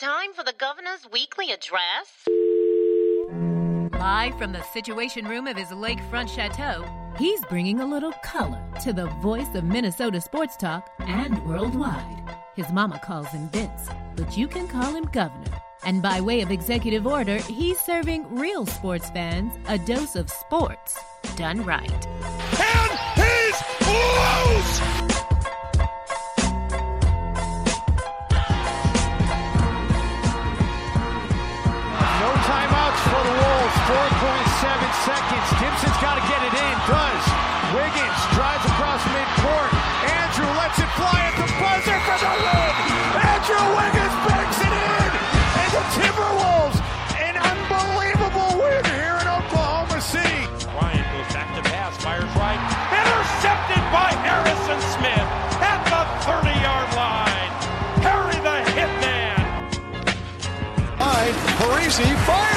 Time 0.00 0.32
for 0.32 0.42
the 0.42 0.54
governor's 0.58 1.06
weekly 1.12 1.52
address? 1.52 2.26
Live 4.00 4.38
from 4.38 4.52
the 4.52 4.62
Situation 4.72 5.28
Room 5.28 5.46
of 5.46 5.58
his 5.58 5.68
lakefront 5.68 6.34
chateau, 6.34 6.86
he's 7.18 7.44
bringing 7.50 7.80
a 7.80 7.86
little 7.86 8.14
color 8.24 8.62
to 8.82 8.94
the 8.94 9.08
voice 9.20 9.54
of 9.54 9.64
Minnesota 9.64 10.18
sports 10.18 10.56
talk 10.56 10.90
and 11.00 11.44
worldwide. 11.46 12.34
His 12.56 12.72
mama 12.72 12.98
calls 13.04 13.28
him 13.28 13.50
Vince, 13.50 13.90
but 14.16 14.38
you 14.38 14.48
can 14.48 14.66
call 14.68 14.94
him 14.94 15.04
Governor. 15.04 15.60
And 15.84 16.00
by 16.00 16.22
way 16.22 16.40
of 16.40 16.50
executive 16.50 17.06
order, 17.06 17.36
he's 17.36 17.78
serving 17.78 18.34
real 18.34 18.64
sports 18.64 19.10
fans 19.10 19.52
a 19.68 19.76
dose 19.76 20.16
of 20.16 20.30
sports 20.30 20.98
done 21.36 21.62
right. 21.62 22.06
And 22.58 22.98
he's 23.16 23.62
loose! 23.86 25.09
Easy. 61.90 62.04
Fire! 62.04 62.49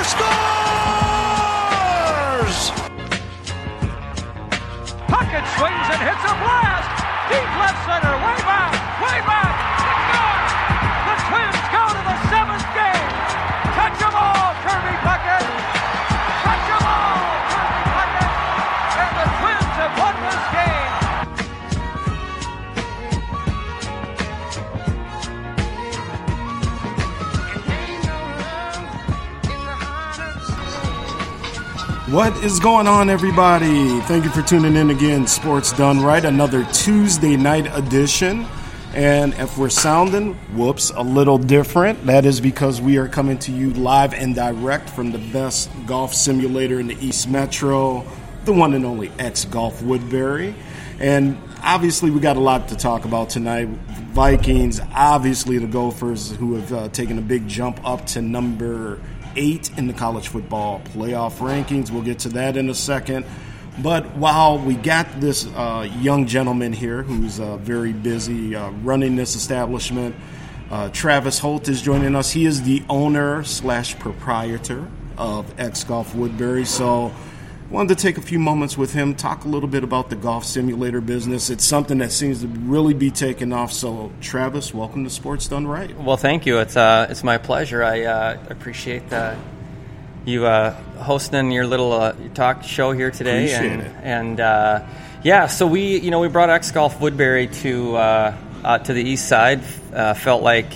What 32.13 32.43
is 32.43 32.59
going 32.59 32.85
on, 32.85 33.09
everybody? 33.09 33.99
Thank 34.01 34.23
you 34.23 34.29
for 34.29 34.43
tuning 34.43 34.75
in 34.75 34.91
again. 34.91 35.25
Sports 35.25 35.71
Done 35.73 35.99
Right, 35.99 36.23
another 36.23 36.63
Tuesday 36.65 37.35
night 37.35 37.65
edition. 37.75 38.45
And 38.93 39.33
if 39.33 39.57
we're 39.57 39.71
sounding, 39.71 40.35
whoops, 40.55 40.91
a 40.91 41.01
little 41.01 41.39
different, 41.39 42.05
that 42.05 42.23
is 42.27 42.39
because 42.39 42.79
we 42.79 42.97
are 42.97 43.07
coming 43.07 43.39
to 43.39 43.51
you 43.51 43.73
live 43.73 44.13
and 44.13 44.35
direct 44.35 44.91
from 44.91 45.11
the 45.11 45.17
best 45.17 45.71
golf 45.87 46.13
simulator 46.13 46.79
in 46.79 46.85
the 46.85 47.03
East 47.03 47.27
Metro, 47.29 48.05
the 48.45 48.53
one 48.53 48.75
and 48.75 48.85
only 48.85 49.11
X 49.17 49.45
Golf 49.45 49.81
Woodbury. 49.81 50.53
And 50.99 51.35
obviously, 51.63 52.11
we 52.11 52.19
got 52.19 52.37
a 52.37 52.41
lot 52.41 52.67
to 52.67 52.75
talk 52.75 53.05
about 53.05 53.31
tonight. 53.31 53.69
Vikings, 54.13 54.79
obviously, 54.93 55.57
the 55.57 55.65
Gophers, 55.65 56.29
who 56.29 56.53
have 56.57 56.73
uh, 56.73 56.89
taken 56.89 57.17
a 57.17 57.23
big 57.23 57.47
jump 57.47 57.83
up 57.83 58.05
to 58.05 58.21
number 58.21 58.99
eight 59.35 59.75
in 59.77 59.87
the 59.87 59.93
college 59.93 60.27
football 60.27 60.81
playoff 60.93 61.37
rankings. 61.37 61.91
We'll 61.91 62.03
get 62.03 62.19
to 62.19 62.29
that 62.29 62.57
in 62.57 62.69
a 62.69 62.75
second. 62.75 63.25
But 63.81 64.05
while 64.17 64.59
we 64.59 64.75
got 64.75 65.19
this 65.19 65.47
uh, 65.47 65.89
young 65.99 66.27
gentleman 66.27 66.73
here 66.73 67.01
who's 67.01 67.39
uh, 67.39 67.57
very 67.57 67.91
busy 67.91 68.55
uh, 68.55 68.69
running 68.69 69.15
this 69.15 69.35
establishment, 69.35 70.15
uh, 70.69 70.89
Travis 70.89 71.39
Holt 71.39 71.67
is 71.67 71.81
joining 71.81 72.15
us. 72.15 72.31
He 72.31 72.45
is 72.45 72.61
the 72.63 72.83
owner 72.89 73.43
slash 73.43 73.97
proprietor 73.97 74.87
of 75.17 75.59
X 75.59 75.83
Golf 75.83 76.13
Woodbury. 76.13 76.65
So 76.65 77.11
wanted 77.69 77.97
to 77.97 78.01
take 78.01 78.17
a 78.17 78.21
few 78.21 78.39
moments 78.39 78.77
with 78.77 78.93
him, 78.93 79.15
talk 79.15 79.45
a 79.45 79.47
little 79.47 79.69
bit 79.69 79.83
about 79.83 80.09
the 80.09 80.15
golf 80.15 80.45
simulator 80.45 81.01
business. 81.01 81.49
It's 81.49 81.65
something 81.65 81.97
that 81.99 82.11
seems 82.11 82.41
to 82.41 82.47
really 82.47 82.93
be 82.93 83.11
taking 83.11 83.51
off. 83.51 83.71
So, 83.71 84.11
Travis, 84.21 84.73
welcome 84.73 85.03
to 85.03 85.09
Sports 85.09 85.47
Done 85.47 85.65
Right. 85.67 85.97
Well, 85.97 86.17
thank 86.17 86.45
you. 86.45 86.59
It's 86.59 86.77
uh, 86.77 87.07
it's 87.09 87.23
my 87.23 87.37
pleasure. 87.37 87.83
I 87.83 88.03
uh, 88.03 88.37
appreciate 88.49 89.09
the, 89.09 89.37
you 90.25 90.45
uh, 90.45 90.71
hosting 90.99 91.51
your 91.51 91.65
little 91.65 91.93
uh, 91.93 92.15
talk 92.33 92.63
show 92.63 92.91
here 92.91 93.11
today. 93.11 93.45
Appreciate 93.53 93.71
and, 93.71 93.81
it. 93.81 93.95
And 94.03 94.39
uh, 94.39 94.85
yeah, 95.23 95.47
so 95.47 95.65
we 95.65 95.99
you 95.99 96.11
know 96.11 96.19
we 96.19 96.27
brought 96.27 96.49
X 96.49 96.71
Golf 96.71 96.99
Woodbury 96.99 97.47
to 97.47 97.95
uh, 97.95 98.37
uh, 98.63 98.77
to 98.79 98.93
the 98.93 99.01
east 99.01 99.27
side. 99.27 99.61
Uh, 99.93 100.13
felt 100.13 100.43
like 100.43 100.67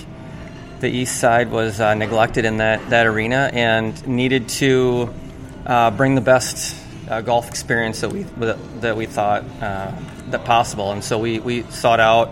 the 0.80 0.90
east 0.90 1.20
side 1.20 1.52
was 1.52 1.80
uh, 1.80 1.94
neglected 1.96 2.46
in 2.46 2.58
that 2.58 2.90
that 2.90 3.08
arena 3.08 3.50
and 3.54 4.08
needed 4.08 4.48
to 4.48 5.14
uh, 5.68 5.92
bring 5.92 6.16
the 6.16 6.22
best 6.22 6.76
uh, 7.10 7.22
golf 7.22 7.50
experience 7.50 8.02
that 8.02 8.10
we 8.12 8.24
that 8.82 8.98
we 8.98 9.06
thought 9.06 9.44
uh, 9.62 9.92
that 10.30 10.46
possible. 10.46 10.92
And 10.92 11.04
so 11.04 11.20
we, 11.20 11.40
we 11.40 11.64
sought 11.64 12.00
out 12.00 12.30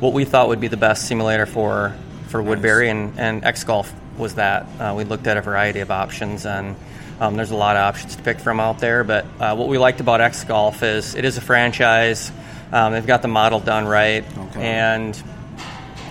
what 0.00 0.12
we 0.12 0.24
thought 0.24 0.48
would 0.48 0.60
be 0.60 0.68
the 0.68 0.76
best 0.76 1.06
simulator 1.08 1.46
for 1.46 1.94
for 2.28 2.42
Woodbury, 2.42 2.90
and, 2.90 3.18
and 3.18 3.44
X 3.44 3.62
Golf 3.64 3.92
was 4.18 4.34
that. 4.34 4.66
Uh, 4.80 4.94
we 4.96 5.04
looked 5.04 5.26
at 5.28 5.36
a 5.36 5.40
variety 5.40 5.80
of 5.80 5.90
options, 5.90 6.46
and 6.46 6.74
um, 7.20 7.36
there's 7.36 7.52
a 7.52 7.56
lot 7.56 7.76
of 7.76 7.82
options 7.82 8.16
to 8.16 8.22
pick 8.22 8.40
from 8.40 8.58
out 8.58 8.80
there. 8.80 9.04
But 9.04 9.24
uh, 9.38 9.54
what 9.54 9.68
we 9.68 9.78
liked 9.78 10.00
about 10.00 10.20
X 10.20 10.42
Golf 10.44 10.82
is 10.82 11.14
it 11.14 11.24
is 11.24 11.38
a 11.38 11.40
franchise. 11.40 12.32
Um, 12.72 12.92
they've 12.92 13.06
got 13.06 13.22
the 13.22 13.28
model 13.28 13.60
done 13.60 13.86
right, 13.86 14.24
Okay. 14.36 14.62
and 14.62 15.22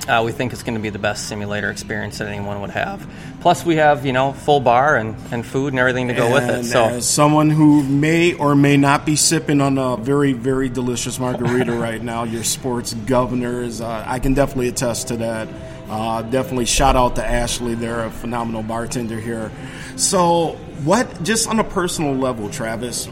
uh, 0.07 0.23
we 0.25 0.31
think 0.31 0.53
it's 0.53 0.63
going 0.63 0.75
to 0.75 0.81
be 0.81 0.89
the 0.89 0.99
best 0.99 1.27
simulator 1.27 1.69
experience 1.69 2.19
that 2.19 2.27
anyone 2.27 2.61
would 2.61 2.69
have. 2.69 3.05
Plus, 3.43 3.65
we 3.65 3.75
have 3.75 4.05
you 4.05 4.13
know 4.13 4.31
full 4.31 4.61
bar 4.61 4.95
and, 4.95 5.17
and 5.29 5.45
food 5.45 5.73
and 5.73 5.79
everything 5.79 6.07
to 6.07 6.13
go 6.13 6.31
with 6.31 6.49
it. 6.49 6.63
So 6.63 6.85
as 6.85 7.05
someone 7.05 7.49
who 7.49 7.83
may 7.83 8.35
or 8.35 8.55
may 8.55 8.77
not 8.77 9.05
be 9.05 9.17
sipping 9.17 9.59
on 9.59 9.77
a 9.77 9.97
very, 9.97 10.31
very 10.31 10.69
delicious 10.69 11.19
margarita 11.19 11.73
right 11.77 12.01
now, 12.01 12.23
your 12.23 12.45
sports 12.45 12.93
governors, 12.93 13.81
uh, 13.81 14.05
I 14.07 14.19
can 14.19 14.33
definitely 14.33 14.69
attest 14.69 15.09
to 15.09 15.17
that. 15.17 15.49
Uh, 15.89 16.21
definitely 16.21 16.63
shout 16.63 16.95
out 16.95 17.17
to 17.17 17.25
Ashley. 17.25 17.75
They're 17.75 18.05
a 18.05 18.11
phenomenal 18.11 18.63
bartender 18.63 19.19
here. 19.19 19.51
So, 19.97 20.53
what, 20.85 21.23
just 21.23 21.49
on 21.49 21.59
a 21.59 21.65
personal 21.65 22.15
level, 22.15 22.49
Travis, 22.49 23.07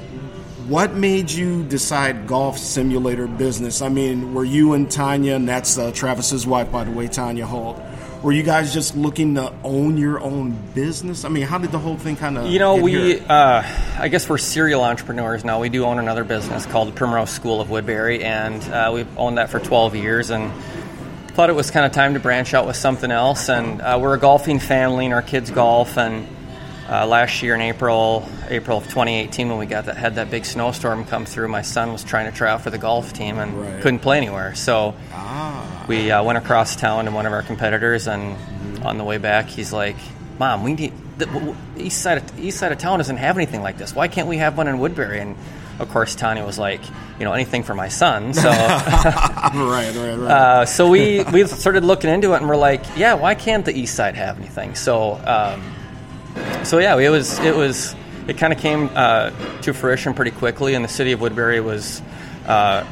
what 0.69 0.93
made 0.93 1.29
you 1.29 1.65
decide 1.65 2.25
golf 2.25 2.57
simulator 2.57 3.27
business? 3.27 3.81
I 3.81 3.89
mean, 3.89 4.33
were 4.33 4.45
you 4.45 4.75
and 4.75 4.89
Tanya, 4.89 5.35
and 5.35 5.49
that's 5.49 5.77
uh, 5.77 5.91
Travis's 5.91 6.47
wife, 6.47 6.71
by 6.71 6.85
the 6.85 6.91
way, 6.91 7.09
Tanya 7.09 7.45
Holt, 7.45 7.77
were 8.23 8.31
you 8.31 8.43
guys 8.43 8.73
just 8.73 8.95
looking 8.95 9.35
to 9.35 9.51
own 9.63 9.97
your 9.97 10.19
own 10.19 10.51
business? 10.75 11.25
I 11.25 11.29
mean, 11.29 11.43
how 11.43 11.57
did 11.57 11.71
the 11.71 11.79
whole 11.79 11.97
thing 11.97 12.15
kind 12.15 12.37
of 12.37 12.47
You 12.47 12.59
know, 12.59 12.75
we, 12.75 13.19
uh, 13.19 13.63
I 13.99 14.07
guess 14.09 14.29
we're 14.29 14.37
serial 14.37 14.83
entrepreneurs 14.83 15.43
now. 15.43 15.59
We 15.59 15.69
do 15.69 15.85
own 15.85 15.97
another 15.99 16.23
business 16.23 16.65
called 16.65 16.89
the 16.89 16.91
Primrose 16.93 17.29
School 17.31 17.61
of 17.61 17.69
Woodbury, 17.69 18.23
and 18.23 18.61
uh, 18.65 18.91
we've 18.93 19.17
owned 19.17 19.37
that 19.37 19.49
for 19.49 19.59
12 19.59 19.95
years 19.95 20.29
and 20.29 20.51
thought 21.33 21.49
it 21.49 21.55
was 21.55 21.71
kind 21.71 21.85
of 21.85 21.93
time 21.93 22.13
to 22.13 22.19
branch 22.19 22.53
out 22.53 22.67
with 22.67 22.75
something 22.75 23.09
else. 23.09 23.49
And 23.49 23.81
uh, 23.81 23.97
we're 24.01 24.15
a 24.15 24.19
golfing 24.19 24.59
family, 24.59 25.05
and 25.05 25.13
our 25.13 25.21
kids 25.23 25.49
golf. 25.49 25.97
And 25.97 26.27
uh, 26.89 27.07
last 27.07 27.41
year 27.41 27.55
in 27.55 27.61
April, 27.61 28.27
April 28.49 28.77
of 28.77 28.83
2018, 28.83 29.47
when 29.49 29.57
we 29.57 29.65
got 29.65 29.85
that 29.85 29.97
had 29.97 30.15
that 30.15 30.29
big 30.29 30.45
snowstorm 30.45 31.05
come 31.05 31.25
through, 31.25 31.47
my 31.47 31.61
son 31.61 31.91
was 31.91 32.03
trying 32.03 32.29
to 32.29 32.37
try 32.37 32.51
out 32.51 32.61
for 32.61 32.69
the 32.69 32.77
golf 32.77 33.13
team 33.13 33.39
and 33.39 33.59
Right. 33.59 33.75
Ah. 33.79 33.81
couldn't 33.81 33.99
play 33.99 34.17
anywhere. 34.17 34.53
So 34.55 34.93
we 35.91 36.09
uh, 36.09 36.23
went 36.23 36.37
across 36.37 36.77
town 36.77 37.03
to 37.03 37.11
one 37.11 37.25
of 37.25 37.33
our 37.33 37.43
competitors, 37.43 38.07
and 38.07 38.37
on 38.85 38.97
the 38.97 39.03
way 39.03 39.17
back, 39.17 39.47
he's 39.47 39.73
like, 39.73 39.97
"Mom, 40.39 40.63
we 40.63 40.73
need 40.73 40.93
the 41.17 41.25
w- 41.25 41.53
east 41.75 42.01
side. 42.01 42.17
Of, 42.17 42.39
east 42.39 42.59
side 42.59 42.71
of 42.71 42.77
town 42.77 42.99
doesn't 42.99 43.17
have 43.17 43.35
anything 43.35 43.61
like 43.61 43.77
this. 43.77 43.93
Why 43.93 44.07
can't 44.07 44.29
we 44.29 44.37
have 44.37 44.55
one 44.57 44.69
in 44.69 44.79
Woodbury?" 44.79 45.19
And 45.19 45.35
of 45.79 45.89
course, 45.89 46.15
Tanya 46.15 46.45
was 46.45 46.57
like, 46.57 46.79
"You 47.19 47.25
know, 47.25 47.33
anything 47.33 47.63
for 47.63 47.75
my 47.75 47.89
son." 47.89 48.33
So, 48.33 48.49
right, 48.49 49.53
right, 49.53 49.93
right. 49.93 50.31
uh, 50.31 50.65
so 50.65 50.89
we 50.89 51.25
we 51.25 51.45
started 51.45 51.83
looking 51.83 52.09
into 52.09 52.31
it, 52.35 52.37
and 52.37 52.47
we're 52.47 52.55
like, 52.55 52.85
"Yeah, 52.95 53.15
why 53.15 53.35
can't 53.35 53.65
the 53.65 53.77
east 53.77 53.93
side 53.93 54.15
have 54.15 54.39
anything?" 54.39 54.75
So, 54.75 55.19
um, 55.25 55.61
so 56.63 56.77
yeah, 56.77 56.97
it 56.97 57.09
was 57.09 57.37
it 57.39 57.53
was 57.53 57.97
it 58.29 58.37
kind 58.37 58.53
of 58.53 58.59
came 58.59 58.89
uh, 58.95 59.31
to 59.63 59.73
fruition 59.73 60.13
pretty 60.13 60.31
quickly, 60.31 60.73
and 60.73 60.85
the 60.85 60.89
city 60.89 61.11
of 61.11 61.19
Woodbury 61.19 61.59
was. 61.59 62.01
Uh, 62.47 62.85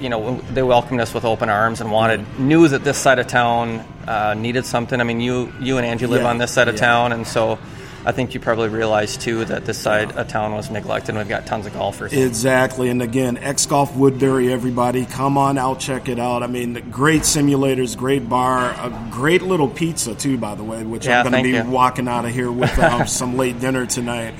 you 0.00 0.08
know, 0.08 0.36
they 0.52 0.62
welcomed 0.62 1.00
us 1.00 1.12
with 1.14 1.24
open 1.24 1.48
arms 1.48 1.80
and 1.80 1.90
wanted 1.90 2.38
knew 2.38 2.68
that 2.68 2.84
this 2.84 2.98
side 2.98 3.18
of 3.18 3.26
town 3.26 3.84
uh, 4.06 4.34
needed 4.34 4.64
something. 4.66 5.00
I 5.00 5.04
mean, 5.04 5.20
you 5.20 5.52
you 5.60 5.76
and 5.78 5.86
Angie 5.86 6.06
live 6.06 6.22
Yeah, 6.22 6.28
on 6.28 6.38
this 6.38 6.52
side 6.52 6.68
of 6.68 6.74
yeah. 6.74 6.80
town, 6.80 7.12
and 7.12 7.26
so 7.26 7.58
I 8.04 8.12
think 8.12 8.34
you 8.34 8.40
probably 8.40 8.68
realized 8.68 9.20
too 9.20 9.44
that 9.46 9.64
this 9.64 9.78
side 9.78 10.12
of 10.12 10.28
town 10.28 10.52
was 10.52 10.70
neglected. 10.70 11.08
and 11.10 11.18
We've 11.18 11.28
got 11.28 11.44
tons 11.44 11.66
of 11.66 11.72
golfers. 11.72 12.12
Exactly. 12.12 12.88
And 12.88 13.02
again, 13.02 13.36
X 13.38 13.66
Golf 13.66 13.96
Woodbury, 13.96 14.52
everybody, 14.52 15.06
come 15.06 15.36
on 15.36 15.58
out, 15.58 15.80
check 15.80 16.08
it 16.08 16.20
out. 16.20 16.44
I 16.44 16.46
mean, 16.46 16.74
great 16.92 17.22
simulators, 17.22 17.96
great 17.96 18.28
bar, 18.28 18.70
a 18.78 19.08
great 19.10 19.42
little 19.42 19.66
pizza, 19.68 20.14
too, 20.14 20.38
by 20.38 20.54
the 20.54 20.62
way, 20.62 20.84
which 20.84 21.06
Yeah, 21.06 21.18
I'm 21.22 21.30
going 21.30 21.42
to 21.42 21.50
be 21.50 21.56
you. 21.56 21.64
walking 21.68 22.06
out 22.06 22.24
of 22.24 22.30
here 22.32 22.52
with 22.52 22.78
um, 22.78 23.06
some 23.08 23.36
late 23.36 23.58
dinner 23.58 23.86
tonight. 23.86 24.34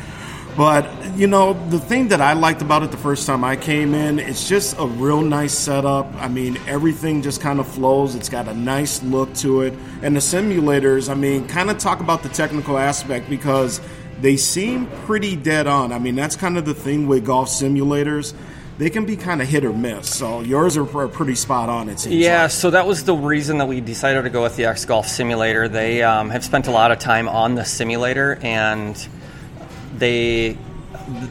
But, 0.57 0.91
you 1.17 1.27
know, 1.27 1.53
the 1.69 1.79
thing 1.79 2.09
that 2.09 2.23
I 2.23 2.33
liked 2.33 2.63
about 2.63 2.83
it 2.83 2.91
the 2.91 2.97
first 2.97 3.27
time 3.27 3.45
I 3.45 3.57
came 3.57 3.95
in, 3.95 4.19
it's 4.19 4.49
just 4.49 4.79
a 4.79 4.87
real 4.87 5.21
nice 5.21 5.53
setup. 5.53 6.07
I 6.15 6.29
mean, 6.29 6.59
everything 6.67 7.21
just 7.21 7.43
kind 7.43 7.61
of 7.61 7.69
flows. 7.69 8.15
It's 8.15 8.31
got 8.31 8.49
a 8.49 8.55
nice 8.55 9.03
look 9.03 9.35
to 9.35 9.61
it. 9.63 9.75
And 10.01 10.17
the 10.17 10.21
simulators, 10.21 11.11
I 11.11 11.15
mean, 11.15 11.47
kind 11.47 11.71
of 11.71 11.77
talk 11.77 12.01
about 12.01 12.23
the 12.23 12.31
technical 12.31 12.79
aspect 12.79 13.29
because 13.29 13.83
they 14.23 14.39
seem 14.39 14.87
pretty 15.05 15.37
dead 15.37 15.67
on. 15.67 15.93
I 15.93 15.99
mean, 15.99 16.15
that's 16.15 16.37
kind 16.37 16.57
of 16.57 16.65
the 16.65 16.75
thing 16.75 17.07
with 17.07 17.27
golf 17.27 17.51
simulators. 17.51 18.33
They 18.79 18.89
can 18.89 19.05
be 19.05 19.17
kind 19.17 19.43
of 19.43 19.49
hit 19.49 19.63
or 19.63 19.75
miss. 19.75 20.09
So 20.09 20.41
yours 20.41 20.79
are 20.79 21.09
pretty 21.09 21.35
spot 21.35 21.69
on, 21.69 21.91
it 21.91 22.01
seems. 22.01 22.15
Yeah, 22.15 22.43
like. 22.43 22.51
so 22.51 22.71
that 22.71 22.87
was 22.87 23.05
the 23.05 23.15
reason 23.15 23.59
that 23.59 23.67
we 23.67 23.83
decided 23.83 24.23
to 24.23 24.31
go 24.31 24.43
with 24.43 24.57
the 24.57 24.65
X 24.65 24.87
Golf 24.87 25.07
Simulator. 25.07 25.69
They 25.69 26.03
um, 26.03 26.31
have 26.31 26.45
spent 26.45 26.67
a 26.67 26.71
lot 26.71 26.93
of 26.93 26.99
time 26.99 27.29
on 27.29 27.55
the 27.55 27.65
simulator, 27.65 28.39
and 28.43 28.97
they. 29.99 30.59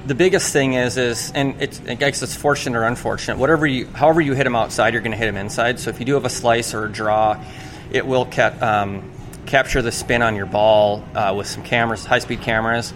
The 0.08 0.16
biggest 0.16 0.54
thing 0.54 0.74
is, 0.74 0.96
is, 0.96 1.32
and 1.34 1.62
it's, 1.62 1.82
I 1.88 1.96
guess 1.96 2.22
it's 2.22 2.36
fortunate 2.36 2.78
or 2.78 2.84
unfortunate. 2.86 3.38
Whatever 3.38 3.68
you, 3.68 3.88
however 3.88 4.22
you 4.22 4.34
hit 4.34 4.46
them 4.46 4.56
outside, 4.56 4.94
you're 4.94 5.02
going 5.02 5.12
to 5.12 5.18
hit 5.18 5.26
them 5.26 5.36
inside. 5.38 5.80
So 5.80 5.90
if 5.90 6.00
you 6.00 6.06
do 6.06 6.14
have 6.14 6.24
a 6.24 6.30
slice 6.30 6.74
or 6.74 6.86
a 6.86 6.92
draw, 6.92 7.44
it 7.92 8.06
will 8.06 8.30
um, 8.62 9.12
capture 9.46 9.82
the 9.82 9.92
spin 9.92 10.22
on 10.22 10.36
your 10.36 10.46
ball 10.46 11.04
uh, 11.14 11.34
with 11.36 11.48
some 11.48 11.64
cameras, 11.64 12.06
high-speed 12.06 12.42
cameras. 12.42 12.94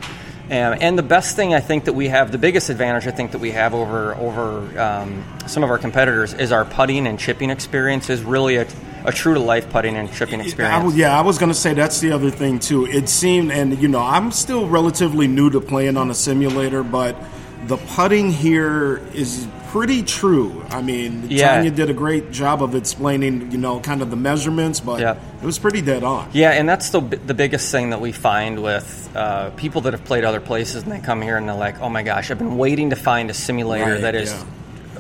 And, 0.49 0.81
and 0.81 0.97
the 0.97 1.03
best 1.03 1.35
thing 1.35 1.53
I 1.53 1.59
think 1.59 1.85
that 1.85 1.93
we 1.93 2.07
have, 2.07 2.31
the 2.31 2.37
biggest 2.37 2.69
advantage 2.69 3.07
I 3.07 3.11
think 3.11 3.31
that 3.31 3.39
we 3.39 3.51
have 3.51 3.73
over 3.73 4.15
over 4.15 4.79
um, 4.79 5.23
some 5.47 5.63
of 5.63 5.69
our 5.69 5.77
competitors 5.77 6.33
is 6.33 6.51
our 6.51 6.65
putting 6.65 7.07
and 7.07 7.19
chipping 7.19 7.49
experience 7.49 8.09
is 8.09 8.23
really 8.23 8.55
a, 8.55 8.67
a 9.09 9.11
true 9.11 9.33
to 9.33 9.39
life 9.39 9.69
putting 9.69 9.95
and 9.97 10.11
chipping 10.13 10.39
experience. 10.39 10.95
yeah, 10.95 11.17
I 11.17 11.21
was 11.21 11.37
going 11.37 11.51
to 11.51 11.57
say 11.57 11.73
that's 11.73 11.99
the 11.99 12.11
other 12.11 12.31
thing 12.31 12.59
too. 12.59 12.85
It 12.85 13.09
seemed, 13.09 13.51
and 13.51 13.77
you 13.81 13.87
know, 13.87 13.99
I'm 14.01 14.31
still 14.31 14.67
relatively 14.67 15.27
new 15.27 15.49
to 15.49 15.59
playing 15.61 15.97
on 15.97 16.09
a 16.09 16.15
simulator, 16.15 16.83
but 16.83 17.15
the 17.67 17.77
putting 17.77 18.31
here 18.31 19.01
is 19.13 19.47
pretty 19.67 20.01
true. 20.01 20.65
I 20.71 20.81
mean, 20.81 21.27
Yeah. 21.29 21.55
Tanya 21.55 21.69
did 21.69 21.89
a 21.91 21.93
great 21.93 22.31
job 22.31 22.63
of 22.63 22.73
explaining, 22.73 23.51
you 23.51 23.57
know, 23.59 23.79
kind 23.79 24.01
of 24.01 24.09
the 24.09 24.15
measurements, 24.15 24.79
but 24.79 24.99
Yeah. 24.99 25.15
it 25.41 25.45
was 25.45 25.59
pretty 25.59 25.81
dead 25.81 26.03
on. 26.03 26.29
Yeah, 26.33 26.51
and 26.51 26.67
that's 26.67 26.89
the 26.89 27.01
the 27.01 27.35
biggest 27.35 27.71
thing 27.71 27.91
that 27.91 28.01
we 28.01 28.11
find 28.11 28.63
with 28.63 29.09
uh, 29.15 29.49
people 29.57 29.81
that 29.81 29.93
have 29.93 30.03
played 30.05 30.23
other 30.23 30.39
places 30.39 30.83
and 30.83 30.91
they 30.91 30.99
come 30.99 31.21
here 31.21 31.37
and 31.37 31.47
they're 31.47 31.55
like, 31.55 31.79
"Oh 31.81 31.89
my 31.89 32.01
gosh, 32.01 32.31
I've 32.31 32.39
been 32.39 32.57
waiting 32.57 32.89
to 32.91 32.95
find 32.95 33.29
a 33.29 33.33
simulator 33.33 33.91
Right, 33.93 34.01
that 34.01 34.15
is 34.15 34.31
yeah. 34.31 34.43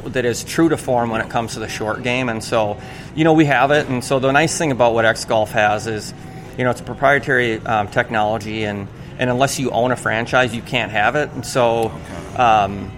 That 0.05 0.25
is 0.25 0.43
true 0.43 0.69
to 0.69 0.77
form 0.77 1.09
when 1.09 1.21
it 1.21 1.29
comes 1.29 1.53
to 1.53 1.59
the 1.59 1.69
short 1.69 2.03
game." 2.03 2.29
And 2.29 2.43
so, 2.43 2.77
you 3.15 3.23
know, 3.23 3.33
we 3.33 3.45
have 3.45 3.71
it. 3.71 3.87
And 3.87 4.03
so 4.03 4.19
the 4.19 4.31
nice 4.31 4.57
thing 4.57 4.71
about 4.71 4.93
what 4.93 5.05
X 5.05 5.25
Golf 5.25 5.51
has 5.51 5.87
is, 5.87 6.13
you 6.57 6.63
know, 6.63 6.71
it's 6.71 6.81
a 6.81 6.83
proprietary 6.83 7.57
um, 7.65 7.87
technology 7.87 8.63
and 8.63 8.87
and 9.17 9.29
unless 9.29 9.59
you 9.59 9.71
own 9.71 9.91
a 9.91 9.97
franchise, 9.97 10.55
you 10.55 10.61
can't 10.61 10.91
have 10.91 11.15
it. 11.15 11.29
And 11.31 11.45
so. 11.45 11.91
Um, 12.37 12.91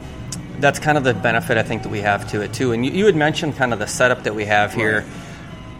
that's 0.60 0.80
kind 0.80 0.98
of 0.98 1.04
the 1.04 1.14
benefit 1.14 1.58
I 1.58 1.64
think 1.64 1.84
that 1.84 1.90
we 1.90 2.02
have 2.02 2.30
to 2.30 2.42
it 2.42 2.54
too. 2.54 2.72
And 2.72 2.86
you, 2.86 2.92
you 2.92 3.06
had 3.08 3.16
mentioned 3.16 3.56
kind 3.56 3.74
of 3.74 3.80
the 3.80 3.88
setup 3.88 4.24
that 4.24 4.36
we 4.36 4.46
have 4.46 4.74
here. 4.74 5.04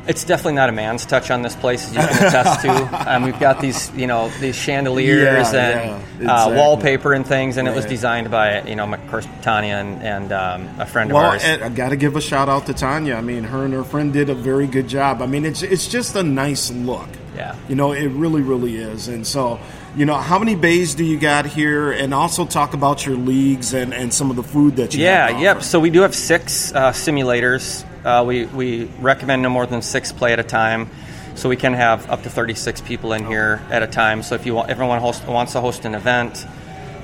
It's 0.08 0.24
definitely 0.24 0.54
not 0.54 0.70
a 0.70 0.72
man's 0.72 1.06
touch 1.06 1.30
on 1.30 1.44
this 1.44 1.56
place, 1.56 1.86
as 1.88 1.94
you 1.94 2.00
can 2.02 2.28
attest 2.28 2.62
to. 2.62 2.72
Um, 3.12 3.24
we've 3.24 3.40
got 3.40 3.60
these, 3.60 3.92
you 3.96 4.08
know, 4.08 4.30
these 4.40 4.56
chandeliers 4.56 5.54
Yeah, 5.54 5.68
and 5.70 5.90
yeah, 6.22 6.32
uh, 6.32 6.36
exactly. 6.48 6.58
wallpaper 6.58 7.14
and 7.14 7.26
things, 7.28 7.58
and 7.58 7.68
it 7.68 7.76
was 7.76 7.84
Right. 7.86 7.90
designed 7.90 8.32
by, 8.32 8.62
you 8.64 8.76
know, 8.76 8.92
of 8.92 9.08
course, 9.10 9.28
Tanya 9.42 9.76
and, 9.76 10.02
and 10.02 10.32
um, 10.32 10.70
a 10.80 10.86
friend 10.86 11.12
of 11.12 11.16
Well, 11.16 11.32
ours. 11.32 11.44
and 11.44 11.64
I 11.64 11.70
got 11.70 11.90
to 11.90 11.96
give 11.98 12.16
a 12.16 12.22
shout 12.22 12.48
out 12.50 12.66
to 12.68 12.74
Tanya. 12.74 13.16
I 13.16 13.22
mean, 13.22 13.44
her 13.44 13.64
and 13.66 13.74
her 13.74 13.84
friend 13.84 14.12
did 14.14 14.30
a 14.30 14.36
very 14.36 14.66
good 14.68 14.88
job. 14.88 15.22
I 15.22 15.26
mean, 15.28 15.46
it's 15.46 15.62
it's 15.62 15.88
just 15.88 16.16
a 16.16 16.24
nice 16.24 16.72
look. 16.72 17.10
Yeah. 17.36 17.56
You 17.70 17.76
know, 17.76 17.92
it 17.92 18.08
really, 18.08 18.42
really 18.42 18.78
is. 18.78 19.08
And 19.08 19.26
so, 19.26 19.60
you 19.96 20.06
know, 20.06 20.16
how 20.16 20.38
many 20.40 20.56
bays 20.56 20.96
do 20.96 21.04
you 21.04 21.18
got 21.20 21.46
here? 21.46 21.92
And 21.92 22.14
also 22.14 22.46
talk 22.46 22.74
about 22.74 23.06
your 23.06 23.16
leagues 23.16 23.74
and, 23.74 23.94
and 23.94 24.14
some 24.14 24.30
of 24.30 24.36
the 24.36 24.44
food 24.44 24.76
that 24.78 24.94
you 24.94 25.06
have. 25.06 25.32
Yeah, 25.32 25.40
yep. 25.40 25.64
So 25.64 25.80
we 25.80 25.90
do 25.90 26.02
have 26.02 26.14
six 26.16 26.74
uh, 26.74 26.92
simulators. 26.92 27.84
Uh, 28.04 28.24
we, 28.26 28.46
we 28.46 28.86
recommend 29.00 29.42
no 29.42 29.50
more 29.50 29.66
than 29.66 29.82
six 29.82 30.12
play 30.12 30.34
at 30.34 30.40
a 30.40 30.44
time. 30.44 30.90
So 31.36 31.48
we 31.50 31.56
can 31.56 31.74
have 31.74 32.10
up 32.10 32.24
to 32.24 32.30
36 32.30 32.82
people 32.82 33.14
in 33.14 33.26
here 33.26 33.62
at 33.70 33.84
a 33.84 33.88
time. 33.88 34.22
So 34.22 34.36
if 34.36 34.46
you 34.46 34.54
want, 34.54 34.70
everyone 34.70 35.00
host, 35.00 35.26
wants 35.28 35.54
to 35.54 35.62
host 35.62 35.86
an 35.86 35.96
event, 35.96 36.46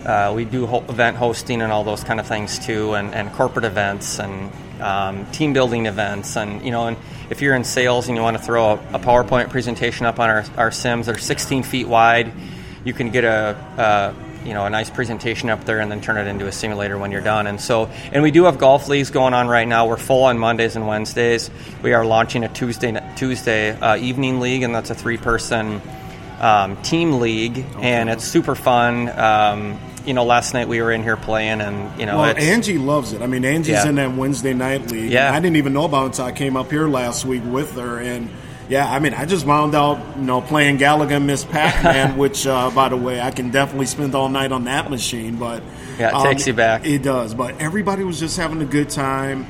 uh, 0.05 0.33
we 0.35 0.45
do 0.45 0.65
ho- 0.65 0.83
event 0.89 1.17
hosting 1.17 1.61
and 1.61 1.71
all 1.71 1.83
those 1.83 2.03
kind 2.03 2.19
of 2.19 2.27
things 2.27 2.59
too, 2.59 2.93
and, 2.93 3.13
and 3.13 3.31
corporate 3.33 3.65
events 3.65 4.19
and 4.19 4.51
um, 4.81 5.25
team 5.31 5.53
building 5.53 5.85
events, 5.85 6.37
and 6.37 6.63
you 6.63 6.71
know, 6.71 6.87
and 6.87 6.97
if 7.29 7.41
you're 7.41 7.55
in 7.55 7.63
sales 7.63 8.07
and 8.07 8.15
you 8.15 8.21
want 8.21 8.37
to 8.37 8.43
throw 8.43 8.71
a, 8.71 8.73
a 8.93 8.99
PowerPoint 8.99 9.49
presentation 9.49 10.05
up 10.05 10.19
on 10.19 10.29
our, 10.29 10.45
our 10.55 10.71
sims, 10.71 11.07
they're 11.07 11.17
16 11.17 11.63
feet 11.63 11.87
wide. 11.87 12.31
You 12.85 12.93
can 12.93 13.09
get 13.09 13.23
a, 13.23 13.57
a 13.77 14.26
you 14.47 14.53
know 14.53 14.65
a 14.65 14.69
nice 14.69 14.89
presentation 14.89 15.49
up 15.49 15.65
there 15.65 15.79
and 15.79 15.91
then 15.91 15.99
turn 16.01 16.17
it 16.17 16.25
into 16.27 16.47
a 16.47 16.51
simulator 16.51 16.97
when 16.97 17.11
you're 17.11 17.21
done. 17.21 17.45
And 17.47 17.59
so, 17.59 17.89
and 18.13 18.23
we 18.23 18.31
do 18.31 18.45
have 18.45 18.57
golf 18.57 18.87
leagues 18.87 19.11
going 19.11 19.33
on 19.33 19.47
right 19.47 19.67
now. 19.67 19.87
We're 19.87 19.97
full 19.97 20.23
on 20.23 20.39
Mondays 20.39 20.75
and 20.75 20.87
Wednesdays. 20.87 21.51
We 21.83 21.93
are 21.93 22.05
launching 22.05 22.43
a 22.43 22.49
Tuesday 22.49 22.97
Tuesday 23.17 23.71
uh, 23.71 23.97
evening 23.97 24.39
league, 24.39 24.63
and 24.63 24.73
that's 24.73 24.89
a 24.89 24.95
three 24.95 25.17
person 25.17 25.81
um, 26.39 26.81
team 26.81 27.19
league, 27.19 27.65
and 27.81 28.09
it's 28.09 28.23
super 28.23 28.55
fun. 28.55 29.09
Um, 29.09 29.79
you 30.05 30.13
know, 30.13 30.23
last 30.23 30.53
night 30.53 30.69
we 30.69 30.81
were 30.81 30.91
in 30.93 31.03
here 31.03 31.17
playing, 31.17 31.59
and 31.59 31.99
you 31.99 32.05
know, 32.05 32.19
Well, 32.19 32.29
it's, 32.29 32.39
Angie 32.39 32.77
loves 32.77 33.11
it. 33.11 33.21
I 33.21 33.27
mean, 33.27 33.43
Angie's 33.43 33.73
Yeah. 33.73 33.89
in 33.89 33.95
that 33.95 34.13
Wednesday 34.15 34.53
night 34.53 34.89
league. 34.89 35.11
Yeah. 35.11 35.33
I 35.33 35.39
didn't 35.41 35.57
even 35.57 35.73
know 35.73 35.83
about 35.83 36.03
it 36.03 36.05
until 36.07 36.25
I 36.25 36.31
came 36.31 36.55
up 36.55 36.71
here 36.71 36.87
last 36.87 37.25
week 37.25 37.41
with 37.45 37.73
her. 37.73 37.99
And 37.99 38.29
yeah, 38.69 38.89
I 38.89 38.99
mean, 38.99 39.13
I 39.13 39.25
just 39.25 39.45
wound 39.45 39.75
out, 39.75 40.17
you 40.17 40.23
know, 40.23 40.41
playing 40.41 40.77
Galaga 40.77 41.23
Miss 41.23 41.45
Pac-Man, 41.45 42.17
which, 42.17 42.45
uh, 42.45 42.69
by 42.71 42.89
the 42.89 42.97
way, 42.97 43.21
I 43.21 43.31
can 43.31 43.49
definitely 43.49 43.85
spend 43.85 44.13
all 44.13 44.29
night 44.29 44.51
on 44.51 44.65
that 44.65 44.89
machine. 44.89 45.37
But 45.37 45.63
Yeah, 45.97 46.19
it 46.19 46.23
takes 46.23 46.47
you 46.47 46.53
back. 46.53 46.85
It 46.85 47.01
does. 47.01 47.33
But 47.33 47.61
everybody 47.61 48.03
was 48.03 48.19
just 48.19 48.37
having 48.37 48.61
a 48.61 48.65
good 48.65 48.89
time. 48.89 49.47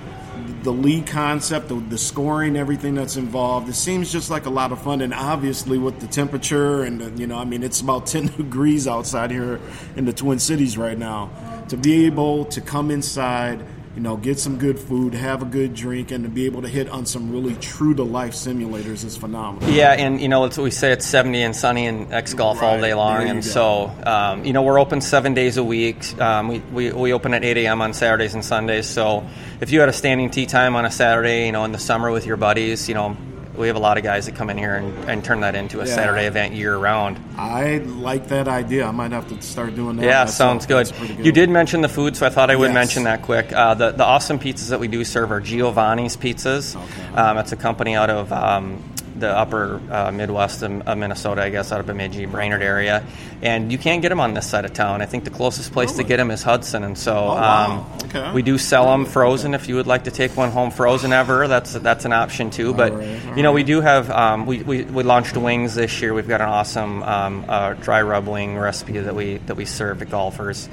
The 0.62 0.72
league 0.72 1.08
concept, 1.08 1.70
the, 1.70 1.76
the 1.76 1.98
scoring, 1.98 2.58
everything 2.58 2.94
that's 2.94 3.16
involved. 3.16 3.70
It 3.70 3.76
seems 3.76 4.12
just 4.12 4.30
like 4.30 4.46
a 4.46 4.50
lot 4.50 4.72
of 4.72 4.82
fun. 4.82 5.02
And 5.02 5.14
obviously, 5.14 5.78
with 5.78 6.00
the 6.00 6.08
temperature 6.08 6.84
and 6.84 7.00
the, 7.00 7.10
you 7.20 7.26
know, 7.26 7.38
I 7.38 7.46
mean, 7.46 7.64
it's 7.64 7.82
about 7.82 8.06
ten 8.14 8.28
degrees 8.28 8.88
outside 8.88 9.32
here 9.32 9.60
in 9.96 10.06
the 10.06 10.14
Twin 10.14 10.40
Cities 10.40 10.78
right 10.78 10.98
now. 10.98 11.32
To 11.70 11.78
be 11.78 12.06
able 12.06 12.46
to 12.46 12.62
come 12.62 12.92
inside, 12.92 13.64
you 13.98 14.04
know, 14.04 14.16
get 14.16 14.38
some 14.38 14.60
good 14.60 14.78
food, 14.78 15.16
have 15.16 15.42
a 15.42 15.46
good 15.46 15.74
drink, 15.74 16.12
and 16.12 16.24
to 16.24 16.30
be 16.30 16.46
able 16.46 16.62
to 16.62 16.68
hit 16.68 16.88
on 16.88 17.08
some 17.08 17.32
really 17.32 17.56
true 17.56 17.96
to 17.96 18.04
life 18.04 18.34
simulators 18.34 19.04
is 19.04 19.18
phenomenal. 19.18 19.68
Yeah, 19.72 19.92
and 19.94 20.22
you 20.22 20.28
know, 20.28 20.46
it's, 20.46 20.56
we 20.56 20.70
say 20.70 20.92
it's 20.92 21.04
70 21.04 21.42
and 21.42 21.56
sunny 21.56 21.88
in 21.88 22.14
X 22.14 22.36
Golf 22.36 22.62
all 22.62 22.80
day 22.80 22.94
long, 22.94 23.28
and 23.28 23.42
go. 23.42 23.50
so 23.50 23.92
um, 24.06 24.46
you 24.46 24.54
know 24.54 24.62
we're 24.62 24.80
open 24.80 25.02
seven 25.02 25.34
days 25.34 25.58
a 25.58 25.64
week. 25.64 26.16
Um, 26.22 26.48
we, 26.48 26.60
we 26.60 26.92
we 26.92 27.12
open 27.12 27.34
at 27.34 27.44
8 27.44 27.58
a.m. 27.58 27.82
on 27.82 27.92
Saturdays 27.96 28.36
and 28.36 28.46
Sundays. 28.46 28.86
So 28.86 29.28
if 29.62 29.72
you 29.72 29.80
had 29.80 29.90
a 29.90 29.94
standing 29.94 30.30
tee 30.30 30.46
time 30.46 30.76
on 30.76 30.86
a 30.86 30.92
Saturday, 30.92 31.48
you 31.48 31.52
know, 31.52 31.64
in 31.64 31.72
the 31.72 31.80
summer 31.80 32.12
with 32.12 32.28
your 32.28 32.38
buddies, 32.38 32.88
you 32.88 32.94
know, 32.94 33.18
we 33.58 33.68
have 33.68 33.76
a 33.76 33.80
lot 33.80 33.98
of 33.98 34.04
guys 34.04 34.26
that 34.28 34.36
come 34.36 34.50
in 34.50 34.58
here 34.58 34.76
and, 34.76 35.10
and 35.10 35.24
turn 35.24 35.40
that 35.42 35.56
into 35.56 35.82
a 35.82 35.86
Yeah. 35.86 35.96
Saturday 35.96 36.26
event 36.26 36.54
year 36.54 36.78
round. 36.78 37.20
I 37.38 37.78
like 37.78 38.28
that 38.28 38.48
idea. 38.48 38.86
I 38.86 38.92
might 38.92 39.12
have 39.12 39.28
to 39.30 39.42
start 39.42 39.76
doing 39.76 39.96
that. 39.98 40.06
Yeah, 40.06 40.20
myself. 40.20 40.30
sounds 40.30 40.66
good. 40.66 40.86
That's 40.88 40.92
pretty 40.92 41.16
You 41.24 41.32
did 41.32 41.50
mention 41.50 41.82
the 41.82 41.90
food, 41.90 42.16
so 42.16 42.26
I 42.26 42.30
thought 42.30 42.50
I 42.52 42.56
would 42.56 42.68
Yes. 42.70 42.74
mention 42.76 43.04
that 43.06 43.24
quick. 43.24 43.52
Uh, 43.52 43.74
the 43.74 43.92
the 43.92 44.06
awesome 44.06 44.38
pizzas 44.40 44.70
that 44.70 44.80
we 44.80 44.88
do 44.88 45.04
serve 45.04 45.32
are 45.32 45.42
Giovanni's 45.42 46.16
Pizzas. 46.16 46.76
Okay. 46.76 47.16
Um, 47.16 47.38
it's 47.38 47.52
a 47.52 47.56
company 47.58 47.96
out 47.96 48.10
of 48.10 48.32
um, 48.32 48.84
the 49.20 49.30
upper 49.30 49.82
uh, 49.92 50.12
Midwest 50.12 50.62
of, 50.64 50.88
of 50.88 50.98
Minnesota, 50.98 51.42
I 51.42 51.50
guess, 51.50 51.72
out 51.72 51.80
of 51.80 51.86
Bemidji, 51.88 52.26
Brainerd 52.26 52.62
area, 52.62 53.04
and 53.42 53.72
you 53.72 53.78
can't 53.78 54.02
get 54.02 54.10
them 54.10 54.20
on 54.20 54.34
this 54.34 54.48
side 54.50 54.66
of 54.66 54.74
town. 54.74 55.02
I 55.02 55.06
think 55.06 55.24
the 55.24 55.30
closest 55.30 55.72
place 55.74 55.94
to 55.94 56.04
get 56.04 56.18
them 56.18 56.32
is 56.32 56.44
Hudson, 56.44 56.84
and 56.84 56.98
so 56.98 57.16
Oh, 57.18 57.26
wow. 57.36 57.66
um, 57.72 57.98
Okay. 58.08 58.32
we 58.32 58.42
do 58.42 58.58
sell 58.58 58.86
them 58.92 59.06
frozen. 59.06 59.54
If 59.54 59.68
you 59.68 59.76
would 59.76 59.88
like 59.88 60.06
to 60.06 60.12
take 60.12 60.38
one 60.38 60.52
home 60.52 60.72
frozen 60.72 61.12
ever, 61.14 61.48
that's 61.48 61.74
that's 61.74 62.06
an 62.06 62.14
option 62.14 62.50
too. 62.52 62.74
But 62.74 62.94
right, 62.94 63.26
all 63.30 63.38
you 63.38 63.44
know, 63.44 63.52
we 63.52 63.64
do 63.64 63.82
have 63.82 64.10
um, 64.10 64.46
we, 64.46 64.64
we, 64.64 64.84
we 64.84 65.04
launched 65.04 65.36
wings 65.36 65.76
this 65.76 66.02
year. 66.02 66.14
We've 66.14 66.28
got 66.28 66.40
an 66.42 66.48
awesome 66.50 67.04
um, 67.04 67.46
uh, 67.48 67.74
dry 67.74 68.02
rub 68.02 68.28
wing 68.28 68.58
recipe 68.58 69.00
that 69.00 69.14
we 69.16 69.38
that 69.48 69.56
we 69.56 69.66
serve 69.66 70.00
to 70.00 70.06
golfers, 70.06 70.70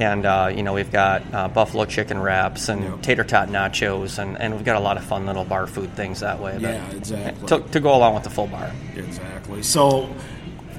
and 0.00 0.24
uh, 0.26 0.50
you 0.54 0.62
know 0.62 0.72
we've 0.72 0.90
got 0.90 1.22
uh, 1.32 1.46
buffalo 1.48 1.84
chicken 1.84 2.18
wraps 2.20 2.68
and 2.68 2.82
Yep. 2.82 3.02
tater 3.02 3.24
tot 3.24 3.48
nachos, 3.48 4.18
and, 4.18 4.40
and 4.40 4.54
we've 4.54 4.64
got 4.64 4.76
a 4.76 4.80
lot 4.80 4.96
of 4.96 5.04
fun 5.04 5.26
little 5.26 5.44
bar 5.44 5.66
food 5.66 5.94
things 5.94 6.20
that 6.20 6.40
way. 6.40 6.56
Yeah, 6.58 6.90
exactly. 6.90 7.46
To, 7.48 7.60
to 7.60 7.80
go 7.80 7.94
along 7.94 8.14
with 8.14 8.24
the 8.24 8.30
full 8.30 8.46
bar. 8.48 8.72
Exactly. 8.96 9.62
So, 9.62 10.08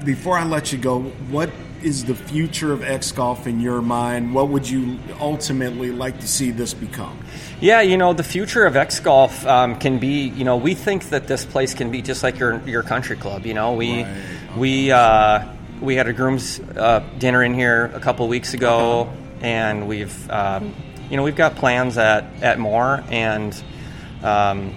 before 0.04 0.36
I 0.36 0.44
let 0.44 0.72
you 0.72 0.78
go, 0.78 1.00
what 1.30 1.50
is 1.82 2.04
the 2.04 2.14
future 2.14 2.72
of 2.72 2.82
X 2.82 3.10
Golf 3.12 3.46
in 3.46 3.60
your 3.60 3.80
mind? 3.82 4.34
What 4.34 4.48
would 4.48 4.68
you 4.68 4.98
ultimately 5.20 5.90
like 5.90 6.20
to 6.20 6.28
see 6.28 6.50
this 6.52 6.74
become? 6.74 7.18
Yeah, 7.60 7.80
you 7.80 7.96
know, 7.96 8.12
the 8.12 8.22
future 8.24 8.66
of 8.66 8.76
X 8.76 8.98
Golf 9.00 9.44
um, 9.46 9.78
can 9.78 9.98
be, 9.98 10.28
you 10.28 10.44
know, 10.44 10.56
we 10.56 10.74
think 10.74 11.08
that 11.10 11.26
this 11.28 11.44
place 11.44 11.74
can 11.74 11.90
be 11.90 12.02
just 12.02 12.22
like 12.22 12.38
your 12.38 12.60
your 12.66 12.82
country 12.82 13.16
club. 13.16 13.46
You 13.46 13.54
know, 13.54 13.72
we 13.74 14.02
Right. 14.02 14.56
we 14.56 14.90
uh, 14.92 15.44
we 15.82 15.96
had 15.96 16.06
a 16.06 16.12
groom's 16.12 16.60
uh, 16.60 17.04
dinner 17.18 17.42
in 17.42 17.54
here 17.54 17.90
a 17.94 18.00
couple 18.00 18.26
weeks 18.28 18.54
ago, 18.54 19.12
and 19.40 19.88
we've 19.88 20.30
um, 20.30 20.74
you 21.10 21.16
know 21.16 21.24
we've 21.24 21.36
got 21.36 21.56
plans 21.56 21.98
at 21.98 22.24
at 22.42 22.58
more 22.58 23.02
and. 23.10 23.62
Um, 24.22 24.76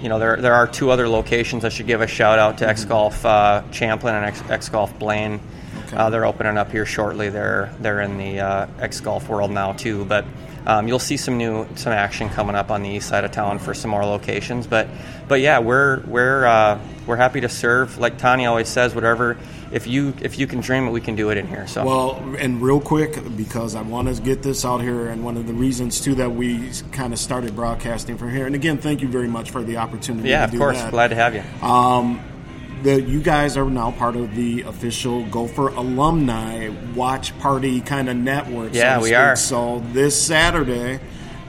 you 0.00 0.08
know, 0.08 0.18
there, 0.18 0.36
there 0.36 0.54
are 0.54 0.66
two 0.66 0.90
other 0.90 1.08
locations. 1.08 1.64
I 1.64 1.68
should 1.68 1.86
give 1.86 2.00
a 2.00 2.08
shout 2.08 2.40
out 2.40 2.58
to 2.58 2.68
X 2.68 2.84
Golf 2.84 3.24
uh, 3.24 3.62
Champlin 3.70 4.16
and 4.16 4.24
X, 4.24 4.42
X 4.50 4.68
Golf 4.68 4.98
Blaine. 4.98 5.40
Okay. 5.86 5.96
Uh, 5.96 6.10
they're 6.10 6.24
opening 6.24 6.58
up 6.58 6.72
here 6.72 6.84
shortly. 6.84 7.28
They're 7.28 7.72
they're 7.78 8.00
in 8.00 8.18
the 8.18 8.40
uh, 8.40 8.66
X 8.80 9.00
Golf 9.00 9.28
world 9.28 9.52
now 9.52 9.74
too. 9.74 10.04
But 10.04 10.24
um, 10.66 10.88
you'll 10.88 10.98
see 10.98 11.16
some 11.16 11.38
new 11.38 11.68
some 11.76 11.92
action 11.92 12.28
coming 12.30 12.56
up 12.56 12.72
on 12.72 12.82
the 12.82 12.88
east 12.88 13.08
side 13.08 13.22
of 13.22 13.30
town 13.30 13.60
for 13.60 13.74
some 13.74 13.92
more 13.92 14.04
locations. 14.04 14.66
But 14.66 14.88
but 15.28 15.40
yeah, 15.40 15.60
we're 15.60 16.00
we're 16.00 16.46
uh, 16.46 16.80
we're 17.06 17.16
happy 17.16 17.40
to 17.42 17.48
serve. 17.48 17.98
Like 17.98 18.18
Tanya 18.18 18.48
always 18.48 18.68
says, 18.68 18.96
whatever. 18.96 19.38
If 19.72 19.86
you 19.86 20.14
if 20.20 20.38
you 20.38 20.46
can 20.46 20.60
dream 20.60 20.86
it, 20.86 20.90
we 20.90 21.00
can 21.00 21.16
do 21.16 21.30
it 21.30 21.38
in 21.38 21.46
here. 21.46 21.66
So 21.66 21.84
Well, 21.84 22.34
and 22.38 22.60
real 22.60 22.80
quick, 22.80 23.18
because 23.36 23.74
I 23.74 23.82
want 23.82 24.14
to 24.14 24.22
get 24.22 24.42
this 24.42 24.64
out 24.64 24.82
here, 24.82 25.08
and 25.08 25.24
one 25.24 25.36
of 25.36 25.46
the 25.46 25.54
reasons 25.54 26.00
too 26.00 26.14
that 26.16 26.30
we 26.30 26.70
kind 26.92 27.12
of 27.12 27.18
started 27.18 27.56
broadcasting 27.56 28.18
from 28.18 28.30
here. 28.32 28.46
And 28.46 28.54
again, 28.54 28.78
thank 28.78 29.00
you 29.00 29.08
very 29.08 29.28
much 29.28 29.50
for 29.50 29.62
the 29.62 29.78
opportunity. 29.78 30.28
yeah, 30.28 30.40
to 30.40 30.44
of 30.44 30.50
do 30.50 30.58
course, 30.58 30.78
that. 30.78 30.90
glad 30.90 31.08
to 31.08 31.14
have 31.14 31.34
you. 31.34 31.42
Um, 31.66 32.22
the, 32.82 33.00
you 33.00 33.22
guys 33.22 33.56
are 33.56 33.64
now 33.70 33.92
part 33.92 34.16
of 34.16 34.34
the 34.34 34.62
official 34.62 35.24
Gopher 35.26 35.68
alumni 35.68 36.68
watch 36.94 37.38
party 37.38 37.80
kind 37.80 38.08
of 38.08 38.16
network. 38.16 38.74
Yeah, 38.74 38.96
to 38.96 39.02
we 39.02 39.14
are. 39.14 39.36
So 39.36 39.82
this 39.92 40.20
Saturday, 40.20 41.00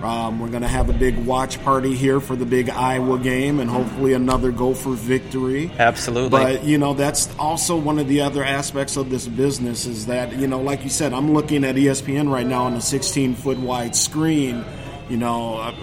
um, 0.03 0.39
we're 0.39 0.49
going 0.49 0.63
to 0.63 0.67
have 0.67 0.89
a 0.89 0.93
big 0.93 1.17
watch 1.25 1.61
party 1.63 1.95
here 1.95 2.19
for 2.19 2.35
the 2.35 2.45
big 2.45 2.69
Iowa 2.69 3.17
game, 3.17 3.59
and 3.59 3.69
hopefully 3.69 4.13
another 4.13 4.51
Gopher 4.51 4.91
victory. 4.91 5.71
Absolutely. 5.77 6.29
But 6.29 6.63
you 6.63 6.77
know 6.77 6.93
that's 6.93 7.33
also 7.37 7.77
one 7.77 7.99
of 7.99 8.07
the 8.07 8.21
other 8.21 8.43
aspects 8.43 8.97
of 8.97 9.09
this 9.09 9.27
business 9.27 9.85
is 9.85 10.07
that 10.07 10.33
you 10.37 10.47
know, 10.47 10.61
like 10.61 10.83
you 10.83 10.89
said, 10.89 11.13
I'm 11.13 11.33
looking 11.33 11.63
at 11.63 11.75
ESPN 11.75 12.31
right 12.31 12.45
now 12.45 12.63
on 12.63 12.73
a 12.73 12.81
16 12.81 13.35
foot 13.35 13.57
wide 13.57 13.95
screen. 13.95 14.63
You 15.09 15.17
know. 15.17 15.73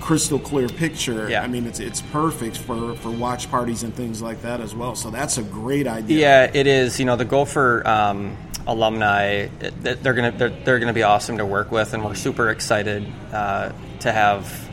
Crystal 0.00 0.38
clear 0.38 0.66
picture. 0.66 1.28
Yeah. 1.28 1.42
I 1.42 1.46
mean, 1.46 1.66
it's 1.66 1.78
it's 1.78 2.00
perfect 2.00 2.56
for, 2.56 2.96
for 2.96 3.10
watch 3.10 3.50
parties 3.50 3.82
and 3.82 3.94
things 3.94 4.22
like 4.22 4.40
that 4.42 4.60
as 4.62 4.74
well. 4.74 4.94
So 4.94 5.10
that's 5.10 5.36
a 5.36 5.42
great 5.42 5.86
idea. 5.86 6.18
Yeah, 6.18 6.50
it 6.52 6.66
is. 6.66 6.98
You 6.98 7.04
know, 7.04 7.16
the 7.16 7.26
Gopher 7.26 7.86
um, 7.86 8.34
alumni, 8.66 9.46
they're 9.46 10.14
gonna 10.14 10.32
they're, 10.32 10.50
they're 10.50 10.78
gonna 10.78 10.92
be 10.92 11.02
awesome 11.02 11.38
to 11.38 11.46
work 11.46 11.70
with, 11.70 11.94
and 11.94 12.04
we're 12.04 12.14
super 12.14 12.50
excited 12.50 13.06
uh, 13.32 13.72
to 14.00 14.12
have 14.12 14.70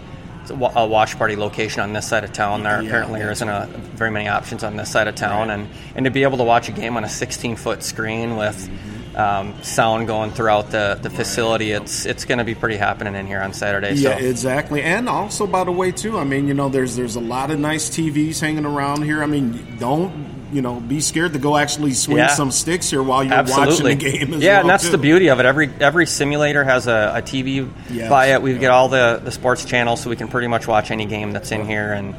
a 0.50 0.88
watch 0.88 1.18
party 1.18 1.36
location 1.36 1.82
on 1.82 1.94
this 1.94 2.08
side 2.08 2.24
of 2.24 2.34
town. 2.34 2.64
There 2.64 2.82
Yeah, 2.82 2.88
apparently 2.88 3.20
there 3.20 3.28
that's 3.28 3.42
isn't 3.42 3.50
a, 3.50 3.68
very 3.96 4.12
many 4.12 4.28
options 4.28 4.64
on 4.64 4.78
this 4.78 4.90
side 4.90 5.08
of 5.08 5.16
town, 5.16 5.50
and 5.50 5.70
and 5.96 6.06
to 6.06 6.12
be 6.12 6.24
able 6.24 6.38
to 6.38 6.44
watch 6.44 6.70
a 6.70 6.72
game 6.72 6.98
on 6.98 7.04
a 7.04 7.10
16 7.10 7.56
foot 7.56 7.84
screen 7.84 8.38
with. 8.38 8.70
Um, 9.16 9.56
sound 9.64 10.06
going 10.06 10.30
throughout 10.30 10.70
the, 10.70 11.00
the 11.02 11.10
facility. 11.10 11.72
It's 11.72 12.06
it's 12.06 12.24
going 12.26 12.38
to 12.38 12.44
be 12.44 12.54
pretty 12.54 12.78
happening 12.78 13.16
in 13.16 13.26
here 13.26 13.42
on 13.42 13.52
Saturday. 13.52 13.94
Yeah, 13.94 14.16
so. 14.16 14.24
exactly. 14.24 14.84
And 14.84 15.10
also, 15.10 15.48
by 15.48 15.64
the 15.64 15.72
way, 15.72 15.92
too, 15.92 16.20
I 16.20 16.24
mean, 16.24 16.48
you 16.48 16.54
know, 16.54 16.70
there's 16.70 16.96
there's 16.96 17.16
a 17.16 17.20
lot 17.20 17.50
of 17.50 17.58
nice 17.58 17.90
TVs 17.90 18.40
hanging 18.40 18.64
around 18.64 19.02
here. 19.02 19.24
I 19.24 19.26
mean, 19.26 19.78
don't 19.80 20.37
you 20.52 20.62
know 20.62 20.80
be 20.80 21.02
scared 21.02 21.34
to 21.34 21.40
go 21.40 21.58
actually 21.58 21.94
swing 21.94 22.18
Yeah. 22.18 22.28
some 22.28 22.52
sticks 22.52 22.90
here 22.90 23.04
while 23.04 23.24
you're 23.24 23.34
Absolutely. 23.34 23.96
watching 23.96 24.12
the 24.12 24.12
game. 24.26 24.34
As 24.36 24.42
yeah, 24.42 24.52
well, 24.54 24.62
and 24.62 24.70
that's 24.70 24.86
too. 24.86 24.92
the 24.92 24.98
beauty 24.98 25.30
of 25.30 25.40
it. 25.40 25.46
Every 25.46 25.70
every 25.80 26.06
simulator 26.06 26.64
has 26.64 26.88
a, 26.88 27.14
a 27.16 27.22
TV 27.22 27.70
Yes. 27.90 28.10
by 28.10 28.28
it. 28.28 28.42
We 28.42 28.54
Yeah. 28.54 28.60
get 28.60 28.72
all 28.72 28.90
the, 28.90 29.22
the 29.24 29.32
sports 29.32 29.66
channels, 29.66 30.02
so 30.02 30.10
we 30.10 30.16
can 30.16 30.28
pretty 30.28 30.48
much 30.48 30.68
watch 30.68 30.92
any 30.92 31.06
game 31.06 31.32
that's 31.32 31.52
in 31.52 31.66
here. 31.66 31.92
And 31.94 32.16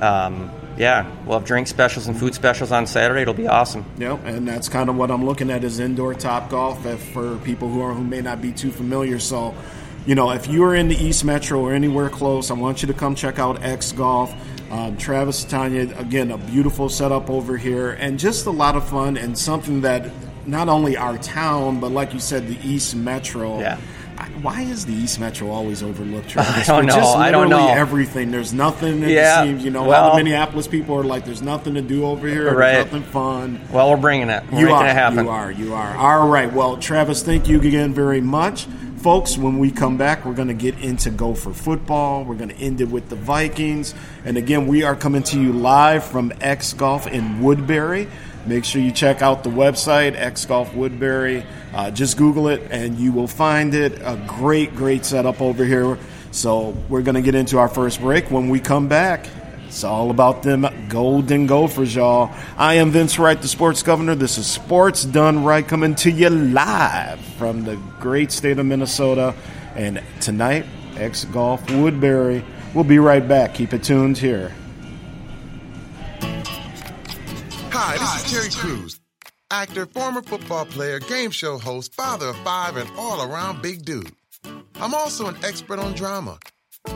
um, 0.00 0.50
yeah, 0.78 1.06
we'll 1.26 1.38
have 1.38 1.46
drink 1.46 1.66
specials 1.66 2.06
and 2.06 2.16
food 2.18 2.34
specials 2.34 2.72
on 2.72 2.86
Saturday. 2.86 3.22
It'll 3.22 3.34
be 3.34 3.46
awesome. 3.48 3.84
Yep, 3.98 4.20
and 4.24 4.48
that's 4.48 4.68
kind 4.68 4.88
of 4.88 4.96
what 4.96 5.10
I'm 5.10 5.24
looking 5.26 5.50
at 5.50 5.62
is 5.64 5.78
indoor 5.78 6.14
top 6.14 6.48
golf 6.50 6.82
for 7.12 7.36
people 7.38 7.68
who 7.68 7.82
are 7.82 7.92
who 7.92 8.02
may 8.04 8.20
not 8.22 8.40
be 8.40 8.52
too 8.52 8.70
familiar. 8.70 9.18
So, 9.18 9.54
you 10.06 10.14
know, 10.14 10.30
if 10.30 10.46
you 10.48 10.64
are 10.64 10.74
in 10.74 10.88
the 10.88 10.96
East 10.96 11.24
Metro 11.24 11.60
or 11.60 11.74
anywhere 11.74 12.08
close, 12.08 12.50
I 12.50 12.54
want 12.54 12.80
you 12.82 12.88
to 12.88 12.94
come 12.94 13.14
check 13.14 13.38
out 13.38 13.62
X 13.62 13.92
Golf. 13.92 14.34
Um, 14.70 14.96
Travis 14.96 15.42
Tanya, 15.44 15.92
again, 15.98 16.30
a 16.30 16.38
beautiful 16.38 16.88
setup 16.88 17.28
over 17.28 17.56
here, 17.56 17.90
and 17.90 18.18
just 18.18 18.46
a 18.46 18.50
lot 18.50 18.76
of 18.76 18.88
fun 18.88 19.16
and 19.16 19.36
something 19.36 19.80
that 19.80 20.06
not 20.46 20.68
only 20.68 20.96
our 20.96 21.18
town, 21.18 21.80
but 21.80 21.90
like 21.90 22.14
you 22.14 22.20
said, 22.20 22.46
the 22.46 22.56
East 22.66 22.94
Metro. 22.94 23.58
Yeah. 23.60 23.78
I- 24.16 24.24
Why 24.42 24.62
is 24.62 24.86
the 24.86 24.92
East 24.92 25.18
Metro 25.18 25.50
always 25.50 25.82
overlooked? 25.82 26.28
Travis? 26.30 26.68
I 26.68 26.72
don't 26.72 26.84
For 26.84 26.90
Just 26.94 27.14
know. 27.16 27.20
I 27.20 27.30
don't 27.32 27.48
literally 27.48 27.72
know. 27.72 27.74
Everything. 27.80 28.30
There's 28.30 28.52
nothing. 28.52 29.02
It 29.02 29.10
Yeah, 29.10 29.42
seems, 29.44 29.64
you 29.64 29.70
know, 29.70 29.90
all 29.90 30.10
the 30.16 30.22
Minneapolis 30.22 30.68
people 30.68 30.94
are 30.96 31.04
like, 31.04 31.24
"There's 31.24 31.42
nothing 31.42 31.74
to 31.74 31.80
do 31.82 32.04
over 32.04 32.28
here. 32.28 32.54
Right. 32.54 32.72
There's 32.74 32.84
nothing 32.86 33.02
fun." 33.02 33.60
Well, 33.72 33.90
we're 33.90 33.96
bringing 33.96 34.28
it. 34.30 34.44
We're 34.52 34.60
You 34.60 34.70
are. 34.72 34.86
it 34.86 34.92
happen. 34.92 35.24
You 35.24 35.30
are. 35.30 35.50
You 35.50 35.74
are. 35.74 35.96
All 35.96 36.28
right. 36.28 36.52
Well, 36.52 36.76
Travis, 36.76 37.22
thank 37.22 37.48
you 37.48 37.58
again 37.60 37.92
very 37.94 38.20
much. 38.20 38.66
Folks, 39.00 39.38
when 39.38 39.58
we 39.58 39.70
come 39.70 39.96
back, 39.96 40.26
we're 40.26 40.34
going 40.34 40.48
to 40.48 40.54
get 40.54 40.78
into 40.78 41.08
Gopher 41.08 41.54
football. 41.54 42.22
We're 42.22 42.34
going 42.34 42.50
to 42.50 42.56
end 42.56 42.82
it 42.82 42.90
with 42.90 43.08
the 43.08 43.16
Vikings. 43.16 43.94
And 44.26 44.36
again, 44.36 44.66
we 44.66 44.82
are 44.82 44.94
coming 44.94 45.22
to 45.22 45.40
you 45.40 45.54
live 45.54 46.04
from 46.04 46.34
X 46.42 46.74
Golf 46.74 47.06
in 47.06 47.40
Woodbury. 47.40 48.08
Make 48.44 48.66
sure 48.66 48.82
you 48.82 48.92
check 48.92 49.22
out 49.22 49.42
the 49.42 49.48
website, 49.48 50.16
X 50.16 50.44
Golf 50.44 50.74
Woodbury. 50.74 51.46
Uh, 51.72 51.90
just 51.90 52.18
Google 52.18 52.48
it 52.48 52.60
and 52.70 52.98
you 52.98 53.10
will 53.10 53.26
find 53.26 53.74
it. 53.74 53.94
A 54.02 54.22
great, 54.28 54.76
great 54.76 55.06
setup 55.06 55.40
over 55.40 55.64
here. 55.64 55.96
So 56.30 56.76
we're 56.90 57.00
going 57.00 57.14
to 57.14 57.22
get 57.22 57.34
into 57.34 57.56
our 57.56 57.68
first 57.68 58.02
break. 58.02 58.30
When 58.30 58.50
we 58.50 58.60
come 58.60 58.86
back, 58.86 59.24
it's 59.70 59.84
all 59.84 60.10
about 60.10 60.42
them 60.42 60.66
golden 60.88 61.46
gophers, 61.46 61.94
y'all. 61.94 62.34
I 62.56 62.74
am 62.74 62.90
Vince 62.90 63.20
Wright, 63.20 63.40
the 63.40 63.46
sports 63.46 63.84
governor. 63.84 64.16
This 64.16 64.36
is 64.36 64.44
Sports 64.44 65.04
Done 65.04 65.44
Right 65.44 65.66
coming 65.66 65.94
to 65.94 66.10
you 66.10 66.28
live 66.28 67.20
from 67.38 67.62
the 67.62 67.76
great 68.00 68.32
state 68.32 68.58
of 68.58 68.66
Minnesota. 68.66 69.32
And 69.76 70.02
tonight, 70.20 70.66
X 70.96 71.24
Golf 71.26 71.70
Woodbury. 71.70 72.44
We'll 72.74 72.82
be 72.82 72.98
right 72.98 73.26
back. 73.26 73.54
Keep 73.54 73.72
it 73.72 73.84
tuned 73.84 74.18
here. 74.18 74.52
Hi, 77.70 77.96
this 77.96 78.24
is 78.24 78.32
Terry 78.32 78.50
Crews, 78.50 79.00
actor, 79.52 79.86
former 79.86 80.22
football 80.22 80.64
player, 80.64 80.98
game 80.98 81.30
show 81.30 81.58
host, 81.58 81.94
father 81.94 82.30
of 82.30 82.36
five, 82.38 82.76
and 82.76 82.90
all 82.98 83.22
around 83.22 83.62
big 83.62 83.84
dude. 83.84 84.10
I'm 84.80 84.94
also 84.94 85.28
an 85.28 85.36
expert 85.44 85.78
on 85.78 85.92
drama. 85.92 86.40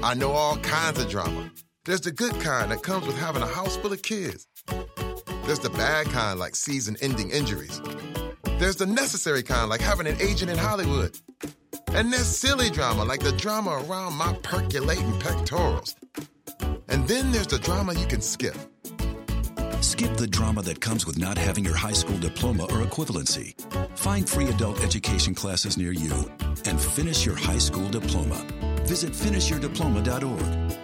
I 0.03 0.15
know 0.15 0.33
all 0.33 0.57
kinds 0.57 1.01
of 1.01 1.09
drama. 1.09 1.53
There's 1.85 2.01
the 2.01 2.13
good 2.13 2.41
kind 2.41 2.71
that 2.71 2.83
comes 2.83 3.07
with 3.07 3.19
having 3.19 3.43
a 3.43 3.47
house 3.47 3.77
full 3.77 3.93
of 3.93 4.01
kids. 4.01 4.47
There's 5.45 5.59
the 5.59 5.69
bad 5.69 6.07
kind 6.07 6.39
like 6.39 6.57
season 6.57 6.97
ending 7.03 7.31
injuries. 7.31 7.79
There's 8.59 8.77
the 8.77 8.87
necessary 8.87 9.43
kind 9.43 9.69
like 9.69 9.83
having 9.83 10.07
an 10.07 10.17
agent 10.19 10.51
in 10.51 10.57
Hollywood. 10.57 11.15
And 11.89 12.11
there's 12.11 12.27
silly 12.27 12.71
drama 12.71 13.05
like 13.05 13.21
the 13.21 13.33
drama 13.33 13.85
around 13.87 14.15
my 14.15 14.33
percolating 14.43 15.21
pectorals. 15.21 15.95
And 16.89 17.07
then 17.07 17.33
there's 17.33 17.49
the 17.49 17.59
drama 17.59 17.93
you 17.93 18.07
can 18.07 18.23
skip. 18.23 18.57
Skip 19.83 20.17
the 20.17 20.27
drama 20.27 20.63
that 20.63 20.81
comes 20.81 21.05
with 21.05 21.19
not 21.19 21.37
having 21.37 21.67
your 21.67 21.77
high 21.77 21.93
school 21.93 22.17
diploma 22.17 22.63
or 22.65 22.81
equivalency. 22.81 23.61
Find 23.99 24.27
free 24.27 24.49
adult 24.49 24.83
education 24.83 25.35
classes 25.35 25.77
near 25.77 25.93
you 25.93 26.33
and 26.65 26.81
finish 26.81 27.27
your 27.27 27.37
high 27.37 27.59
school 27.59 27.91
diploma. 27.91 28.43
Visit 28.87 29.13
finishyourdiploma.org. 29.13 30.84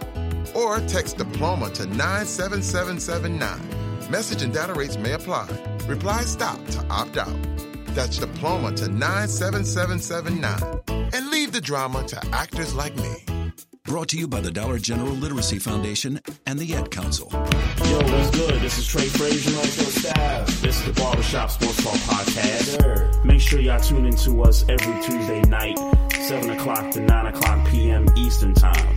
or 0.54 0.80
text 0.80 1.18
diploma 1.18 1.70
to 1.70 1.86
97779. 1.86 4.10
Message 4.10 4.42
and 4.42 4.52
data 4.52 4.74
rates 4.74 4.96
may 4.96 5.12
apply. 5.12 5.48
Reply 5.86 6.22
stop 6.22 6.64
to 6.68 6.84
opt 6.88 7.16
out. 7.16 7.36
That's 7.94 8.18
diploma 8.18 8.72
to 8.76 8.88
97779. 8.88 11.10
And 11.12 11.30
leave 11.30 11.52
the 11.52 11.60
drama 11.60 12.06
to 12.08 12.26
actors 12.32 12.74
like 12.74 12.96
me. 12.96 13.14
Brought 13.84 14.08
to 14.10 14.16
you 14.16 14.28
by 14.28 14.40
the 14.40 14.52
Dollar 14.52 14.78
General 14.78 15.10
Literacy 15.12 15.58
Foundation 15.58 16.20
and 16.46 16.58
the 16.58 16.74
Ad 16.74 16.90
Council. 16.92 17.28
Yo, 17.32 17.38
what's 17.38 18.30
good? 18.30 18.60
This 18.60 18.78
is 18.78 18.86
Trey 18.86 19.06
Frazier 19.06 19.58
on 19.58 19.64
Show 19.64 19.82
Staff. 19.82 20.46
This 20.60 20.78
is 20.78 20.86
the 20.86 20.92
Barbershop 20.92 21.50
Sports 21.50 21.82
Talk 21.82 21.94
Podcast. 21.94 23.24
Make 23.24 23.40
sure 23.40 23.58
y'all 23.58 23.80
tune 23.80 24.06
in 24.06 24.14
to 24.18 24.42
us 24.42 24.64
every 24.68 25.02
Tuesday 25.02 25.40
night, 25.42 25.76
7 26.12 26.50
o'clock 26.50 26.92
to 26.92 27.00
9 27.00 27.26
o'clock 27.26 27.66
p.m. 27.68 28.06
Eastern 28.16 28.54
Time. 28.54 28.96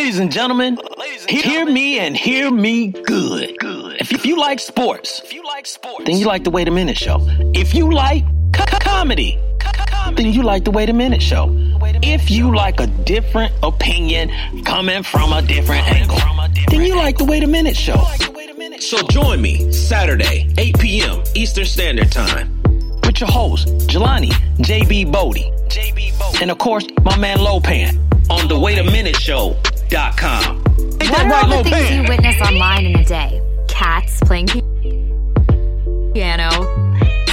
Ladies 0.00 0.18
and 0.18 0.32
gentlemen, 0.32 0.78
ladies 0.96 1.26
hear 1.26 1.66
me 1.66 1.98
and 1.98 2.16
hear 2.16 2.50
me 2.50 2.88
good. 2.88 3.54
Good. 3.58 4.00
If, 4.00 4.14
if 4.14 4.24
you 4.24 4.40
like 4.40 4.58
sports, 4.58 5.20
if 5.22 5.34
you 5.34 5.44
like 5.44 5.66
sports, 5.66 6.06
then 6.06 6.16
you 6.16 6.24
like 6.24 6.42
the 6.42 6.50
Wait 6.50 6.68
a 6.68 6.70
Minute 6.70 6.96
Show. 6.96 7.18
If 7.54 7.74
you 7.74 7.92
like 7.92 8.24
co- 8.54 8.64
co- 8.64 8.78
comedy, 8.78 9.38
then 10.16 10.32
you 10.32 10.42
like 10.42 10.64
the 10.64 10.70
Wait 10.70 10.88
a 10.88 10.94
Minute 10.94 11.20
Show. 11.22 11.54
If 12.02 12.30
you 12.30 12.56
like 12.56 12.80
a 12.80 12.86
different 12.86 13.52
opinion 13.62 14.30
coming 14.64 15.02
from 15.02 15.34
a 15.34 15.42
different 15.42 15.86
angle, 15.92 16.16
then 16.70 16.80
you 16.80 16.96
like 16.96 17.18
the 17.18 17.26
Wait 17.26 17.42
a 17.42 17.46
Minute 17.46 17.76
Show. 17.76 18.02
So 18.80 19.06
join 19.08 19.42
me 19.42 19.70
Saturday, 19.70 20.48
8 20.56 20.78
p.m. 20.78 21.22
Eastern 21.34 21.66
Standard 21.66 22.10
Time 22.10 22.62
with 23.04 23.20
your 23.20 23.30
host, 23.30 23.68
Jelani 23.86 24.30
JB 24.62 25.12
Bodie. 25.12 25.52
JB 25.68 26.18
Bodie. 26.18 26.38
And 26.40 26.50
of 26.50 26.56
course, 26.56 26.86
my 27.02 27.18
man 27.18 27.36
Lopan 27.36 27.98
on 28.30 28.48
the 28.48 28.58
Wait 28.58 28.78
a 28.78 28.84
Minute 28.84 29.16
Show.com. 29.16 29.69
Ain't 29.92 31.10
What 31.10 31.26
are 31.26 31.34
all 31.34 31.64
the 31.64 31.64
things 31.64 31.76
Lopan? 31.76 31.96
you 31.96 32.08
witness 32.08 32.40
online 32.42 32.86
in 32.86 32.94
a 32.94 33.04
day? 33.04 33.42
Cats 33.66 34.20
playing 34.20 34.46
piano, 36.14 36.48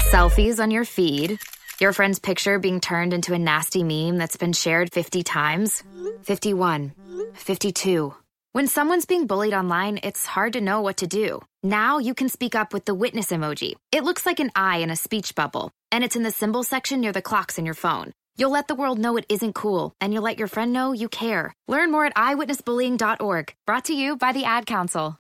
selfies 0.10 0.60
on 0.60 0.72
your 0.72 0.84
feed, 0.84 1.38
your 1.80 1.94
friend's 1.94 2.18
picture 2.18 2.58
being 2.58 2.80
turned 2.80 3.14
into 3.14 3.36
a 3.36 3.38
nasty 3.38 3.84
meme 3.84 4.18
that's 4.18 4.38
been 4.38 4.54
shared 4.54 4.92
50 4.92 5.22
times, 5.22 5.84
51, 6.24 6.94
52. 7.36 8.16
When 8.54 8.68
someone's 8.68 9.06
being 9.06 9.28
bullied 9.28 9.54
online, 9.54 10.00
it's 10.02 10.26
hard 10.26 10.54
to 10.54 10.62
know 10.62 10.82
what 10.82 10.98
to 10.98 11.06
do. 11.06 11.42
Now 11.62 12.00
you 12.00 12.16
can 12.16 12.28
speak 12.28 12.56
up 12.56 12.74
with 12.74 12.86
the 12.86 12.96
witness 12.96 13.28
emoji. 13.28 13.74
It 13.92 14.04
looks 14.04 14.26
like 14.26 14.40
an 14.40 14.50
eye 14.56 14.78
in 14.78 14.90
a 14.90 14.96
speech 14.96 15.36
bubble, 15.36 15.70
and 15.92 16.04
it's 16.04 16.16
in 16.16 16.24
the 16.24 16.32
symbol 16.32 16.64
section 16.64 17.02
near 17.02 17.12
the 17.12 17.22
clocks 17.22 17.60
in 17.60 17.66
your 17.66 17.76
phone. 17.76 18.14
You'll 18.40 18.52
let 18.52 18.68
the 18.68 18.76
world 18.76 19.00
know 19.00 19.18
it 19.18 19.26
isn't 19.30 19.54
cool, 19.54 19.96
and 20.00 20.14
you'll 20.14 20.22
let 20.22 20.38
your 20.38 20.48
friend 20.48 20.72
know 20.72 20.92
you 20.92 21.10
care. 21.10 21.56
Learn 21.68 21.92
more 21.92 22.06
at 22.06 22.14
iwitnessbullying.org. 22.14 23.56
Brought 23.66 23.86
to 23.86 23.94
you 23.94 24.16
by 24.16 24.32
the 24.32 24.46
Ad 24.46 24.68
Council. 24.68 25.18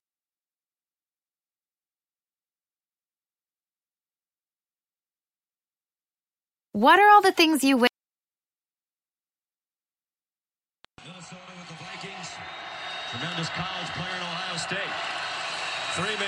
What 6.74 7.00
are 7.00 7.10
all 7.10 7.22
the 7.24 7.32
things 7.32 7.64
you 7.64 7.78
wish? 7.78 7.90
Minnesota 11.04 11.42
with 11.58 11.70
the 11.70 11.74
Vikings. 11.74 12.30
Tremendous 13.10 13.50
college 13.50 13.90
player 13.98 14.16
in 14.16 14.22
Ohio 14.22 14.58
State. 14.58 14.94
Three-man 15.96 16.20
rush. 16.20 16.27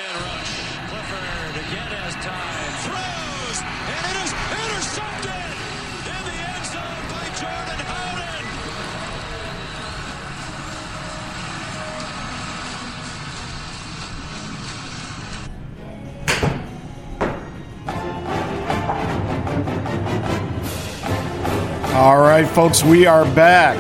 All 21.94 22.20
right, 22.20 22.48
folks, 22.48 22.84
we 22.84 23.08
are 23.08 23.26
back. 23.34 23.76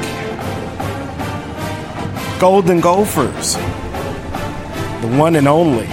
Golden 2.39 2.79
Gophers, 2.81 3.53
the 5.01 5.15
one 5.15 5.35
and 5.35 5.47
only. 5.47 5.85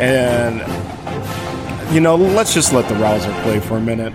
And, 0.00 0.60
you 1.92 2.00
know, 2.00 2.14
let's 2.14 2.54
just 2.54 2.72
let 2.72 2.88
the 2.88 2.94
Rouser 2.94 3.32
play 3.42 3.58
for 3.58 3.78
a 3.78 3.80
minute. 3.80 4.12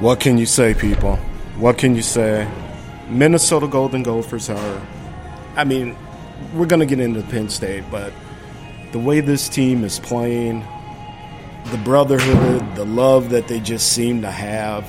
What 0.00 0.18
can 0.18 0.38
you 0.38 0.46
say, 0.46 0.72
people? 0.72 1.16
What 1.58 1.76
can 1.76 1.94
you 1.94 2.00
say? 2.00 2.50
Minnesota 3.10 3.68
Golden 3.68 4.02
Gophers 4.02 4.48
are, 4.48 4.82
I 5.56 5.64
mean, 5.64 5.94
we're 6.54 6.64
going 6.64 6.80
to 6.80 6.86
get 6.86 7.00
into 7.00 7.20
Penn 7.20 7.50
State, 7.50 7.84
but 7.90 8.10
the 8.92 8.98
way 8.98 9.20
this 9.20 9.46
team 9.50 9.84
is 9.84 9.98
playing, 9.98 10.66
the 11.66 11.76
brotherhood, 11.84 12.76
the 12.76 12.86
love 12.86 13.28
that 13.28 13.46
they 13.46 13.60
just 13.60 13.92
seem 13.92 14.22
to 14.22 14.30
have 14.30 14.88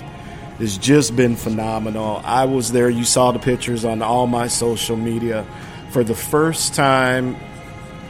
has 0.59 0.77
just 0.77 1.13
been 1.13 1.35
phenomenal. 1.35 2.21
I 2.23 2.45
was 2.45 2.71
there, 2.71 2.89
you 2.89 3.03
saw 3.03 3.33
the 3.33 3.39
pictures 3.39 3.83
on 3.83 4.01
all 4.01 4.27
my 4.27 4.47
social 4.47 4.95
media 4.95 5.45
for 5.89 6.05
the 6.05 6.15
first 6.15 6.73
time 6.73 7.35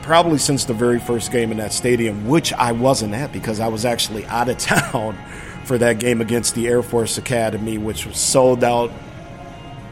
probably 0.04 0.38
since 0.38 0.66
the 0.66 0.74
very 0.74 1.00
first 1.00 1.32
game 1.32 1.52
in 1.52 1.58
that 1.58 1.74
stadium, 1.74 2.28
which 2.28 2.54
I 2.54 2.72
wasn't 2.74 3.16
at 3.16 3.32
because 3.32 3.60
I 3.60 3.70
was 3.70 3.86
actually 3.86 4.26
out 4.28 4.50
of 4.50 4.58
town 4.60 5.18
for 5.66 5.78
that 5.78 6.00
game 6.00 6.22
against 6.22 6.56
the 6.56 6.68
Air 6.68 6.84
Force 6.84 7.18
Academy, 7.18 7.78
which 7.78 8.06
was 8.06 8.18
sold 8.18 8.64
out, 8.64 8.92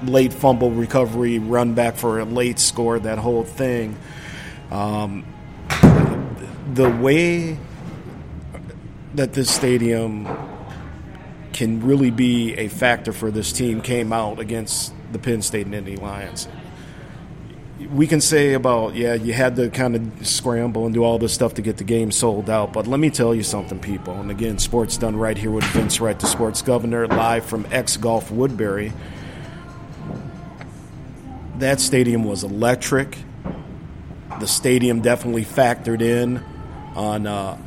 late 0.03 0.33
fumble 0.33 0.71
recovery, 0.71 1.39
run 1.39 1.73
back 1.73 1.95
for 1.95 2.19
a 2.19 2.25
late 2.25 2.59
score, 2.59 2.99
that 2.99 3.17
whole 3.17 3.43
thing. 3.43 3.97
Um, 4.71 5.25
the 6.73 6.89
way 6.89 7.57
that 9.15 9.33
this 9.33 9.49
stadium 9.49 10.27
can 11.53 11.81
really 11.81 12.11
be 12.11 12.53
a 12.55 12.67
factor 12.67 13.11
for 13.11 13.31
this 13.31 13.51
team 13.51 13.81
came 13.81 14.13
out 14.13 14.39
against 14.39 14.93
the 15.11 15.19
Penn 15.19 15.41
State 15.41 15.67
Nittany 15.67 15.99
Lions 15.99 16.47
we 17.93 18.07
can 18.07 18.19
say 18.19 18.53
about 18.53 18.93
yeah 18.95 19.13
you 19.13 19.31
had 19.31 19.55
to 19.55 19.69
kind 19.69 19.95
of 19.95 20.27
scramble 20.27 20.85
and 20.85 20.93
do 20.93 21.03
all 21.03 21.17
this 21.17 21.33
stuff 21.33 21.53
to 21.53 21.61
get 21.61 21.77
the 21.77 21.83
game 21.83 22.11
sold 22.11 22.49
out 22.49 22.73
but 22.73 22.87
let 22.87 22.99
me 22.99 23.09
tell 23.09 23.33
you 23.33 23.41
something 23.41 23.79
people 23.79 24.13
and 24.15 24.29
again 24.29 24.59
sports 24.59 24.97
done 24.97 25.15
right 25.15 25.37
here 25.37 25.51
with 25.51 25.63
vince 25.65 26.01
wright 26.01 26.19
the 26.19 26.27
sports 26.27 26.61
governor 26.61 27.07
live 27.07 27.45
from 27.45 27.65
x 27.71 27.97
golf 27.97 28.31
woodbury. 28.31 28.91
That 31.59 31.81
stadium 31.81 32.23
was 32.23 32.45
electric. 32.45 33.17
The 34.39 34.47
stadium 34.47 35.01
definitely 35.01 35.43
factored 35.43 36.01
in 36.01 36.41
on 36.95 37.27
uh, 37.27 37.57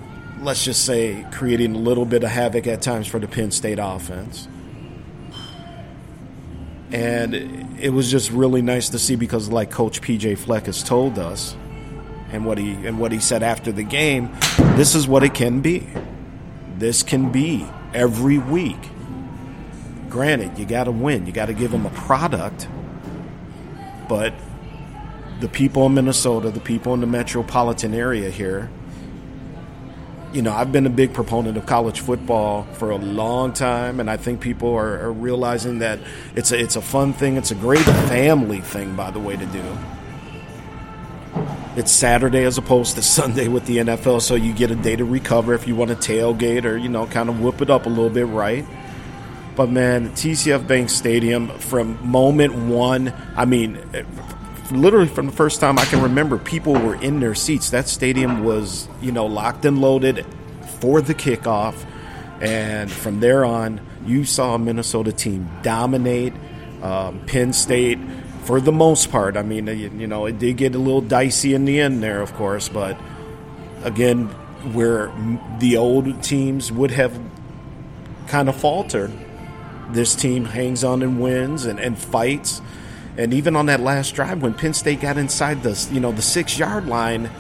let's 0.41 0.65
just 0.65 0.87
say 0.87 1.27
creating 1.31 1.75
a 1.75 1.79
little 1.79 2.07
bit 2.07 2.25
of 2.25 2.31
havoc 2.31 2.67
at 2.67 2.81
times 2.81 3.07
for 3.07 3.19
the 3.19 3.29
penn 3.29 3.51
state 3.51 3.79
offense 3.79 4.49
and 6.93 7.35
it 7.81 7.91
was 7.91 8.11
just 8.11 8.31
really 8.31 8.63
nice 8.63 8.91
to 8.91 8.99
see 8.99 9.17
because, 9.17 9.49
like 9.49 9.71
Coach 9.71 10.01
PJ 10.01 10.39
Fleck 10.39 10.67
has 10.67 10.83
told 10.83 11.19
us, 11.19 11.57
and 12.31 12.45
what 12.45 12.59
he 12.59 12.73
and 12.87 12.99
what 12.99 13.13
he 13.13 13.19
said 13.19 13.43
after 13.43 13.73
the 13.73 13.83
game, 13.83 14.31
this 14.77 14.95
is 14.95 15.09
what 15.09 15.23
it 15.23 15.35
can 15.35 15.61
be. 15.61 15.87
This 16.79 17.03
can 17.03 17.33
be 17.33 17.67
every 17.95 18.39
week. 18.39 18.79
Granted, 20.09 20.59
you 20.59 20.67
got 20.67 20.85
to 20.85 20.93
win. 20.93 21.27
You 21.27 21.33
got 21.33 21.47
to 21.47 21.55
give 21.55 21.71
them 21.71 21.87
a 21.87 21.91
product, 21.91 22.69
but 24.09 24.35
the 25.41 25.49
people 25.49 25.87
in 25.87 25.95
Minnesota, 25.95 26.51
the 26.51 26.61
people 26.61 26.93
in 26.95 27.01
the 27.01 27.07
metropolitan 27.07 27.95
area 27.95 28.31
here, 28.31 28.71
you 30.33 30.41
know, 30.43 30.53
I've 30.53 30.73
been 30.73 30.87
a 30.87 30.91
big 30.91 31.13
proponent 31.13 31.57
of 31.57 31.67
college 31.67 32.01
football 32.01 32.65
for 32.75 32.91
a 32.91 32.97
long 32.97 33.53
time, 33.53 34.01
and 34.01 34.11
I 34.11 34.17
think 34.17 34.41
people 34.41 34.75
are, 34.75 34.99
are, 35.01 35.13
realizing 35.13 35.81
that 35.81 35.99
it's 36.35 36.53
a, 36.53 36.59
it's 36.59 36.77
a 36.77 36.81
fun 36.81 37.13
thing. 37.13 37.37
It's 37.37 37.51
a 37.51 37.55
great 37.55 37.85
family 37.85 38.61
thing, 38.61 38.97
by 38.97 39.11
the 39.11 39.21
way, 39.21 39.37
to 39.37 39.47
do. 39.47 39.79
It's 41.77 41.91
Saturday 41.91 42.45
as 42.45 42.59
opposed 42.59 42.97
to 42.97 43.03
Sunday 43.19 43.49
with 43.49 43.67
the 43.67 43.79
NFL, 43.79 44.23
so 44.23 44.35
you 44.35 44.53
get 44.53 44.71
a 44.71 44.75
day 44.75 44.97
to 44.97 45.05
recover 45.05 45.55
if 45.55 45.69
you 45.69 45.77
want 45.77 45.91
to 45.91 45.97
tailgate 45.97 46.65
or, 46.65 46.77
you 46.77 46.89
know, 46.89 47.07
kind 47.07 47.29
of 47.29 47.41
whoop 47.41 47.61
it 47.61 47.71
up 47.71 47.87
a 47.87 47.91
little 47.91 48.11
bit, 48.11 48.27
right? 48.27 48.65
But 49.55 49.69
man, 49.69 50.11
TCF 50.13 50.67
Bank 50.67 50.89
Stadium, 50.89 51.49
from 51.59 51.99
moment 52.07 52.55
one, 52.55 53.13
I 53.37 53.45
mean, 53.45 53.79
literally 54.73 55.09
from 55.09 55.27
the 55.27 55.33
first 55.33 55.61
time 55.61 55.79
I 55.79 55.85
can 55.85 56.03
remember, 56.03 56.39
people 56.39 56.75
were 56.75 56.95
in 56.97 57.21
their 57.21 57.35
seats. 57.35 57.71
That 57.71 57.89
stadium 57.89 58.45
was, 58.45 58.89
you 59.01 59.13
know, 59.13 59.27
locked 59.27 59.65
and 59.65 59.81
loaded 59.81 60.27
for 60.81 61.01
the 61.01 61.15
kickoff. 61.15 61.75
And 62.41 62.91
from 62.91 63.21
there 63.21 63.45
on, 63.45 63.81
you 64.05 64.25
saw 64.25 64.55
a 64.55 64.59
Minnesota 64.59 65.13
team 65.13 65.49
dominate 65.63 66.33
um, 66.83 67.25
Penn 67.27 67.53
State 67.53 67.99
for 68.45 68.61
the 68.61 68.73
most 68.73 69.11
part. 69.11 69.37
I 69.37 69.43
mean, 69.43 69.67
you 69.69 70.07
know, 70.07 70.27
it 70.27 70.39
did 70.39 70.57
get 70.57 70.75
a 70.75 70.79
little 70.79 71.01
dicey 71.01 71.55
in 71.55 71.65
the 71.65 71.81
end 71.81 72.03
there, 72.03 72.21
of 72.21 72.35
course, 72.35 72.69
but 72.69 72.99
again, 73.85 74.27
where 74.73 75.13
the 75.61 75.77
old 75.77 76.23
teams 76.23 76.73
would 76.73 76.91
have 76.91 77.19
kind 78.27 78.49
of 78.49 78.57
faltered, 78.57 79.13
this 79.91 80.15
team 80.15 80.45
hangs 80.47 80.83
on 80.83 81.03
and 81.03 81.21
wins 81.21 81.65
and, 81.65 81.79
and 81.79 81.99
fights 81.99 82.61
and 83.17 83.35
even 83.35 83.57
on 83.57 83.67
that 83.67 83.81
last 83.81 84.15
drive, 84.15 84.43
when 84.43 84.55
Penn 84.55 84.75
State 84.75 85.01
got 85.01 85.17
inside 85.17 85.63
the 85.63 85.89
you 85.93 86.01
know 86.01 86.13
the 86.13 86.23
six 86.23 86.59
yard 86.59 86.87
line, 86.87 87.31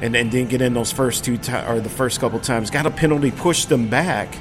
and, 0.00 0.14
and 0.14 0.30
didn't 0.30 0.50
get 0.50 0.60
in 0.60 0.74
those 0.74 0.92
first 0.92 1.24
two 1.24 1.38
times 1.38 1.68
or 1.68 1.80
the 1.80 1.88
first 1.88 2.20
couple 2.20 2.38
times, 2.40 2.70
got 2.70 2.86
a 2.86 2.90
penalty, 2.90 3.30
pushed 3.30 3.68
them 3.68 3.88
back. 3.88 4.36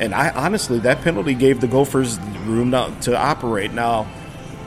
And 0.00 0.14
I 0.14 0.30
honestly, 0.30 0.78
that 0.80 1.02
penalty 1.02 1.34
gave 1.34 1.60
the 1.60 1.66
Gophers 1.66 2.18
room 2.44 2.70
to 2.70 3.16
operate. 3.16 3.72
Now, 3.72 4.06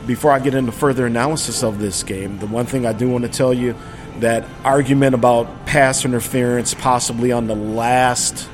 before 0.05 0.31
I 0.31 0.39
get 0.39 0.53
into 0.53 0.71
further 0.71 1.05
analysis 1.05 1.63
of 1.63 1.79
this 1.79 2.03
game, 2.03 2.37
the 2.39 2.47
one 2.47 2.65
thing 2.65 2.85
I 2.85 2.93
do 2.93 3.07
want 3.07 3.23
to 3.23 3.29
tell 3.29 3.53
you 3.53 3.75
that 4.19 4.45
argument 4.63 5.15
about 5.15 5.65
pass 5.65 6.03
interference 6.03 6.73
possibly 6.73 7.31
on 7.31 7.47
the 7.47 7.55
last 7.55 8.49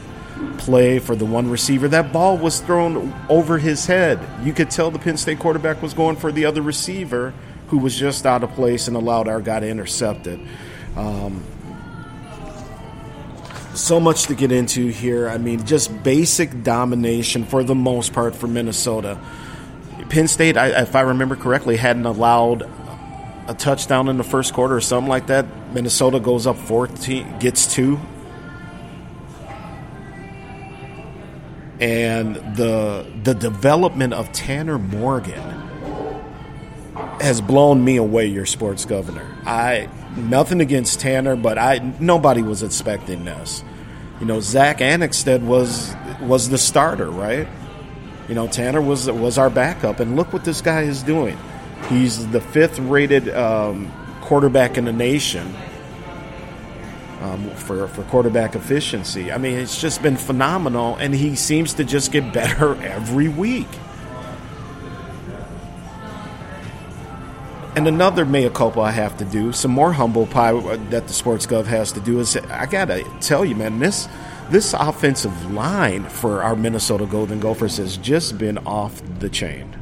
play 0.58 1.00
for 1.00 1.16
the 1.16 1.26
one 1.26 1.50
receiver. 1.50 1.88
That 1.88 2.12
ball 2.12 2.38
was 2.38 2.60
thrown 2.60 3.14
over 3.30 3.58
his 3.58 3.86
head. 3.86 4.20
You 4.44 4.54
could 4.54 4.70
tell 4.70 4.92
the 4.92 5.00
Penn 5.00 5.18
State 5.18 5.40
quarterback 5.40 5.82
was 5.82 5.94
going 5.94 6.16
for 6.16 6.32
the 6.32 6.46
other 6.46 6.62
receiver 6.62 7.34
who 7.68 7.78
was 7.78 7.96
just 7.96 8.26
out 8.26 8.44
of 8.44 8.52
place 8.54 8.88
and 8.88 8.96
allowed 8.96 9.28
our 9.28 9.42
guy 9.42 9.60
to 9.60 9.68
intercept 9.68 10.28
it. 10.28 10.40
Um, 10.96 11.44
so 13.74 14.00
much 14.00 14.26
to 14.28 14.36
get 14.36 14.52
into 14.52 14.88
here. 14.88 15.30
I 15.30 15.38
mean, 15.38 15.66
just 15.66 16.04
basic 16.04 16.64
domination 16.64 17.46
for 17.46 17.64
the 17.64 17.76
most 17.76 18.14
part 18.14 18.36
for 18.36 18.48
Minnesota. 18.48 19.20
Penn 20.10 20.28
State, 20.28 20.58
I, 20.58 20.82
if 20.82 20.96
I 20.96 21.02
remember 21.02 21.36
correctly, 21.36 21.78
hadn't 21.78 22.06
allowed 22.06 22.70
a 23.48 23.54
touchdown 23.54 24.08
in 24.08 24.18
the 24.18 24.24
first 24.24 24.54
quarter 24.54 24.76
or 24.76 24.82
something 24.82 25.10
like 25.10 25.28
that. 25.28 25.46
Minnesota 25.74 26.20
goes 26.20 26.48
up 26.48 26.58
14, 26.58 27.40
gets 27.40 27.74
two, 27.74 28.00
and 31.80 32.36
the 32.56 33.06
the 33.24 33.34
development 33.34 34.14
of 34.14 34.32
Tanner 34.32 34.80
Morgan 34.80 35.44
has 37.20 37.42
blown 37.42 37.84
me 37.84 37.98
away. 37.98 38.28
Your 38.28 38.46
sports 38.46 38.86
governor. 38.86 39.36
I 39.46 39.90
nothing 40.16 40.62
against 40.62 41.00
Tanner, 41.00 41.36
but 41.36 41.58
I 41.58 41.80
nobody 42.00 42.42
was 42.42 42.64
expecting 42.64 43.26
this. 43.26 43.64
You 44.20 44.26
know, 44.26 44.40
Zach 44.40 44.80
Annexstad 44.80 45.42
was 45.42 45.96
was 46.22 46.50
the 46.50 46.58
starter, 46.58 47.10
right? 47.10 47.48
You 48.28 48.36
know, 48.36 48.48
Tanner 48.48 48.82
was 48.82 49.10
was 49.10 49.38
our 49.38 49.50
backup, 49.50 50.00
and 50.00 50.16
look 50.16 50.34
what 50.34 50.44
this 50.44 50.62
guy 50.62 50.82
is 50.82 51.04
doing. 51.04 51.38
He's 51.90 52.28
the 52.30 52.42
fifth 52.42 52.80
rated 52.80 53.30
um, 53.30 53.92
quarterback 54.22 54.78
in 54.78 54.86
the 54.86 54.94
nation 54.94 55.54
um, 57.22 57.50
for, 57.52 57.88
for 57.88 58.04
quarterback 58.04 58.56
efficiency. 58.56 59.32
I 59.32 59.38
mean, 59.38 59.58
it's 59.58 59.80
just 59.80 60.02
been 60.02 60.18
phenomenal, 60.18 60.96
and 60.98 61.14
he 61.14 61.36
seems 61.36 61.74
to 61.76 61.84
just 61.84 62.12
get 62.12 62.34
better 62.34 62.76
every 62.84 63.28
week. 63.28 63.68
And 67.76 67.88
another 67.88 68.26
mea 68.26 68.50
culpa 68.50 68.80
I 68.80 68.92
have 68.92 69.18
to 69.18 69.26
do, 69.26 69.54
some 69.54 69.70
more 69.70 69.94
humble 69.94 70.26
pie 70.26 70.52
that 70.90 71.08
the 71.08 71.14
Sports 71.14 71.46
Gov 71.46 71.66
has 71.66 71.92
to 71.92 72.00
do 72.00 72.20
is 72.20 72.36
I 72.36 72.66
gotta 72.66 73.04
tell 73.22 73.46
you, 73.46 73.56
man, 73.56 73.78
this 73.78 74.08
this 74.50 74.74
offensive 74.74 75.52
line 75.52 76.06
for 76.06 76.42
our 76.42 76.56
Minnesota 76.56 77.06
Golden 77.06 77.40
Gophers 77.40 77.78
has 77.78 77.98
just 77.98 78.40
been 78.40 78.58
off 78.60 79.02
the 79.20 79.30
chain. 79.30 79.76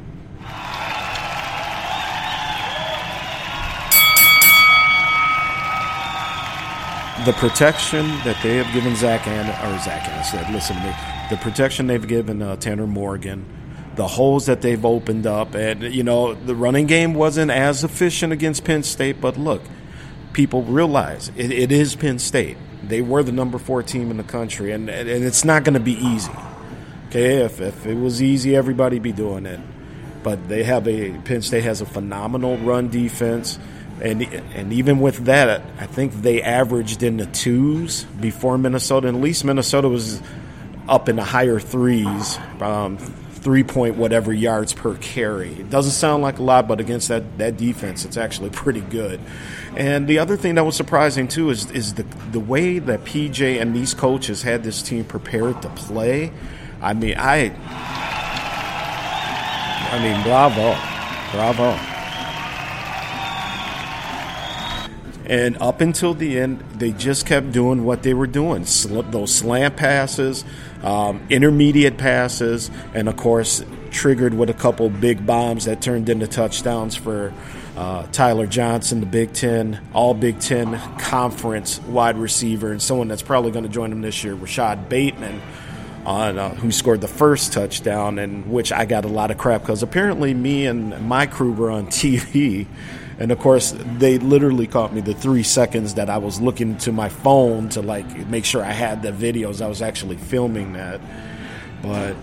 The 7.25 7.33
protection 7.33 8.05
that 8.23 8.37
they 8.43 8.57
have 8.57 8.71
given 8.71 8.95
Zach 8.95 9.25
and 9.25 9.49
or 9.49 9.79
Zach 9.79 10.03
Annexstad, 10.03 10.53
listen 10.53 10.75
to 10.75 10.83
me, 10.83 10.95
the 11.31 11.37
protection 11.37 11.87
they've 11.87 12.07
given 12.07 12.39
uh, 12.39 12.55
Tanner 12.55 12.85
Morgan, 12.85 13.47
the 13.95 14.07
holes 14.07 14.45
that 14.45 14.61
they've 14.61 14.85
opened 14.85 15.25
up, 15.25 15.55
and 15.55 15.81
you 15.81 16.03
know 16.03 16.35
the 16.35 16.53
running 16.53 16.85
game 16.85 17.15
wasn't 17.15 17.49
as 17.49 17.83
efficient 17.83 18.31
against 18.31 18.63
Penn 18.63 18.83
State, 18.83 19.19
but 19.21 19.37
look, 19.37 19.63
people 20.33 20.61
realize 20.61 21.31
it, 21.35 21.51
it 21.51 21.71
is 21.71 21.95
Penn 21.95 22.19
State. 22.19 22.57
They 22.83 23.01
were 23.01 23.23
the 23.23 23.31
number 23.31 23.57
four 23.57 23.81
team 23.81 24.11
in 24.11 24.17
the 24.17 24.23
country, 24.23 24.71
and 24.71 24.87
and 24.87 25.09
it's 25.09 25.43
not 25.43 25.63
going 25.63 25.73
to 25.73 25.79
be 25.79 25.93
easy. 25.93 26.31
Okay, 27.07 27.43
if 27.43 27.59
if 27.59 27.87
it 27.87 27.95
was 27.95 28.21
easy, 28.21 28.55
everybody'd 28.55 29.01
be 29.01 29.13
doing 29.13 29.47
it. 29.47 29.59
But 30.21 30.47
they 30.47 30.63
have 30.63 30.87
a 30.87 31.17
Penn 31.21 31.41
State 31.41 31.63
has 31.63 31.81
a 31.81 31.87
phenomenal 31.87 32.57
run 32.59 32.89
defense 32.89 33.57
and 34.01 34.21
and 34.23 34.73
even 34.73 34.99
with 34.99 35.25
that, 35.25 35.61
I 35.79 35.85
think 35.85 36.13
they 36.13 36.41
averaged 36.41 37.03
in 37.03 37.17
the 37.17 37.25
twos 37.27 38.03
before 38.03 38.57
Minnesota. 38.57 39.07
And 39.07 39.17
at 39.17 39.23
least 39.23 39.45
Minnesota 39.45 39.87
was 39.87 40.21
up 40.87 41.09
in 41.09 41.15
the 41.15 41.23
higher 41.23 41.59
threes, 41.59 42.37
um, 42.59 42.97
three 42.97 43.63
point 43.63 43.95
whatever 43.95 44.33
yards 44.33 44.73
per 44.73 44.95
carry. 44.95 45.51
It 45.53 45.69
doesn't 45.69 45.93
sound 45.93 46.23
like 46.23 46.39
a 46.39 46.43
lot, 46.43 46.67
but 46.67 46.79
against 46.79 47.07
that, 47.07 47.37
that 47.37 47.57
defense, 47.57 48.03
it's 48.05 48.17
actually 48.17 48.49
pretty 48.51 48.81
good. 48.81 49.19
And 49.77 50.07
the 50.07 50.19
other 50.19 50.35
thing 50.37 50.55
that 50.55 50.65
was 50.65 50.75
surprising 50.75 51.27
too 51.27 51.49
is 51.49 51.71
is 51.71 51.93
the 51.93 52.03
the 52.31 52.39
way 52.39 52.79
that 52.79 53.05
PJ 53.05 53.61
and 53.61 53.75
these 53.75 53.93
coaches 53.93 54.41
had 54.41 54.63
this 54.63 54.81
team 54.81 55.05
prepared 55.05 55.61
to 55.61 55.69
play. 55.69 56.31
I 56.81 56.93
mean, 56.93 57.15
I 57.17 57.53
I 59.91 59.99
mean, 59.99 60.21
bravo, 60.23 60.75
bravo. 61.31 61.94
And 65.27 65.57
up 65.57 65.81
until 65.81 66.13
the 66.13 66.39
end, 66.39 66.59
they 66.75 66.91
just 66.91 67.25
kept 67.25 67.51
doing 67.51 67.83
what 67.83 68.03
they 68.03 68.13
were 68.13 68.27
doing 68.27 68.65
those 68.65 69.33
slant 69.33 69.75
passes, 69.75 70.45
um, 70.83 71.25
intermediate 71.29 71.97
passes, 71.97 72.69
and 72.93 73.09
of 73.09 73.17
course, 73.17 73.63
triggered 73.89 74.33
with 74.33 74.49
a 74.49 74.53
couple 74.53 74.89
big 74.89 75.25
bombs 75.25 75.65
that 75.65 75.81
turned 75.81 76.09
into 76.09 76.27
touchdowns 76.27 76.95
for 76.95 77.33
uh, 77.75 78.05
Tyler 78.11 78.45
Johnson, 78.45 78.99
the 78.99 79.05
Big 79.05 79.33
Ten, 79.33 79.81
all 79.93 80.13
Big 80.13 80.39
Ten 80.39 80.77
conference 80.99 81.79
wide 81.81 82.17
receiver, 82.17 82.71
and 82.71 82.81
someone 82.81 83.07
that's 83.07 83.23
probably 83.23 83.51
going 83.51 83.63
to 83.63 83.71
join 83.71 83.89
them 83.89 84.01
this 84.01 84.23
year, 84.23 84.35
Rashod 84.35 84.89
Bateman. 84.89 85.41
On, 86.05 86.37
uh, 86.37 86.53
who 86.53 86.71
scored 86.71 87.01
the 87.01 87.07
first 87.07 87.51
touchdown, 87.51 88.19
and 88.19 88.45
which 88.45 88.71
I 88.71 88.85
got 88.85 89.05
a 89.05 89.07
lot 89.07 89.31
of 89.31 89.39
crap 89.39 89.61
because 89.61 89.81
apparently 89.81 90.35
me 90.35 90.67
and 90.67 91.09
my 91.09 91.25
crew 91.25 91.51
were 91.51 91.71
on 91.71 91.87
TV 91.87 92.67
and 93.17 93.31
of 93.31 93.39
course, 93.39 93.73
they 93.97 94.17
literally 94.17 94.67
caught 94.67 94.93
me 94.93 95.01
the 95.01 95.13
three 95.13 95.43
seconds 95.43 95.93
that 95.93 96.09
I 96.09 96.17
was 96.17 96.41
looking 96.41 96.77
to 96.79 96.91
my 96.91 97.07
phone 97.07 97.69
to 97.69 97.81
like 97.81 98.27
make 98.27 98.43
sure 98.43 98.63
I 98.63 98.73
had 98.73 99.01
the 99.01 99.11
videos. 99.11 99.61
I 99.61 99.67
was 99.67 99.81
actually 99.81 100.17
filming 100.17 100.73
that, 100.73 100.99
but 101.81 102.15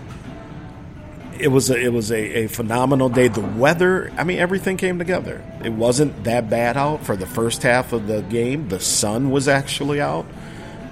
it 1.39 1.47
was 1.47 1.71
a, 1.71 1.79
it 1.79 1.91
was 1.91 2.11
a, 2.11 2.43
a 2.43 2.47
phenomenal 2.47 3.09
day. 3.09 3.27
The 3.27 3.41
weather, 3.41 4.11
I 4.17 4.23
mean, 4.23 4.37
everything 4.37 4.77
came 4.77 4.99
together. 4.99 5.43
It 5.63 5.73
wasn't 5.73 6.25
that 6.25 6.47
bad 6.47 6.77
out 6.77 7.03
for 7.03 7.15
the 7.15 7.25
first 7.25 7.63
half 7.63 7.91
of 7.91 8.05
the 8.05 8.21
game. 8.21 8.69
The 8.69 8.79
sun 8.79 9.31
was 9.31 9.47
actually 9.47 9.99
out. 9.99 10.27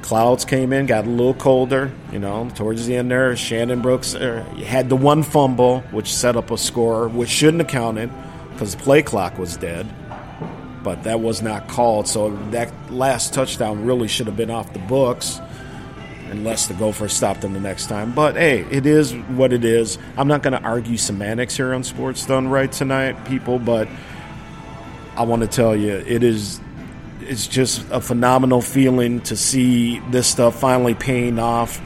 Clouds 0.01 0.45
came 0.45 0.73
in, 0.73 0.87
got 0.87 1.05
a 1.05 1.09
little 1.09 1.35
colder. 1.35 1.91
You 2.11 2.17
know, 2.17 2.49
towards 2.55 2.87
the 2.87 2.95
end 2.95 3.11
there, 3.11 3.35
Shannon 3.35 3.83
Brooks 3.83 4.15
uh, 4.15 4.43
had 4.65 4.89
the 4.89 4.95
one 4.95 5.21
fumble, 5.21 5.81
which 5.91 6.11
set 6.11 6.35
up 6.35 6.49
a 6.49 6.57
score, 6.57 7.07
which 7.07 7.29
shouldn't 7.29 7.61
have 7.61 7.69
counted 7.69 8.09
because 8.51 8.75
the 8.75 8.81
play 8.81 9.01
clock 9.01 9.37
was 9.37 9.57
dead, 9.57 9.87
but 10.83 11.03
that 11.03 11.21
was 11.21 11.41
not 11.41 11.67
called. 11.67 12.07
So 12.07 12.29
that 12.51 12.71
last 12.91 13.33
touchdown 13.33 13.85
really 13.85 14.07
should 14.07 14.27
have 14.27 14.37
been 14.37 14.51
off 14.51 14.73
the 14.73 14.79
books 14.79 15.39
unless 16.31 16.67
the 16.67 16.73
Gophers 16.73 17.13
stopped 17.13 17.41
them 17.41 17.53
the 17.53 17.59
next 17.59 17.87
time. 17.87 18.13
But 18.13 18.35
hey, 18.35 18.61
it 18.71 18.85
is 18.85 19.13
what 19.13 19.51
it 19.53 19.65
is. 19.65 19.97
I'm 20.17 20.27
not 20.27 20.41
going 20.41 20.53
to 20.53 20.61
argue 20.61 20.97
semantics 20.97 21.57
here 21.57 21.73
on 21.73 21.83
Sports 21.83 22.25
Done 22.25 22.47
Right 22.47 22.71
tonight, 22.71 23.25
people, 23.25 23.59
but 23.59 23.87
I 25.15 25.23
want 25.23 25.41
to 25.41 25.47
tell 25.47 25.75
you, 25.75 25.93
it 25.93 26.23
is. 26.23 26.59
It's 27.21 27.47
just 27.47 27.85
a 27.91 28.01
phenomenal 28.01 28.61
feeling 28.61 29.21
to 29.21 29.37
see 29.37 29.99
this 30.09 30.27
stuff 30.27 30.59
finally 30.59 30.95
paying 30.95 31.37
off. 31.37 31.79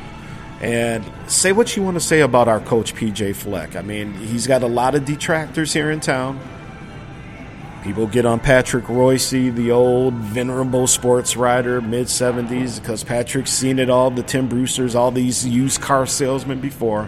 And 0.61 1.03
say 1.27 1.51
what 1.51 1.75
you 1.75 1.83
want 1.83 1.95
to 1.95 2.01
say 2.01 2.21
about 2.21 2.47
our 2.47 2.61
coach, 2.61 2.95
PJ 2.95 3.35
Fleck. 3.35 3.75
I 3.75 3.81
mean, 3.81 4.13
he's 4.13 4.47
got 4.47 4.63
a 4.63 4.67
lot 4.67 4.95
of 4.95 5.03
detractors 5.03 5.73
here 5.73 5.91
in 5.91 5.99
town. 5.99 6.39
People 7.85 8.07
get 8.07 8.25
on 8.25 8.39
Patrick 8.39 8.85
Reusse, 8.85 9.53
the 9.53 9.69
old 9.69 10.15
venerable 10.15 10.87
sports 10.87 11.37
writer, 11.37 11.81
mid 11.81 12.07
70s, 12.07 12.81
because 12.81 13.03
Patrick's 13.03 13.51
seen 13.51 13.77
it 13.77 13.91
all, 13.91 14.09
the 14.09 14.23
Tim 14.23 14.49
Brewsters, 14.49 14.95
all 14.95 15.11
these 15.11 15.45
used 15.45 15.81
car 15.81 16.07
salesmen 16.07 16.59
before. 16.59 17.07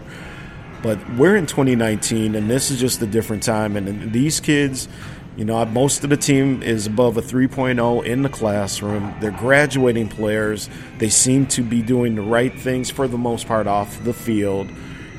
But 0.83 0.99
we're 1.15 1.35
in 1.35 1.47
2019, 1.47 2.35
and 2.35 2.47
this 2.47 2.69
is 2.69 2.79
just 2.79 3.01
a 3.01 3.07
different 3.07 3.41
time. 3.41 3.75
And 3.75 4.13
these 4.13 4.39
kids, 4.39 4.87
you 5.35 5.45
know, 5.45 5.65
most 5.65 6.03
of 6.03 6.11
the 6.11 6.17
team 6.17 6.61
is 6.61 6.85
above 6.85 7.17
a 7.17 7.23
3.0 7.23 8.05
in 8.05 8.21
the 8.21 8.29
classroom. 8.29 9.15
They're 9.19 9.31
graduating 9.31 10.09
players. 10.09 10.69
They 10.99 11.09
seem 11.09 11.47
to 11.47 11.63
be 11.63 11.81
doing 11.81 12.13
the 12.13 12.21
right 12.21 12.53
things 12.53 12.91
for 12.91 13.07
the 13.07 13.17
most 13.17 13.47
part 13.47 13.65
off 13.65 14.03
the 14.03 14.13
field. 14.13 14.69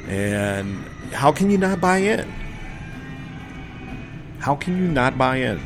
And 0.06 0.84
how 1.12 1.32
can 1.32 1.50
you 1.50 1.58
not 1.58 1.80
buy 1.80 1.96
in? 1.96 2.32
How 4.40 4.54
can 4.54 4.76
you 4.76 4.88
not 4.88 5.18
buy 5.18 5.36
in? 5.36 5.60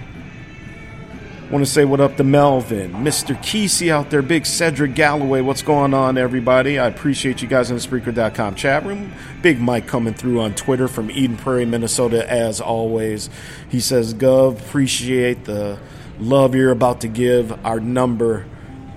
Want 1.50 1.62
to 1.66 1.70
say 1.70 1.84
what 1.84 2.00
up 2.00 2.16
to 2.16 2.24
Melvin, 2.24 2.92
Mr. 2.92 3.36
Kesey 3.36 3.90
out 3.90 4.08
there, 4.08 4.22
Big 4.22 4.46
Cedric 4.46 4.94
Galloway. 4.94 5.42
What's 5.42 5.60
going 5.60 5.92
on, 5.92 6.16
everybody? 6.16 6.78
I 6.78 6.86
appreciate 6.86 7.42
you 7.42 7.48
guys 7.48 7.70
in 7.70 7.76
the 7.76 7.82
Spreaker.com 7.82 8.54
chat 8.54 8.86
room. 8.86 9.12
Big 9.42 9.60
Mike 9.60 9.86
coming 9.86 10.14
through 10.14 10.40
on 10.40 10.54
Twitter 10.54 10.88
from 10.88 11.10
Eden 11.10 11.36
Prairie, 11.36 11.66
Minnesota, 11.66 12.26
as 12.30 12.58
always. 12.58 13.28
He 13.68 13.80
says, 13.80 14.14
Gov, 14.14 14.60
appreciate 14.60 15.44
the 15.44 15.78
love 16.18 16.54
you're 16.54 16.70
about 16.70 17.02
to 17.02 17.08
give 17.08 17.52
our 17.66 17.80
number 17.80 18.46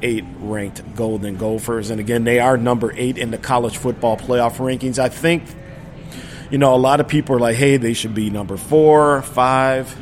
eight 0.02 0.24
ranked 0.40 0.96
Golden 0.96 1.36
Gophers. 1.36 1.90
And 1.90 2.00
again, 2.00 2.24
they 2.24 2.40
are 2.40 2.56
number 2.56 2.94
eight 2.96 3.18
in 3.18 3.32
the 3.32 3.38
college 3.38 3.76
football 3.76 4.16
playoff 4.16 4.58
rankings. 4.58 4.98
I 4.98 5.10
think 5.10 5.44
you 6.50 6.58
know, 6.58 6.76
a 6.76 6.78
lot 6.78 7.00
of 7.00 7.08
people 7.08 7.36
are 7.36 7.40
like, 7.40 7.56
hey, 7.56 7.78
they 7.78 7.94
should 7.94 8.14
be 8.14 8.30
number 8.30 8.58
four, 8.58 9.22
five. 9.22 9.96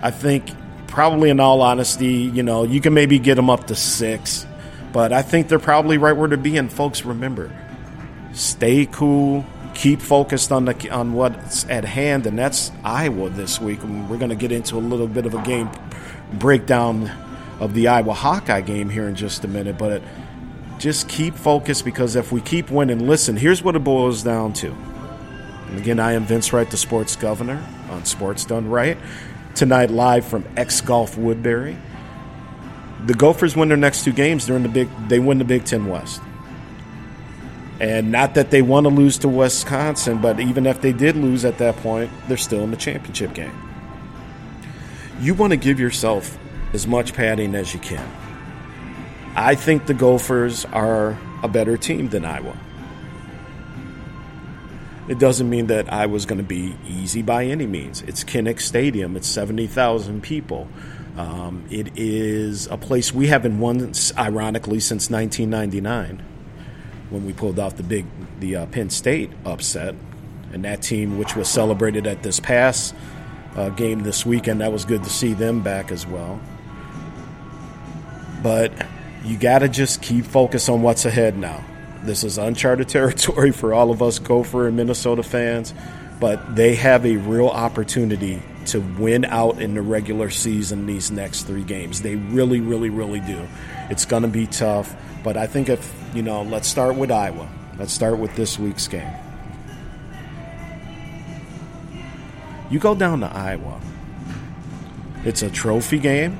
I 0.00 0.10
think, 0.10 0.50
probably 0.92 1.30
in 1.30 1.40
all 1.40 1.62
honesty, 1.62 2.30
you 2.34 2.42
know, 2.42 2.64
you 2.64 2.80
can 2.80 2.92
maybe 2.92 3.18
get 3.18 3.36
them 3.36 3.48
up 3.48 3.68
to 3.68 3.74
six, 3.74 4.46
but 4.92 5.10
I 5.10 5.22
think 5.22 5.48
they're 5.48 5.58
probably 5.58 5.96
right 5.96 6.12
where 6.12 6.28
to 6.28 6.36
be. 6.36 6.58
And 6.58 6.70
folks, 6.70 7.04
remember, 7.04 7.50
stay 8.34 8.86
cool, 8.86 9.44
keep 9.74 10.02
focused 10.02 10.52
on 10.52 10.66
the 10.66 10.90
on 10.90 11.14
what's 11.14 11.64
at 11.70 11.84
hand, 11.84 12.26
and 12.26 12.38
that's 12.38 12.70
Iowa 12.84 13.30
this 13.30 13.60
week. 13.60 13.82
And 13.82 14.10
we're 14.10 14.18
going 14.18 14.30
to 14.30 14.36
get 14.36 14.52
into 14.52 14.76
a 14.76 14.80
little 14.80 15.08
bit 15.08 15.24
of 15.24 15.34
a 15.34 15.42
game 15.42 15.70
breakdown 16.34 17.10
of 17.58 17.72
the 17.74 17.88
Iowa 17.88 18.12
Hawkeye 18.12 18.60
game 18.60 18.90
here 18.90 19.08
in 19.08 19.14
just 19.14 19.44
a 19.44 19.48
minute, 19.48 19.78
but 19.78 20.02
just 20.78 21.08
keep 21.08 21.34
focused 21.36 21.84
because 21.84 22.16
if 22.16 22.32
we 22.32 22.40
keep 22.40 22.70
winning, 22.70 23.06
listen, 23.06 23.36
here's 23.36 23.62
what 23.62 23.76
it 23.76 23.84
boils 23.84 24.22
down 24.22 24.52
to. 24.54 24.76
And 25.72 25.80
again, 25.80 26.00
I 26.00 26.12
am 26.12 26.26
Vince 26.26 26.52
Wright, 26.52 26.70
the 26.70 26.76
sports 26.76 27.16
governor 27.16 27.66
on 27.88 28.04
Sports 28.04 28.44
Done 28.44 28.68
Right. 28.68 28.98
Tonight, 29.54 29.90
live 29.90 30.26
from 30.26 30.44
X 30.54 30.82
Golf 30.82 31.16
Woodbury. 31.16 31.78
The 33.06 33.14
Gophers 33.14 33.56
win 33.56 33.68
their 33.68 33.78
next 33.78 34.04
two 34.04 34.12
games. 34.12 34.46
They're 34.46 34.56
in 34.56 34.64
the 34.64 34.68
big. 34.68 34.90
They 35.08 35.18
win 35.18 35.38
the 35.38 35.46
Big 35.46 35.64
Ten 35.64 35.86
West. 35.86 36.20
And 37.80 38.12
not 38.12 38.34
that 38.34 38.50
they 38.50 38.60
want 38.60 38.84
to 38.84 38.90
lose 38.90 39.16
to 39.20 39.28
Wisconsin, 39.28 40.18
but 40.18 40.40
even 40.40 40.66
if 40.66 40.82
they 40.82 40.92
did 40.92 41.16
lose 41.16 41.42
at 41.42 41.56
that 41.56 41.76
point, 41.76 42.10
they're 42.28 42.36
still 42.36 42.62
in 42.64 42.70
the 42.70 42.76
championship 42.76 43.32
game. 43.32 43.56
You 45.20 45.32
want 45.32 45.52
to 45.52 45.56
give 45.56 45.80
yourself 45.80 46.36
as 46.74 46.86
much 46.86 47.14
padding 47.14 47.54
as 47.54 47.72
you 47.72 47.80
can. 47.80 48.06
I 49.34 49.54
think 49.54 49.86
the 49.86 49.94
Gophers 49.94 50.66
are 50.66 51.18
a 51.42 51.48
better 51.48 51.78
team 51.78 52.10
than 52.10 52.26
Iowa. 52.26 52.58
It 55.12 55.18
doesn't 55.18 55.50
mean 55.50 55.66
that 55.66 55.92
I 55.92 56.06
was 56.06 56.24
going 56.24 56.38
to 56.38 56.42
be 56.42 56.74
easy 56.88 57.20
by 57.20 57.44
any 57.44 57.66
means. 57.66 58.00
It's 58.00 58.24
Kinnick 58.24 58.62
Stadium. 58.62 59.14
It's 59.14 59.28
70,000 59.28 60.22
people. 60.22 60.68
Um, 61.18 61.66
it 61.70 61.98
is 61.98 62.66
a 62.68 62.78
place 62.78 63.12
we 63.12 63.26
haven't 63.26 63.60
won, 63.60 63.92
ironically, 64.16 64.80
since 64.80 65.10
1999 65.10 66.22
when 67.10 67.26
we 67.26 67.34
pulled 67.34 67.58
off 67.58 67.76
the 67.76 67.82
big 67.82 68.06
the 68.40 68.56
uh, 68.56 68.66
Penn 68.68 68.88
State 68.88 69.30
upset, 69.44 69.94
and 70.50 70.64
that 70.64 70.80
team, 70.80 71.18
which 71.18 71.36
was 71.36 71.46
celebrated 71.46 72.06
at 72.06 72.22
this 72.22 72.40
past 72.40 72.94
uh, 73.54 73.68
game 73.68 74.04
this 74.04 74.24
weekend, 74.24 74.62
that 74.62 74.72
was 74.72 74.86
good 74.86 75.04
to 75.04 75.10
see 75.10 75.34
them 75.34 75.60
back 75.60 75.92
as 75.92 76.06
well. 76.06 76.40
But 78.42 78.72
you 79.26 79.36
got 79.36 79.58
to 79.58 79.68
just 79.68 80.00
keep 80.00 80.24
focus 80.24 80.70
on 80.70 80.80
what's 80.80 81.04
ahead 81.04 81.36
now. 81.36 81.62
This 82.04 82.24
is 82.24 82.36
uncharted 82.36 82.88
territory 82.88 83.52
for 83.52 83.72
all 83.72 83.90
of 83.90 84.02
us 84.02 84.18
Gopher 84.18 84.66
and 84.66 84.76
Minnesota 84.76 85.22
fans, 85.22 85.72
but 86.18 86.56
they 86.56 86.74
have 86.74 87.06
a 87.06 87.16
real 87.16 87.48
opportunity 87.48 88.42
to 88.66 88.80
win 88.80 89.24
out 89.24 89.60
in 89.60 89.74
the 89.74 89.82
regular 89.82 90.30
season 90.30 90.86
these 90.86 91.10
next 91.10 91.44
three 91.44 91.64
games. 91.64 92.02
They 92.02 92.16
really, 92.16 92.60
really, 92.60 92.90
really 92.90 93.20
do. 93.20 93.46
It's 93.90 94.04
going 94.04 94.22
to 94.22 94.28
be 94.28 94.46
tough, 94.46 94.94
but 95.22 95.36
I 95.36 95.46
think 95.46 95.68
if, 95.68 95.92
you 96.14 96.22
know, 96.22 96.42
let's 96.42 96.68
start 96.68 96.96
with 96.96 97.10
Iowa. 97.10 97.48
Let's 97.78 97.92
start 97.92 98.18
with 98.18 98.34
this 98.36 98.58
week's 98.58 98.88
game. 98.88 99.10
You 102.70 102.78
go 102.78 102.94
down 102.94 103.20
to 103.20 103.26
Iowa, 103.26 103.80
it's 105.24 105.42
a 105.42 105.50
trophy 105.50 105.98
game, 105.98 106.38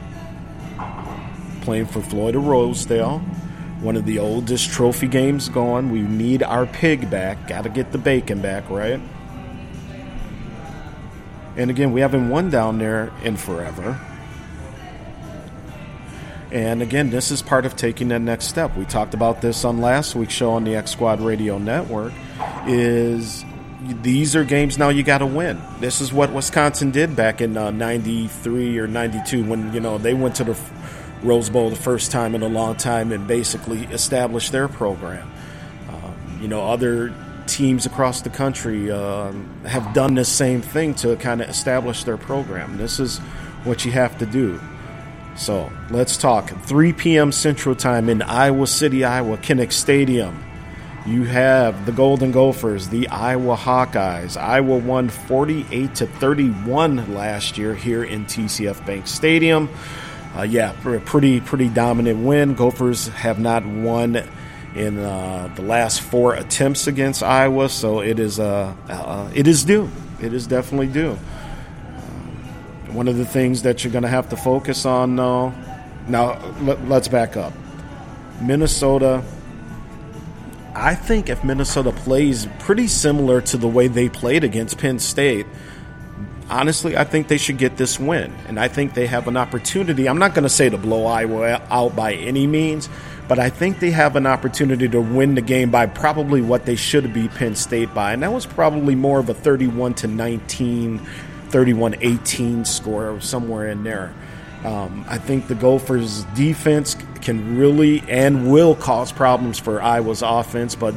playing 1.61 1.87
for 1.87 2.01
Floyd 2.01 2.37
Rosedale 2.37 3.23
one 3.83 3.97
of 3.97 4.07
the 4.07 4.19
oldest 4.19 4.71
trophy 4.71 5.09
games 5.09 5.49
going. 5.49 5.91
We 5.91 6.03
need 6.03 6.43
our 6.43 6.67
pig 6.67 7.11
back. 7.11 7.49
Got 7.49 7.63
to 7.63 7.69
get 7.69 7.93
the 7.93 7.99
bacon 7.99 8.41
back, 8.41 8.71
right? 8.71 9.01
And 11.57 11.71
again, 11.71 11.93
we 11.93 12.01
haven't 12.01 12.31
won 12.31 12.49
down 12.49 12.79
there 12.79 13.13
in 13.23 13.37
forever. 13.37 14.01
And 16.51 16.83
again, 16.83 17.11
this 17.11 17.31
is 17.31 17.43
part 17.43 17.65
of 17.65 17.77
taking 17.77 18.09
that 18.09 18.21
next 18.21 18.47
step. 18.47 18.77
We 18.77 18.85
talked 18.85 19.15
about 19.15 19.41
this 19.41 19.65
on 19.65 19.81
last 19.81 20.15
week's 20.15 20.35
show 20.35 20.53
on 20.53 20.65
the 20.65 20.77
X 20.77 20.91
Squad 20.91 21.21
Radio 21.21 21.59
Network. 21.59 22.13
Is 22.67 23.45
these 24.03 24.37
are 24.37 24.45
games 24.45 24.79
now 24.79 24.91
you 24.91 25.03
got 25.03 25.19
to 25.19 25.27
win. 25.27 25.61
This 25.81 26.01
is 26.01 26.13
what 26.13 26.33
Wisconsin 26.33 26.91
did 26.91 27.17
back 27.17 27.41
in 27.41 27.57
uh, 27.57 27.71
93 27.71 28.79
or 28.79 28.87
92 28.87 29.45
when, 29.45 29.73
you 29.73 29.81
know, 29.81 29.99
they 29.99 30.15
went 30.15 30.37
to 30.37 30.45
the 30.45 30.55
Rose 31.23 31.51
Bowl 31.51 31.71
the 31.71 31.77
first 31.77 32.11
time 32.11 32.35
in 32.35 32.43
a 32.43 32.49
long 32.49 32.77
time 32.77 33.13
and 33.13 33.27
basically 33.27 33.85
established 33.85 34.53
their 34.53 34.69
program. 34.69 35.31
Um, 35.89 36.39
you 36.41 36.49
know, 36.49 36.67
other 36.67 37.15
teams 37.47 37.87
across 37.87 38.23
the 38.23 38.31
country 38.31 38.91
uh, 38.91 39.33
have 39.65 39.93
done 39.95 40.15
the 40.15 40.25
same 40.25 40.63
thing 40.63 40.95
to 40.97 41.17
kind 41.17 41.41
of 41.43 41.49
establish 41.49 42.05
their 42.05 42.17
program. 42.17 42.77
This 42.77 42.99
is 42.99 43.19
what 43.65 43.85
you 43.85 43.93
have 43.93 44.19
to 44.19 44.27
do. 44.27 44.61
So 45.37 45.71
let's 45.91 46.17
talk. 46.17 46.51
3 46.51 46.93
p.m. 46.93 47.33
Central 47.33 47.75
Time 47.75 48.09
in 48.09 48.23
Iowa 48.23 48.67
City, 48.67 49.05
Iowa, 49.05 49.39
Kinnick 49.39 49.73
Stadium. 49.73 50.45
You 51.05 51.25
have 51.25 51.85
the 51.85 51.93
Golden 51.93 52.31
Gophers, 52.31 52.89
the 52.89 53.09
Iowa 53.09 53.57
Hawkeyes. 53.57 54.41
Iowa 54.41 54.79
won 54.79 55.09
48 55.09 55.95
to 55.97 56.07
31 56.07 57.13
last 57.15 57.59
year 57.59 57.75
here 57.75 58.05
in 58.05 58.25
TCF 58.27 58.85
Bank 58.87 59.09
Stadium. 59.09 59.69
Uh, 60.37 60.43
yeah, 60.43 60.75
pretty 60.83 61.41
pretty 61.41 61.69
dominant 61.69 62.25
win. 62.25 62.55
Gophers 62.55 63.09
have 63.09 63.39
not 63.39 63.67
won 63.67 64.17
in 64.75 64.99
uh, 64.99 65.53
the 65.55 65.63
last 65.63 66.01
four 66.01 66.35
attempts 66.35 66.87
against 66.87 67.23
Iowa, 67.23 67.69
so 67.69 68.01
it 68.01 68.19
is 68.19 68.41
uh, 68.41 68.75
uh 68.89 69.31
it 69.35 69.47
is 69.47 69.65
due. 69.65 69.91
It 70.21 70.33
is 70.33 70.47
definitely 70.47 70.87
due. 70.87 71.13
Uh, 71.13 72.93
one 72.93 73.09
of 73.09 73.17
the 73.17 73.27
things 73.27 73.63
that 73.63 73.85
you're 73.85 73.93
going 73.93 74.05
to 74.05 74.09
have 74.09 74.29
to 74.31 74.37
focus 74.37 74.87
on, 74.87 75.17
though. 75.17 75.53
Now, 76.09 76.39
let, 76.61 76.85
let's 76.89 77.09
back 77.09 77.37
up. 77.37 77.53
Minnesota 78.41 79.23
I 80.75 80.95
think 80.95 81.29
if 81.29 81.45
Minnesota 81.45 81.93
plays 81.93 82.49
pretty 82.59 82.89
similar 82.89 83.41
to 83.43 83.57
the 83.59 83.69
way 83.69 83.89
they 83.89 84.09
played 84.09 84.43
against 84.43 84.79
Penn 84.79 84.99
State, 84.99 85.47
honestly, 86.53 86.97
I 86.97 87.05
think 87.05 87.29
they 87.29 87.39
should 87.39 87.59
get 87.59 87.77
this 87.77 87.99
win. 87.99 88.33
And 88.47 88.61
I 88.61 88.69
think 88.69 88.95
they 88.95 89.07
have 89.07 89.27
an 89.27 89.37
opportunity. 89.37 90.09
I'm 90.09 90.19
not 90.19 90.35
going 90.35 90.45
to 90.45 90.51
say 90.51 90.69
to 90.69 90.79
blow 90.79 91.07
Iowa 91.07 91.61
out 91.71 91.97
by 91.97 92.13
any 92.13 92.47
means, 92.47 92.89
but 93.27 93.39
I 93.39 93.49
think 93.49 93.81
they 93.81 93.91
have 93.91 94.17
an 94.17 94.27
opportunity 94.27 94.89
to 94.89 95.01
win 95.01 95.35
the 95.35 95.41
game 95.41 95.71
by 95.71 95.87
probably 95.87 96.43
what 96.43 96.67
they 96.67 96.77
should 96.77 97.13
be 97.15 97.29
Penn 97.29 97.57
State 97.57 97.95
by. 97.95 98.13
And 98.13 98.23
that 98.23 98.33
was 98.33 98.47
probably 98.47 98.95
more 98.95 99.19
of 99.19 99.29
a 99.29 99.35
31 99.35 99.95
to 99.95 100.07
19, 100.07 100.99
31 101.49 101.97
18 102.01 102.65
score, 102.65 103.21
somewhere 103.21 103.69
in 103.69 103.83
there. 103.83 104.13
Um, 104.65 105.05
I 105.09 105.19
think 105.19 105.49
the 105.49 105.55
Gophers' 105.57 106.25
defense 106.35 106.97
can 107.21 107.57
really 107.59 108.01
and 108.09 108.53
will 108.53 108.77
cause 108.77 109.11
problems 109.11 109.59
for 109.59 109.83
Iowa's 109.83 110.23
offense, 110.23 110.75
but 110.75 110.95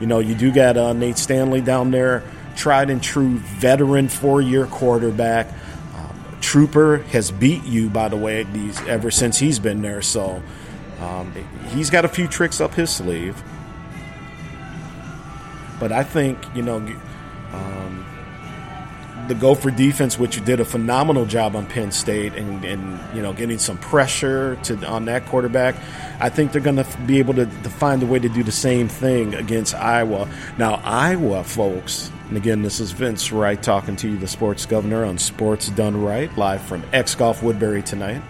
you 0.00 0.06
know 0.06 0.18
you 0.18 0.34
do 0.34 0.52
got 0.52 0.76
uh, 0.76 0.92
Nate 0.92 1.16
Stanley 1.16 1.62
down 1.62 1.90
there, 1.90 2.22
tried 2.58 2.90
and 2.90 3.02
true 3.02 3.38
veteran 3.38 4.08
four-year 4.08 4.66
quarterback. 4.66 5.46
Um, 5.94 6.38
Trooper 6.40 6.98
has 7.12 7.30
beat 7.30 7.64
you, 7.64 7.88
by 7.88 8.08
the 8.08 8.16
way, 8.16 8.42
these 8.42 8.78
ever 8.82 9.10
since 9.10 9.38
he's 9.38 9.58
been 9.58 9.80
there. 9.80 10.02
So 10.02 10.42
um, 11.00 11.32
he's 11.68 11.88
got 11.88 12.04
a 12.04 12.08
few 12.08 12.28
tricks 12.28 12.60
up 12.60 12.74
his 12.74 12.90
sleeve. 12.90 13.42
But 15.80 15.92
I 15.92 16.02
think 16.02 16.38
you 16.54 16.62
know 16.62 16.76
um, 17.52 18.04
the 19.28 19.34
Gopher 19.34 19.70
defense, 19.70 20.18
which 20.18 20.44
did 20.44 20.58
a 20.58 20.64
phenomenal 20.64 21.24
job 21.24 21.54
on 21.54 21.66
Penn 21.66 21.92
State, 21.92 22.34
and, 22.34 22.64
and 22.64 23.16
you 23.16 23.22
know 23.22 23.32
getting 23.32 23.58
some 23.58 23.78
pressure 23.78 24.56
to 24.64 24.84
on 24.86 25.04
that 25.04 25.26
quarterback. 25.26 25.76
I 26.20 26.30
think 26.30 26.50
they're 26.50 26.60
going 26.60 26.82
to 26.82 26.86
be 27.06 27.20
able 27.20 27.34
to, 27.34 27.46
to 27.46 27.70
find 27.70 28.02
a 28.02 28.06
way 28.06 28.18
to 28.18 28.28
do 28.28 28.42
the 28.42 28.50
same 28.50 28.88
thing 28.88 29.34
against 29.34 29.72
Iowa. 29.74 30.28
Now, 30.58 30.80
Iowa, 30.82 31.44
folks, 31.44 32.10
and 32.28 32.36
again, 32.36 32.60
this 32.60 32.78
is 32.78 32.92
Vince 32.92 33.32
Wright 33.32 33.62
talking 33.62 33.96
to 33.96 34.08
you, 34.08 34.18
the 34.18 34.28
sports 34.28 34.66
governor, 34.66 35.02
on 35.02 35.16
Sports 35.16 35.70
Done 35.70 36.02
Right, 36.02 36.36
live 36.36 36.60
from 36.60 36.84
X 36.92 37.14
Golf 37.14 37.42
Woodbury 37.42 37.82
tonight. 37.82 38.20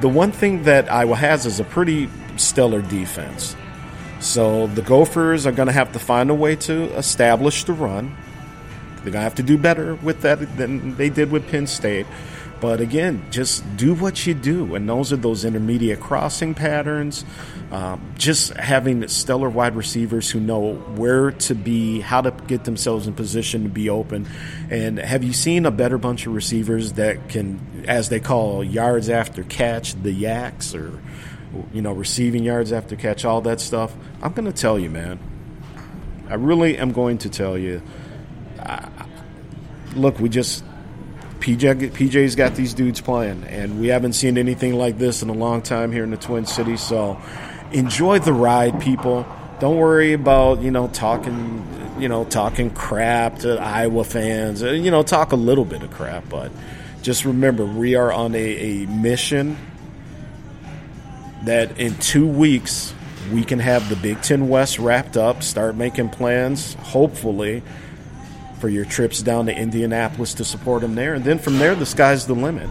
The 0.00 0.08
one 0.08 0.32
thing 0.32 0.64
that 0.64 0.92
Iowa 0.92 1.16
has 1.16 1.46
is 1.46 1.58
a 1.58 1.64
pretty 1.64 2.10
stellar 2.36 2.82
defense. 2.82 3.56
So 4.20 4.66
the 4.66 4.82
Gophers 4.82 5.46
are 5.46 5.52
going 5.52 5.68
to 5.68 5.72
have 5.72 5.92
to 5.92 5.98
find 5.98 6.28
a 6.28 6.34
way 6.34 6.56
to 6.56 6.92
establish 6.94 7.64
the 7.64 7.72
run. 7.72 8.14
They're 8.96 9.04
going 9.04 9.14
to 9.14 9.20
have 9.20 9.36
to 9.36 9.42
do 9.42 9.56
better 9.56 9.94
with 9.94 10.20
that 10.20 10.56
than 10.58 10.96
they 10.96 11.08
did 11.08 11.30
with 11.30 11.48
Penn 11.48 11.66
State. 11.66 12.06
But 12.60 12.80
again, 12.80 13.26
just 13.30 13.64
do 13.76 13.94
what 13.94 14.26
you 14.26 14.34
do. 14.34 14.74
And 14.74 14.88
those 14.88 15.12
are 15.12 15.16
those 15.16 15.44
intermediate 15.44 16.00
crossing 16.00 16.54
patterns. 16.54 17.24
Um, 17.70 18.14
just 18.16 18.52
having 18.54 19.06
stellar 19.08 19.50
wide 19.50 19.76
receivers 19.76 20.30
who 20.30 20.40
know 20.40 20.74
where 20.74 21.32
to 21.32 21.54
be, 21.54 22.00
how 22.00 22.20
to 22.20 22.30
get 22.46 22.64
themselves 22.64 23.06
in 23.06 23.14
position 23.14 23.64
to 23.64 23.68
be 23.68 23.90
open. 23.90 24.26
And 24.70 24.98
have 24.98 25.24
you 25.24 25.32
seen 25.32 25.66
a 25.66 25.70
better 25.70 25.98
bunch 25.98 26.26
of 26.26 26.34
receivers 26.34 26.94
that 26.94 27.28
can, 27.28 27.84
as 27.86 28.08
they 28.08 28.20
call 28.20 28.64
yards 28.64 29.08
after 29.08 29.42
catch, 29.42 29.94
the 30.02 30.12
yaks, 30.12 30.74
or, 30.74 31.00
you 31.72 31.82
know, 31.82 31.92
receiving 31.92 32.44
yards 32.44 32.72
after 32.72 32.96
catch, 32.96 33.24
all 33.24 33.40
that 33.42 33.60
stuff? 33.60 33.94
I'm 34.22 34.32
going 34.32 34.50
to 34.50 34.58
tell 34.58 34.78
you, 34.78 34.90
man. 34.90 35.18
I 36.28 36.34
really 36.34 36.78
am 36.78 36.92
going 36.92 37.18
to 37.18 37.28
tell 37.28 37.56
you 37.56 37.82
look, 39.96 40.20
we 40.20 40.28
just 40.28 40.64
PJ 41.40 41.90
PJ's 41.92 42.34
got 42.34 42.54
these 42.54 42.74
dudes 42.74 43.00
playing, 43.00 43.44
and 43.44 43.80
we 43.80 43.88
haven't 43.88 44.14
seen 44.14 44.38
anything 44.38 44.74
like 44.74 44.98
this 44.98 45.22
in 45.22 45.28
a 45.28 45.34
long 45.34 45.62
time 45.62 45.92
here 45.92 46.04
in 46.04 46.10
the 46.10 46.16
Twin 46.16 46.46
Cities. 46.46 46.82
So 46.82 47.20
enjoy 47.72 48.18
the 48.18 48.32
ride, 48.32 48.80
people. 48.80 49.26
Don't 49.60 49.76
worry 49.76 50.12
about 50.12 50.62
you 50.62 50.70
know 50.70 50.88
talking 50.88 51.66
you 51.98 52.08
know 52.08 52.24
talking 52.24 52.70
crap 52.70 53.40
to 53.40 53.58
Iowa 53.58 54.04
fans. 54.04 54.62
Uh, 54.62 54.70
you 54.70 54.90
know, 54.90 55.02
talk 55.02 55.32
a 55.32 55.36
little 55.36 55.64
bit 55.64 55.82
of 55.82 55.90
crap, 55.90 56.28
but 56.28 56.50
just 57.02 57.24
remember 57.24 57.64
we 57.64 57.94
are 57.94 58.12
on 58.12 58.34
a, 58.34 58.82
a 58.82 58.86
mission 58.86 59.56
that 61.44 61.78
in 61.78 61.94
two 61.98 62.26
weeks 62.26 62.92
we 63.32 63.44
can 63.44 63.58
have 63.58 63.88
the 63.88 63.96
Big 63.96 64.22
Ten 64.22 64.48
West 64.48 64.78
wrapped 64.78 65.16
up, 65.16 65.42
start 65.42 65.76
making 65.76 66.08
plans, 66.10 66.74
hopefully 66.74 67.62
for 68.58 68.68
your 68.68 68.84
trips 68.84 69.22
down 69.22 69.46
to 69.46 69.54
Indianapolis 69.54 70.34
to 70.34 70.44
support 70.44 70.82
them 70.82 70.94
there. 70.94 71.14
And 71.14 71.24
then 71.24 71.38
from 71.38 71.58
there, 71.58 71.74
the 71.74 71.86
sky's 71.86 72.26
the 72.26 72.34
limit. 72.34 72.70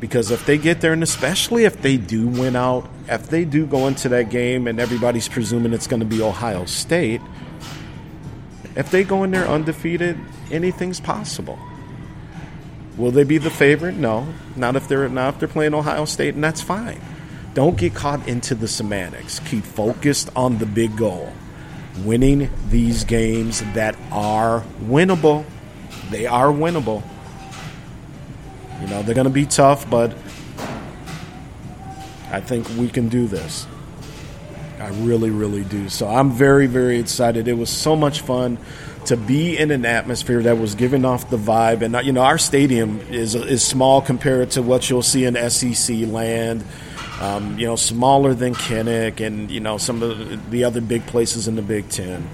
Because 0.00 0.30
if 0.30 0.46
they 0.46 0.58
get 0.58 0.80
there, 0.80 0.92
and 0.92 1.02
especially 1.02 1.64
if 1.64 1.82
they 1.82 1.96
do 1.96 2.28
win 2.28 2.54
out, 2.54 2.88
if 3.08 3.28
they 3.28 3.44
do 3.44 3.66
go 3.66 3.88
into 3.88 4.08
that 4.10 4.30
game 4.30 4.66
and 4.66 4.78
everybody's 4.78 5.28
presuming 5.28 5.72
it's 5.72 5.86
going 5.86 6.00
to 6.00 6.06
be 6.06 6.22
Ohio 6.22 6.64
State, 6.66 7.20
if 8.76 8.90
they 8.90 9.02
go 9.02 9.24
in 9.24 9.32
there 9.32 9.46
undefeated, 9.46 10.16
anything's 10.52 11.00
possible. 11.00 11.58
Will 12.96 13.10
they 13.10 13.24
be 13.24 13.38
the 13.38 13.50
favorite? 13.50 13.96
No, 13.96 14.26
not 14.56 14.76
if 14.76 14.88
they're 14.88 15.08
not 15.08 15.34
if 15.34 15.40
they're 15.40 15.48
playing 15.48 15.74
Ohio 15.74 16.04
State, 16.04 16.34
and 16.34 16.44
that's 16.44 16.62
fine. 16.62 17.00
Don't 17.54 17.76
get 17.76 17.94
caught 17.94 18.26
into 18.28 18.54
the 18.54 18.68
semantics. 18.68 19.40
Keep 19.40 19.64
focused 19.64 20.30
on 20.36 20.58
the 20.58 20.66
big 20.66 20.96
goal 20.96 21.32
winning 22.04 22.50
these 22.68 23.04
games 23.04 23.62
that 23.74 23.96
are 24.10 24.62
winnable. 24.82 25.44
They 26.10 26.26
are 26.26 26.48
winnable. 26.48 27.02
You 28.80 28.86
know, 28.86 29.02
they're 29.02 29.14
going 29.14 29.26
to 29.26 29.30
be 29.30 29.46
tough, 29.46 29.88
but 29.90 30.16
I 32.30 32.40
think 32.40 32.68
we 32.76 32.88
can 32.88 33.08
do 33.08 33.26
this. 33.26 33.66
I 34.78 34.88
really, 34.88 35.30
really 35.30 35.64
do. 35.64 35.88
So 35.88 36.06
I'm 36.06 36.30
very, 36.30 36.66
very 36.66 36.98
excited. 36.98 37.48
It 37.48 37.54
was 37.54 37.70
so 37.70 37.96
much 37.96 38.20
fun 38.20 38.58
to 39.06 39.16
be 39.16 39.56
in 39.56 39.70
an 39.70 39.84
atmosphere 39.84 40.42
that 40.42 40.58
was 40.58 40.74
giving 40.74 41.04
off 41.04 41.30
the 41.30 41.36
vibe. 41.36 41.82
And, 41.82 42.06
you 42.06 42.12
know, 42.12 42.22
our 42.22 42.38
stadium 42.38 43.00
is, 43.10 43.34
is 43.34 43.64
small 43.64 44.00
compared 44.00 44.52
to 44.52 44.62
what 44.62 44.88
you'll 44.88 45.02
see 45.02 45.24
in 45.24 45.34
SEC 45.50 46.06
land 46.08 46.64
um, 47.20 47.58
you 47.58 47.66
know, 47.66 47.76
smaller 47.76 48.34
than 48.34 48.54
Kinnick 48.54 49.24
and, 49.24 49.50
you 49.50 49.60
know, 49.60 49.78
some 49.78 50.02
of 50.02 50.50
the 50.50 50.64
other 50.64 50.80
big 50.80 51.06
places 51.06 51.48
in 51.48 51.56
the 51.56 51.62
Big 51.62 51.88
Ten. 51.88 52.28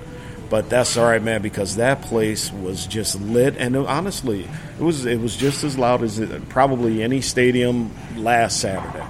But 0.51 0.69
that's 0.69 0.97
all 0.97 1.07
right, 1.07 1.23
man, 1.23 1.43
because 1.43 1.77
that 1.77 2.03
place 2.03 2.53
was 2.53 2.87
just 2.87 3.21
lit, 3.21 3.57
and 3.57 3.75
it, 3.75 3.87
honestly, 3.87 4.47
it 4.79 4.83
was 4.83 5.07
it 5.07 5.19
was 5.19 5.37
just 5.37 5.65
as 5.65 5.79
loud 5.79 6.03
as 6.03 6.19
it, 6.19 6.49
probably 6.49 7.03
any 7.03 7.23
stadium 7.23 7.91
last 8.17 8.61
Saturday. 8.61 9.05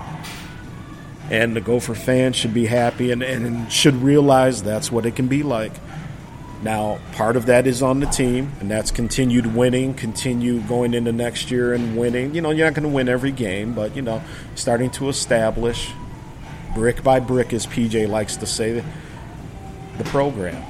And 1.31 1.57
the 1.57 1.61
Gopher 1.61 1.95
fans 1.95 2.37
should 2.37 2.55
be 2.55 2.67
happy 2.67 3.11
and, 3.11 3.23
and 3.23 3.71
should 3.71 3.95
realize 3.97 4.63
that's 4.63 4.93
what 4.93 5.07
it 5.07 5.17
can 5.17 5.27
be 5.27 5.43
like. 5.43 5.73
Now, 6.65 6.99
part 7.13 7.37
of 7.37 7.47
that 7.47 7.67
is 7.67 7.83
on 7.83 8.01
the 8.01 8.07
team, 8.07 8.51
and 8.59 8.71
that's 8.71 8.91
continued 8.91 9.55
winning, 9.55 9.95
continue 9.95 10.61
going 10.61 10.95
into 10.95 11.13
next 11.13 11.51
year 11.51 11.75
and 11.75 11.97
winning. 11.97 12.35
You 12.35 12.41
know, 12.41 12.51
you're 12.51 12.67
not 12.67 12.75
going 12.75 12.89
to 12.89 12.95
win 12.95 13.09
every 13.09 13.31
game, 13.31 13.75
but, 13.75 13.95
you 13.95 14.03
know, 14.03 14.23
starting 14.55 14.91
to 14.93 15.09
establish 15.09 15.93
brick 16.75 17.03
by 17.05 17.21
brick, 17.21 17.53
as 17.53 17.67
PJ 17.67 18.09
likes 18.09 18.39
to 18.39 18.47
say, 18.47 18.83
the 19.99 20.05
program. 20.05 20.61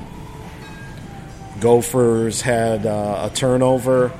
Gophers 1.61 2.41
had 2.43 2.85
uh, 2.85 3.31
a 3.31 3.35
turnover, 3.35 4.13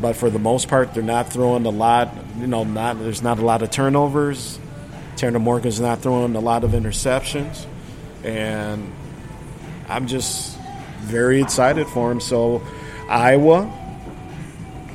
but 0.00 0.14
for 0.14 0.28
the 0.30 0.38
most 0.38 0.68
part, 0.68 0.94
they're 0.94 1.02
not 1.02 1.32
throwing 1.32 1.64
a 1.64 1.70
lot. 1.70 2.14
You 2.38 2.46
know, 2.46 2.62
not 2.62 2.98
there's 3.00 3.22
not 3.22 3.38
a 3.38 3.44
lot 3.44 3.62
of 3.62 3.70
turnovers 3.70 4.58
Tanner 5.18 5.40
Morgan's 5.40 5.80
not 5.80 6.00
throwing 6.00 6.36
a 6.36 6.40
lot 6.40 6.62
of 6.62 6.70
interceptions, 6.70 7.66
and 8.22 8.92
I'm 9.88 10.06
just 10.06 10.56
very 10.98 11.40
excited 11.40 11.86
for 11.88 12.10
him. 12.10 12.20
So, 12.20 12.62
Iowa, 13.08 13.72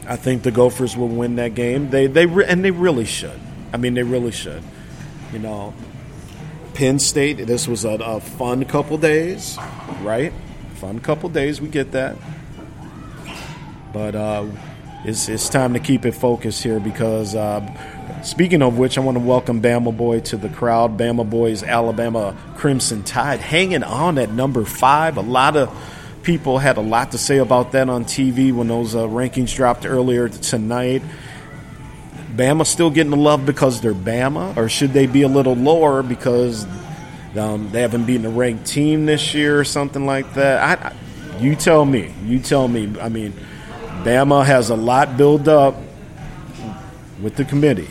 I 0.07 0.15
think 0.15 0.43
the 0.43 0.51
Gophers 0.51 0.95
will 0.97 1.07
win 1.07 1.35
that 1.37 1.55
game. 1.55 1.89
They 1.89 2.07
they 2.07 2.25
and 2.45 2.63
they 2.63 2.71
really 2.71 3.05
should. 3.05 3.39
I 3.71 3.77
mean, 3.77 3.93
they 3.93 4.03
really 4.03 4.31
should. 4.31 4.63
You 5.31 5.39
know, 5.39 5.73
Penn 6.73 6.99
State. 6.99 7.37
This 7.45 7.67
was 7.67 7.85
a, 7.85 7.91
a 7.91 8.19
fun 8.19 8.65
couple 8.65 8.97
days, 8.97 9.57
right? 10.01 10.33
Fun 10.75 10.99
couple 10.99 11.29
days. 11.29 11.61
We 11.61 11.69
get 11.69 11.91
that, 11.93 12.17
but 13.93 14.15
uh, 14.15 14.45
it's 15.05 15.29
it's 15.29 15.49
time 15.49 15.73
to 15.73 15.79
keep 15.79 16.05
it 16.05 16.13
focused 16.13 16.63
here 16.63 16.79
because. 16.79 17.35
Uh, 17.35 17.61
Speaking 18.23 18.61
of 18.61 18.77
which, 18.77 18.97
I 18.97 19.01
want 19.01 19.17
to 19.17 19.23
welcome 19.23 19.61
Bama 19.61 19.95
Boy 19.95 20.21
to 20.21 20.37
the 20.37 20.47
crowd. 20.47 20.97
Bama 20.97 21.29
Boy's 21.29 21.61
Alabama 21.61 22.37
Crimson 22.55 23.03
Tide 23.03 23.41
hanging 23.41 23.83
on 23.83 24.17
at 24.17 24.31
number 24.31 24.63
five. 24.63 25.17
A 25.17 25.21
lot 25.21 25.57
of 25.57 25.69
people 26.23 26.57
had 26.57 26.77
a 26.77 26.81
lot 26.81 27.11
to 27.11 27.17
say 27.17 27.37
about 27.37 27.73
that 27.73 27.89
on 27.89 28.05
TV 28.05 28.53
when 28.53 28.67
those 28.67 28.95
uh, 28.95 28.99
rankings 28.99 29.53
dropped 29.53 29.85
earlier 29.85 30.29
tonight. 30.29 31.03
Bama 32.35 32.65
still 32.65 32.89
getting 32.89 33.11
the 33.11 33.17
love 33.17 33.45
because 33.45 33.81
they're 33.81 33.93
Bama, 33.93 34.57
or 34.57 34.67
should 34.67 34.93
they 34.93 35.05
be 35.05 35.21
a 35.21 35.27
little 35.27 35.55
lower 35.55 36.01
because 36.01 36.65
um, 37.37 37.69
they 37.71 37.81
haven't 37.81 38.05
beaten 38.05 38.25
a 38.25 38.29
ranked 38.29 38.65
team 38.65 39.05
this 39.05 39.33
year 39.33 39.59
or 39.59 39.63
something 39.63 40.05
like 40.05 40.33
that? 40.33 40.81
I, 40.81 40.87
I, 40.87 41.39
you 41.39 41.55
tell 41.55 41.85
me. 41.85 42.11
You 42.25 42.39
tell 42.39 42.67
me. 42.67 42.91
I 42.99 43.09
mean, 43.09 43.33
Bama 44.03 44.43
has 44.45 44.69
a 44.71 44.75
lot 44.75 45.15
built 45.17 45.47
up 45.47 45.75
with 47.21 47.35
the 47.35 47.45
committee 47.45 47.89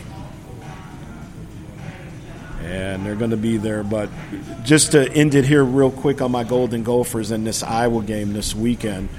and 2.73 3.05
they're 3.05 3.15
going 3.15 3.31
to 3.31 3.37
be 3.37 3.57
there. 3.57 3.83
But 3.83 4.09
just 4.63 4.91
to 4.91 5.11
end 5.11 5.35
it 5.35 5.45
here 5.45 5.63
real 5.63 5.91
quick 5.91 6.21
on 6.21 6.31
my 6.31 6.43
Golden 6.43 6.83
Gophers 6.83 7.31
in 7.31 7.43
this 7.43 7.63
Iowa 7.63 8.03
game 8.03 8.33
this 8.33 8.55
weekend. 8.55 9.09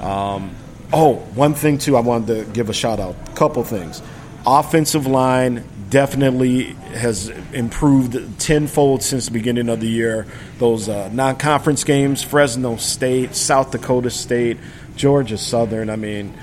Um, 0.00 0.54
oh, 0.92 1.16
one 1.34 1.54
thing 1.54 1.78
too, 1.78 1.96
I 1.96 2.00
wanted 2.00 2.46
to 2.46 2.52
give 2.52 2.70
a 2.70 2.72
shout 2.72 3.00
out. 3.00 3.16
A 3.28 3.32
couple 3.32 3.62
things. 3.64 4.02
Offensive 4.46 5.06
line 5.06 5.64
definitely 5.90 6.72
has 6.92 7.28
improved 7.52 8.40
tenfold 8.40 9.02
since 9.02 9.26
the 9.26 9.32
beginning 9.32 9.68
of 9.68 9.80
the 9.80 9.88
year. 9.88 10.26
Those 10.58 10.88
uh, 10.88 11.08
non-conference 11.12 11.84
games, 11.84 12.22
Fresno 12.22 12.76
State, 12.76 13.34
South 13.34 13.70
Dakota 13.70 14.10
State, 14.10 14.58
Georgia 14.96 15.38
Southern. 15.38 15.90
I 15.90 15.96
mean, 15.96 16.34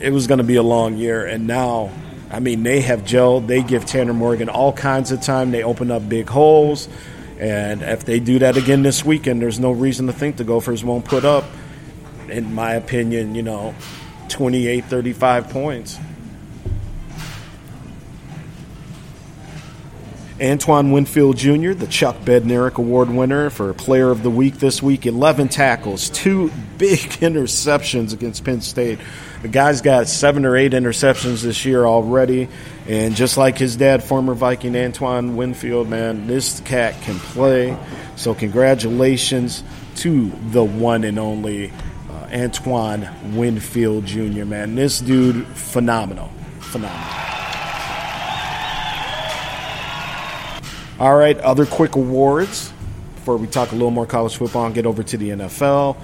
it 0.00 0.10
was 0.10 0.26
going 0.26 0.38
to 0.38 0.44
be 0.44 0.56
a 0.56 0.62
long 0.62 0.96
year, 0.96 1.26
and 1.26 1.46
now 1.46 1.90
I 2.30 2.38
mean, 2.40 2.62
they 2.62 2.80
have 2.82 3.00
gelled. 3.00 3.48
They 3.48 3.62
give 3.62 3.86
Tanner 3.86 4.14
Morgan 4.14 4.48
all 4.48 4.72
kinds 4.72 5.10
of 5.10 5.20
time. 5.20 5.50
They 5.50 5.64
open 5.64 5.90
up 5.90 6.08
big 6.08 6.28
holes. 6.28 6.88
And 7.38 7.82
if 7.82 8.04
they 8.04 8.20
do 8.20 8.38
that 8.40 8.56
again 8.56 8.82
this 8.82 9.04
weekend, 9.04 9.42
there's 9.42 9.58
no 9.58 9.72
reason 9.72 10.06
to 10.06 10.12
think 10.12 10.36
the 10.36 10.44
Gophers 10.44 10.84
won't 10.84 11.04
put 11.04 11.24
up, 11.24 11.44
in 12.28 12.54
my 12.54 12.74
opinion, 12.74 13.34
you 13.34 13.42
know, 13.42 13.74
28, 14.28 14.84
35 14.84 15.48
points. 15.48 15.98
Antoine 20.40 20.90
Winfield 20.90 21.36
Jr., 21.36 21.72
the 21.72 21.86
Chuck 21.86 22.16
Bednarik 22.20 22.76
Award 22.76 23.10
winner 23.10 23.50
for 23.50 23.74
Player 23.74 24.10
of 24.10 24.22
the 24.22 24.30
Week 24.30 24.54
this 24.54 24.82
week, 24.82 25.04
11 25.04 25.48
tackles, 25.48 26.08
two 26.08 26.50
big 26.78 26.98
interceptions 26.98 28.14
against 28.14 28.44
Penn 28.44 28.62
State. 28.62 28.98
The 29.42 29.48
guy's 29.48 29.82
got 29.82 30.08
seven 30.08 30.46
or 30.46 30.56
eight 30.56 30.72
interceptions 30.72 31.42
this 31.42 31.64
year 31.66 31.84
already. 31.84 32.48
And 32.88 33.14
just 33.14 33.36
like 33.36 33.58
his 33.58 33.76
dad, 33.76 34.02
former 34.02 34.34
Viking 34.34 34.74
Antoine 34.76 35.36
Winfield, 35.36 35.88
man, 35.88 36.26
this 36.26 36.60
cat 36.60 37.00
can 37.02 37.18
play. 37.18 37.76
So, 38.16 38.34
congratulations 38.34 39.62
to 39.96 40.30
the 40.50 40.64
one 40.64 41.04
and 41.04 41.18
only 41.18 41.70
uh, 42.10 42.28
Antoine 42.32 43.36
Winfield 43.36 44.06
Jr., 44.06 44.44
man. 44.44 44.74
This 44.74 45.00
dude, 45.00 45.46
phenomenal. 45.48 46.30
Phenomenal. 46.60 47.39
All 51.00 51.16
right, 51.16 51.38
other 51.38 51.64
quick 51.64 51.96
awards 51.96 52.70
before 53.14 53.38
we 53.38 53.46
talk 53.46 53.70
a 53.70 53.74
little 53.74 53.90
more 53.90 54.04
college 54.04 54.36
football 54.36 54.66
and 54.66 54.74
get 54.74 54.84
over 54.84 55.02
to 55.02 55.16
the 55.16 55.30
NFL. 55.30 55.96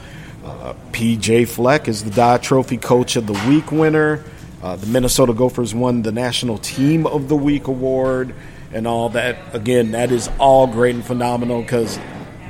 Uh, 0.42 0.72
PJ 0.90 1.46
Fleck 1.48 1.86
is 1.86 2.02
the 2.02 2.10
Dodd 2.10 2.42
Trophy 2.42 2.78
Coach 2.78 3.16
of 3.16 3.26
the 3.26 3.34
Week 3.46 3.70
winner. 3.70 4.24
Uh, 4.62 4.76
the 4.76 4.86
Minnesota 4.86 5.34
Gophers 5.34 5.74
won 5.74 6.00
the 6.00 6.12
National 6.12 6.56
Team 6.56 7.06
of 7.06 7.28
the 7.28 7.36
Week 7.36 7.66
award 7.66 8.34
and 8.72 8.86
all 8.86 9.10
that. 9.10 9.36
Again, 9.54 9.90
that 9.90 10.10
is 10.10 10.30
all 10.38 10.66
great 10.66 10.94
and 10.94 11.04
phenomenal 11.04 11.60
because 11.60 12.00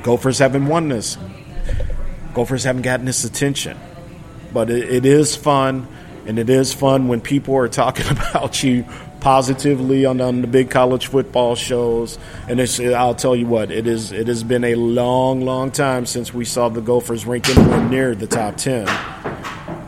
Gophers 0.03 0.39
haven't 0.39 0.67
won 0.67 0.87
this. 0.87 1.17
Gophers 2.33 2.63
haven't 2.63 2.83
gotten 2.83 3.05
this 3.05 3.25
attention. 3.25 3.77
But 4.53 4.69
it, 4.69 4.89
it 4.89 5.05
is 5.05 5.35
fun, 5.35 5.85
and 6.25 6.39
it 6.39 6.49
is 6.49 6.73
fun 6.73 7.09
when 7.09 7.19
people 7.19 7.57
are 7.57 7.67
talking 7.67 8.07
about 8.09 8.63
you 8.63 8.85
positively 9.19 10.05
on, 10.05 10.21
on 10.21 10.41
the 10.41 10.47
big 10.47 10.69
college 10.69 11.07
football 11.07 11.55
shows. 11.55 12.17
And 12.47 12.61
I'll 12.95 13.15
tell 13.15 13.35
you 13.35 13.47
what, 13.47 13.71
it 13.71 13.87
is 13.87 14.11
it 14.11 14.27
has 14.27 14.43
been 14.43 14.63
a 14.63 14.75
long, 14.75 15.41
long 15.41 15.71
time 15.71 16.05
since 16.05 16.33
we 16.33 16.45
saw 16.45 16.69
the 16.69 16.81
Gophers 16.81 17.25
rank 17.25 17.49
anywhere 17.49 17.89
near 17.89 18.15
the 18.15 18.27
top 18.27 18.57
ten. 18.57 18.87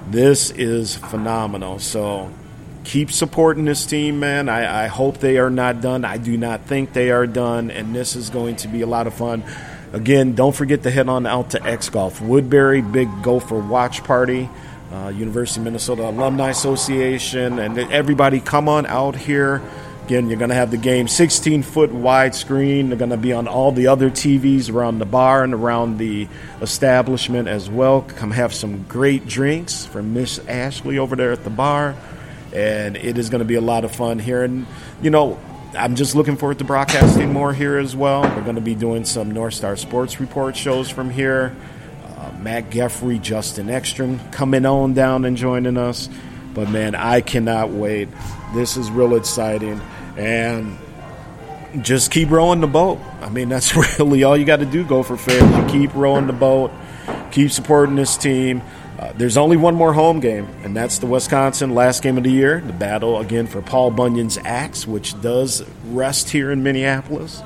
This 0.10 0.50
is 0.52 0.96
phenomenal. 0.96 1.80
So 1.80 2.32
keep 2.84 3.12
supporting 3.12 3.66
this 3.66 3.86
team, 3.86 4.20
man. 4.20 4.50
I, 4.50 4.86
I 4.86 4.88
hope 4.88 5.20
they 5.20 5.38
are 5.38 5.52
not 5.52 5.82
done. 5.82 6.04
I 6.04 6.18
do 6.18 6.36
not 6.38 6.66
think 6.66 6.94
they 6.94 7.12
are 7.12 7.28
done, 7.28 7.70
and 7.70 7.96
this 7.96 8.16
is 8.16 8.32
going 8.32 8.56
to 8.58 8.68
be 8.68 8.82
a 8.82 8.88
lot 8.88 9.06
of 9.06 9.14
fun. 9.14 9.44
Again, 9.94 10.34
don't 10.36 10.56
forget 10.56 10.84
to 10.84 10.92
head 10.92 11.10
on 11.10 11.26
out 11.26 11.52
to 11.52 11.64
X 11.64 11.90
Golf 11.90 12.22
Woodbury, 12.22 12.82
big 12.82 13.08
Gopher 13.24 13.60
watch 13.60 14.04
party 14.04 14.50
uh, 14.92 15.10
University 15.10 15.60
of 15.60 15.66
Minnesota 15.66 16.08
Alumni 16.08 16.50
Association, 16.50 17.60
and 17.60 17.78
everybody 17.78 18.40
come 18.40 18.68
on 18.68 18.86
out 18.86 19.16
here. 19.16 19.62
Again, 20.06 20.28
you're 20.28 20.40
going 20.40 20.50
to 20.50 20.56
have 20.56 20.72
the 20.72 20.78
game 20.78 21.08
16 21.08 21.62
foot 21.62 21.92
wide 21.92 22.34
screen. 22.34 22.90
They're 22.90 22.98
going 22.98 23.12
to 23.12 23.18
be 23.18 23.32
on 23.32 23.48
all 23.48 23.72
the 23.72 23.86
other 23.86 24.10
TVs 24.10 24.74
around 24.74 24.98
the 24.98 25.06
bar 25.06 25.44
and 25.44 25.54
around 25.54 26.00
the 26.00 26.28
establishment 26.64 27.48
as 27.48 27.70
well. 27.70 28.02
Come 28.02 28.32
have 28.32 28.52
some 28.52 28.86
great 28.86 29.28
drinks 29.28 29.86
from 29.86 30.16
Miss 30.16 30.40
Ashley 30.48 30.98
over 30.98 31.16
there 31.16 31.32
at 31.32 31.44
the 31.44 31.52
bar. 31.52 31.96
And 32.52 32.98
it 32.98 33.20
is 33.20 33.30
going 33.30 33.40
to 33.40 33.46
be 33.46 33.54
a 33.54 33.62
lot 33.62 33.86
of 33.86 33.96
fun 33.96 34.18
here. 34.18 34.44
And, 34.44 34.66
you 35.00 35.12
know, 35.12 35.40
I'm 35.78 35.96
just 35.96 36.16
looking 36.16 36.38
forward 36.38 36.58
to 36.58 36.64
broadcasting 36.64 37.32
more 37.32 37.54
here 37.54 37.78
as 37.78 37.96
well. 37.96 38.24
We're 38.24 38.42
going 38.42 38.56
to 38.56 38.62
be 38.62 38.74
doing 38.74 39.06
some 39.06 39.30
North 39.30 39.54
Star 39.54 39.76
Sports 39.76 40.20
Report 40.20 40.58
shows 40.58 40.90
from 40.90 41.12
here. 41.12 41.56
Matt 42.42 42.70
Geffrey, 42.70 43.20
Justin 43.20 43.70
Ekstrom 43.70 44.20
coming 44.32 44.66
on 44.66 44.94
down 44.94 45.26
and 45.26 45.36
joining 45.36 45.78
us. 45.78 46.10
But 46.54 46.70
man, 46.70 46.96
I 46.96 47.22
cannot 47.22 47.70
wait. 47.70 48.10
This 48.54 48.78
is 48.78 48.90
real 48.90 49.16
exciting. 49.16 49.80
And 50.18 50.78
just 51.82 52.12
keep 52.12 52.30
rowing 52.32 52.62
the 52.62 52.68
boat. 52.68 53.00
I 53.22 53.30
mean, 53.30 53.50
that's 53.50 53.76
really 54.00 54.24
all 54.24 54.36
you 54.36 54.46
got 54.46 54.60
to 54.60 54.66
do, 54.66 54.84
Gopher 54.84 55.18
fans. 55.18 55.74
You 55.74 55.80
keep 55.80 55.94
rowing 55.96 56.28
the 56.28 56.34
boat, 56.34 56.72
keep 57.32 57.52
supporting 57.52 57.96
this 57.96 58.18
team. 58.18 58.62
Uh, 58.98 59.14
there's 59.16 59.38
only 59.38 59.56
one 59.56 59.76
more 59.76 59.94
home 59.94 60.20
game, 60.20 60.46
and 60.64 60.76
that's 60.76 60.98
the 60.98 61.06
Wisconsin 61.06 61.74
last 61.74 62.04
game 62.04 62.18
of 62.18 62.26
the 62.26 62.32
year. 62.32 62.60
The 62.60 62.74
battle 62.74 63.20
again 63.20 63.48
for 63.48 63.62
Paul 63.62 63.92
Bunyan's 63.92 64.38
axe, 64.40 64.86
which 64.86 65.20
does 65.22 65.64
rest 65.86 66.30
here 66.30 66.52
in 66.52 66.64
Minneapolis. 66.64 67.42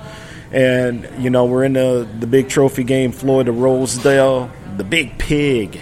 And 0.52 1.08
you 1.20 1.30
know 1.30 1.46
we're 1.46 1.64
in 1.64 1.74
the 1.74 2.08
the 2.20 2.28
big 2.28 2.50
trophy 2.50 2.84
game, 2.84 3.12
Floyd 3.12 3.48
of 3.48 3.60
Rosedale 3.60 4.52
the 4.78 4.84
big 4.84 5.18
pig 5.18 5.80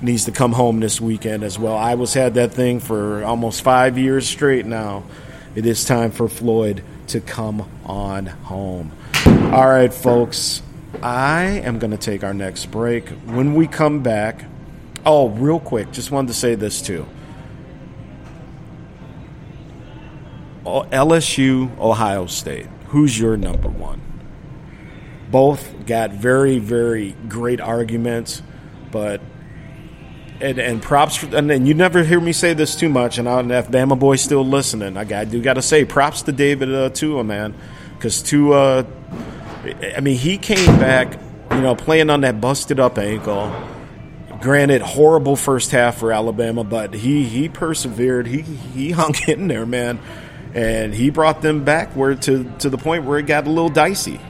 needs 0.00 0.24
to 0.24 0.32
come 0.32 0.52
home 0.52 0.80
this 0.80 1.00
weekend 1.00 1.44
as 1.44 1.58
well. 1.58 1.76
I 1.76 1.94
was 1.94 2.12
had 2.14 2.34
that 2.34 2.52
thing 2.52 2.80
for 2.80 3.24
almost 3.24 3.62
five 3.62 3.96
years 3.96 4.28
straight 4.28 4.66
now. 4.66 5.04
It 5.54 5.66
is 5.66 5.84
time 5.84 6.10
for 6.10 6.28
Floyd 6.28 6.82
to 7.08 7.20
come 7.20 7.68
on 7.84 8.26
home. 8.26 8.92
All 9.26 9.68
right, 9.68 9.92
folks. 9.92 10.62
I 11.02 11.44
am 11.64 11.78
going 11.78 11.90
to 11.90 11.96
take 11.96 12.22
our 12.22 12.34
next 12.34 12.66
break. 12.66 13.08
When 13.26 13.54
we 13.54 13.66
come 13.66 14.02
back, 14.02 14.44
oh, 15.04 15.30
real 15.30 15.58
quick, 15.58 15.90
just 15.92 16.10
wanted 16.10 16.28
to 16.28 16.34
say 16.34 16.54
this 16.54 16.82
too. 16.82 17.06
Oh, 20.64 20.82
LSU, 20.84 21.76
Ohio 21.78 22.26
State. 22.26 22.66
Who's 22.88 23.18
your 23.18 23.36
number 23.36 23.68
one? 23.68 24.00
Both 25.32 25.86
got 25.86 26.12
very, 26.12 26.58
very 26.58 27.16
great 27.28 27.60
arguments, 27.60 28.42
but 28.92 29.20
and, 30.40 30.58
and 30.58 30.82
props 30.82 31.16
for, 31.16 31.34
and, 31.36 31.50
and, 31.50 31.66
you 31.66 31.74
never 31.74 32.04
hear 32.04 32.20
me 32.20 32.32
say 32.32 32.52
this 32.52 32.76
too 32.76 32.88
much. 32.88 33.18
And, 33.18 33.28
I, 33.28 33.40
and 33.40 33.50
if 33.50 33.68
Bama 33.68 33.98
boy 33.98 34.16
still 34.16 34.44
listening, 34.44 34.96
I, 34.96 35.04
got, 35.04 35.20
I 35.20 35.24
do 35.24 35.40
got 35.40 35.54
to 35.54 35.62
say 35.62 35.84
props 35.84 36.22
to 36.22 36.32
David 36.32 36.72
uh, 36.74 36.90
Tua, 36.90 37.24
man, 37.24 37.54
because 37.94 38.22
Tua, 38.22 38.84
I 39.96 40.00
mean, 40.00 40.16
he 40.16 40.38
came 40.38 40.78
back, 40.78 41.18
you 41.52 41.60
know, 41.60 41.74
playing 41.74 42.10
on 42.10 42.20
that 42.20 42.40
busted 42.40 42.78
up 42.78 42.98
ankle. 42.98 43.52
Granted, 44.40 44.82
horrible 44.82 45.36
first 45.36 45.70
half 45.70 45.98
for 45.98 46.12
Alabama, 46.12 46.64
but 46.64 46.94
he 46.94 47.24
he 47.24 47.48
persevered. 47.48 48.26
He 48.26 48.40
he 48.40 48.90
hung 48.90 49.14
in 49.28 49.46
there, 49.46 49.64
man 49.64 50.00
and 50.54 50.94
he 50.94 51.10
brought 51.10 51.42
them 51.42 51.64
back 51.64 51.94
where 51.96 52.14
to 52.14 52.50
to 52.58 52.68
the 52.68 52.78
point 52.78 53.04
where 53.04 53.18
it 53.18 53.26
got 53.26 53.46
a 53.46 53.50
little 53.50 53.70
dicey, 53.70 54.20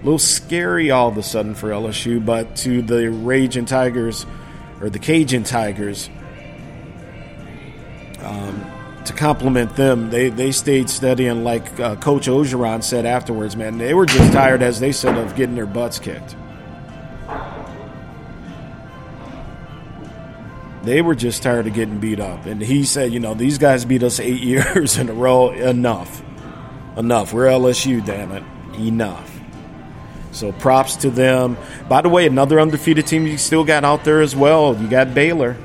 a 0.00 0.04
little 0.04 0.18
scary 0.18 0.90
all 0.90 1.08
of 1.08 1.16
a 1.18 1.22
sudden 1.22 1.54
for 1.54 1.70
LSU. 1.70 2.24
But 2.24 2.56
to 2.56 2.82
the 2.82 3.10
Raging 3.10 3.64
Tigers 3.64 4.26
or 4.80 4.90
the 4.90 4.98
Cajun 4.98 5.44
Tigers, 5.44 6.08
um, 8.20 8.64
to 9.04 9.12
compliment 9.12 9.74
them, 9.76 10.10
they 10.10 10.28
they 10.28 10.52
stayed 10.52 10.90
steady 10.90 11.26
and 11.26 11.44
like 11.44 11.80
uh, 11.80 11.96
Coach 11.96 12.26
Orgeron 12.26 12.82
said 12.82 13.06
afterwards, 13.06 13.56
man, 13.56 13.78
they 13.78 13.94
were 13.94 14.06
just 14.06 14.32
tired, 14.32 14.62
as 14.62 14.80
they 14.80 14.92
said, 14.92 15.16
of 15.16 15.34
getting 15.34 15.54
their 15.54 15.66
butts 15.66 15.98
kicked. 15.98 16.36
They 20.84 21.02
were 21.02 21.14
just 21.14 21.42
tired 21.42 21.66
of 21.66 21.74
getting 21.74 21.98
beat 21.98 22.20
up. 22.20 22.46
And 22.46 22.62
he 22.62 22.84
said, 22.84 23.12
you 23.12 23.20
know, 23.20 23.34
these 23.34 23.58
guys 23.58 23.84
beat 23.84 24.02
us 24.02 24.20
eight 24.20 24.40
years 24.42 24.96
in 24.96 25.08
a 25.08 25.12
row. 25.12 25.50
Enough. 25.50 26.22
Enough. 26.96 27.32
We're 27.32 27.46
LSU, 27.46 28.04
damn 28.04 28.32
it. 28.32 28.42
Enough. 28.78 29.37
So 30.32 30.52
props 30.52 30.96
to 30.96 31.10
them. 31.10 31.56
By 31.88 32.02
the 32.02 32.08
way, 32.08 32.26
another 32.26 32.60
undefeated 32.60 33.06
team 33.06 33.26
you 33.26 33.38
still 33.38 33.64
got 33.64 33.84
out 33.84 34.04
there 34.04 34.20
as 34.20 34.36
well. 34.36 34.76
You 34.76 34.88
got 34.88 35.14
Baylor. 35.14 35.56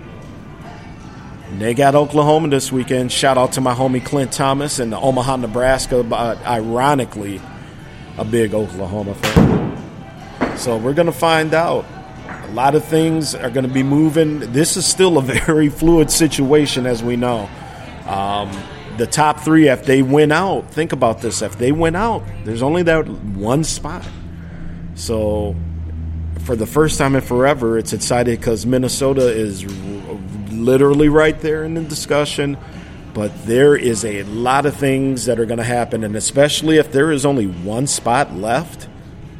They 1.57 1.73
got 1.73 1.93
Oklahoma 1.93 2.47
this 2.47 2.71
weekend. 2.71 3.11
Shout 3.11 3.37
out 3.37 3.53
to 3.53 3.61
my 3.61 3.75
homie 3.75 4.03
Clint 4.03 4.31
Thomas 4.31 4.79
in 4.79 4.93
Omaha, 4.93 5.37
Nebraska. 5.37 6.03
But 6.03 6.43
ironically, 6.45 7.41
a 8.17 8.25
big 8.25 8.53
Oklahoma 8.53 9.13
fan. 9.13 10.57
So 10.57 10.77
we're 10.77 10.93
going 10.93 11.07
to 11.07 11.11
find 11.11 11.53
out. 11.53 11.85
A 12.27 12.51
lot 12.53 12.75
of 12.75 12.85
things 12.85 13.35
are 13.35 13.49
going 13.49 13.67
to 13.67 13.73
be 13.73 13.83
moving. 13.83 14.39
This 14.51 14.77
is 14.77 14.85
still 14.85 15.17
a 15.17 15.21
very 15.45 15.69
fluid 15.69 16.09
situation, 16.09 16.85
as 16.85 17.03
we 17.03 17.15
know. 17.15 17.49
Um, 18.07 18.51
the 18.97 19.07
top 19.07 19.39
three, 19.39 19.69
if 19.69 19.85
they 19.85 20.01
win 20.01 20.31
out, 20.31 20.69
think 20.71 20.91
about 20.91 21.21
this. 21.21 21.41
If 21.41 21.57
they 21.57 21.71
win 21.71 21.95
out, 21.95 22.23
there's 22.43 22.61
only 22.61 22.83
that 22.83 23.07
one 23.07 23.63
spot. 23.63 24.07
So, 24.95 25.55
for 26.43 26.55
the 26.55 26.65
first 26.65 26.97
time 26.97 27.15
in 27.15 27.21
forever, 27.21 27.77
it's 27.77 27.93
excited 27.93 28.39
because 28.39 28.65
Minnesota 28.65 29.27
is 29.27 29.65
literally 30.51 31.09
right 31.09 31.39
there 31.39 31.63
in 31.63 31.73
the 31.73 31.81
discussion. 31.81 32.57
But 33.13 33.45
there 33.45 33.75
is 33.75 34.03
a 34.03 34.23
lot 34.23 34.65
of 34.65 34.75
things 34.75 35.25
that 35.25 35.39
are 35.39 35.45
going 35.45 35.59
to 35.59 35.63
happen, 35.63 36.03
and 36.03 36.15
especially 36.15 36.77
if 36.77 36.91
there 36.91 37.11
is 37.11 37.25
only 37.25 37.45
one 37.45 37.87
spot 37.87 38.33
left. 38.33 38.87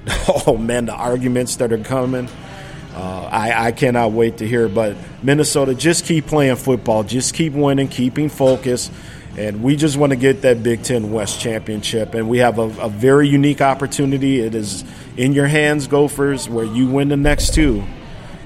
Oh 0.45 0.57
man, 0.57 0.85
the 0.85 0.93
arguments 0.93 1.57
that 1.57 1.71
are 1.71 1.77
coming. 1.77 2.27
Uh, 2.93 3.29
I, 3.31 3.67
I, 3.67 3.71
cannot 3.71 4.11
wait 4.11 4.37
to 4.37 4.47
hear. 4.47 4.67
But 4.67 4.95
Minnesota, 5.23 5.73
just 5.73 6.05
keep 6.05 6.27
playing 6.27 6.57
football, 6.57 7.03
just 7.03 7.33
keep 7.33 7.53
winning, 7.53 7.87
keeping 7.87 8.29
focus, 8.29 8.91
and 9.37 9.63
we 9.63 9.75
just 9.75 9.97
want 9.97 10.11
to 10.11 10.15
get 10.15 10.41
that 10.43 10.61
Big 10.61 10.83
Ten 10.83 11.11
West 11.11 11.39
championship. 11.39 12.13
And 12.13 12.29
we 12.29 12.39
have 12.39 12.59
a, 12.59 12.69
a 12.81 12.89
very 12.89 13.27
unique 13.27 13.61
opportunity. 13.61 14.39
It 14.39 14.55
is 14.55 14.83
in 15.17 15.33
your 15.33 15.47
hands, 15.47 15.87
Gophers, 15.87 16.47
where 16.47 16.65
you 16.65 16.87
win 16.87 17.09
the 17.09 17.17
next 17.17 17.53
two. 17.53 17.83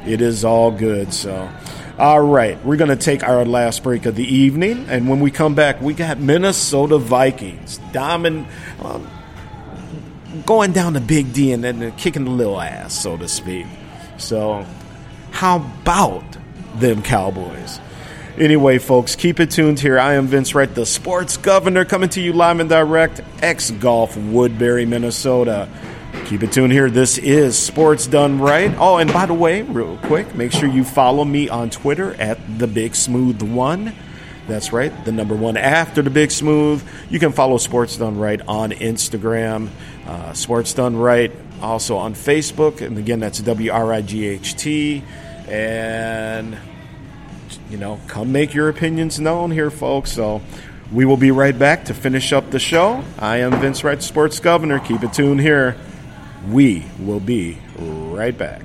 It 0.05 0.21
is 0.21 0.45
all 0.45 0.71
good. 0.71 1.13
So. 1.13 1.49
All 1.99 2.21
right, 2.21 2.63
we're 2.63 2.75
going 2.75 2.91
to 2.91 2.95
take 2.95 3.23
our 3.23 3.43
last 3.43 3.81
break 3.81 4.05
of 4.05 4.15
the 4.15 4.23
evening, 4.23 4.85
and 4.87 5.09
when 5.09 5.19
we 5.19 5.31
come 5.31 5.55
back, 5.55 5.81
we 5.81 5.95
got 5.95 6.19
Minnesota 6.19 6.99
Vikings 6.99 7.79
domin- 7.91 8.45
um, 8.83 9.09
going 10.45 10.73
down 10.73 10.93
the 10.93 11.01
Big 11.01 11.33
D 11.33 11.51
and 11.53 11.63
then 11.63 11.91
kicking 11.93 12.25
the 12.25 12.29
little 12.29 12.61
ass, 12.61 12.93
so 12.93 13.17
to 13.17 13.27
speak. 13.27 13.65
So, 14.17 14.63
how 15.31 15.55
about 15.55 16.23
them 16.75 17.01
Cowboys? 17.01 17.79
Anyway, 18.37 18.77
folks, 18.77 19.15
keep 19.15 19.39
it 19.39 19.49
tuned 19.49 19.79
here. 19.79 19.97
I 19.97 20.13
am 20.13 20.27
Vince 20.27 20.53
Wright, 20.53 20.71
the 20.71 20.85
sports 20.85 21.37
governor, 21.37 21.85
coming 21.85 22.09
to 22.09 22.21
you 22.21 22.33
live 22.33 22.59
and 22.59 22.69
direct, 22.69 23.19
X 23.41 23.71
Golf, 23.71 24.15
Woodbury, 24.15 24.85
Minnesota. 24.85 25.67
Keep 26.25 26.43
it 26.43 26.51
tuned 26.51 26.71
here. 26.71 26.91
This 26.91 27.17
is 27.17 27.57
Sports 27.57 28.05
Done 28.05 28.39
Right. 28.39 28.71
Oh, 28.77 28.97
and 28.97 29.11
by 29.11 29.25
the 29.25 29.33
way, 29.33 29.63
real 29.63 29.97
quick, 30.03 30.35
make 30.35 30.51
sure 30.51 30.69
you 30.69 30.83
follow 30.83 31.25
me 31.25 31.49
on 31.49 31.71
Twitter 31.71 32.13
at 32.21 32.37
the 32.59 32.67
Big 32.67 32.93
Smooth 32.93 33.41
One. 33.41 33.95
That's 34.47 34.71
right, 34.71 34.93
the 35.03 35.11
number 35.11 35.35
one 35.35 35.57
after 35.57 36.03
the 36.03 36.11
Big 36.11 36.29
Smooth. 36.29 36.87
You 37.09 37.17
can 37.17 37.31
follow 37.31 37.57
Sports 37.57 37.97
Done 37.97 38.19
Right 38.19 38.39
on 38.47 38.69
Instagram, 38.71 39.69
uh, 40.05 40.33
Sports 40.33 40.73
Done 40.75 40.95
Right 40.95 41.31
also 41.59 41.97
on 41.97 42.13
Facebook. 42.13 42.85
And 42.85 42.99
again, 42.99 43.19
that's 43.19 43.39
W 43.39 43.71
R 43.71 43.93
I 43.93 44.03
G 44.03 44.27
H 44.27 44.55
T. 44.55 45.03
And, 45.47 46.55
you 47.69 47.77
know, 47.77 47.99
come 48.07 48.31
make 48.31 48.53
your 48.53 48.69
opinions 48.69 49.19
known 49.19 49.51
here, 49.51 49.69
folks. 49.69 50.11
So 50.11 50.41
we 50.91 51.05
will 51.05 51.17
be 51.17 51.31
right 51.31 51.57
back 51.57 51.85
to 51.85 51.93
finish 51.93 52.31
up 52.33 52.49
the 52.51 52.59
show. 52.59 53.03
I 53.19 53.37
am 53.37 53.51
Vince 53.59 53.83
Wright, 53.83 54.01
Sports 54.01 54.39
Governor. 54.39 54.79
Keep 54.79 55.03
it 55.03 55.13
tuned 55.13 55.41
here. 55.41 55.75
We 56.49 56.85
will 56.99 57.19
be 57.19 57.57
right 57.77 58.37
back. 58.37 58.61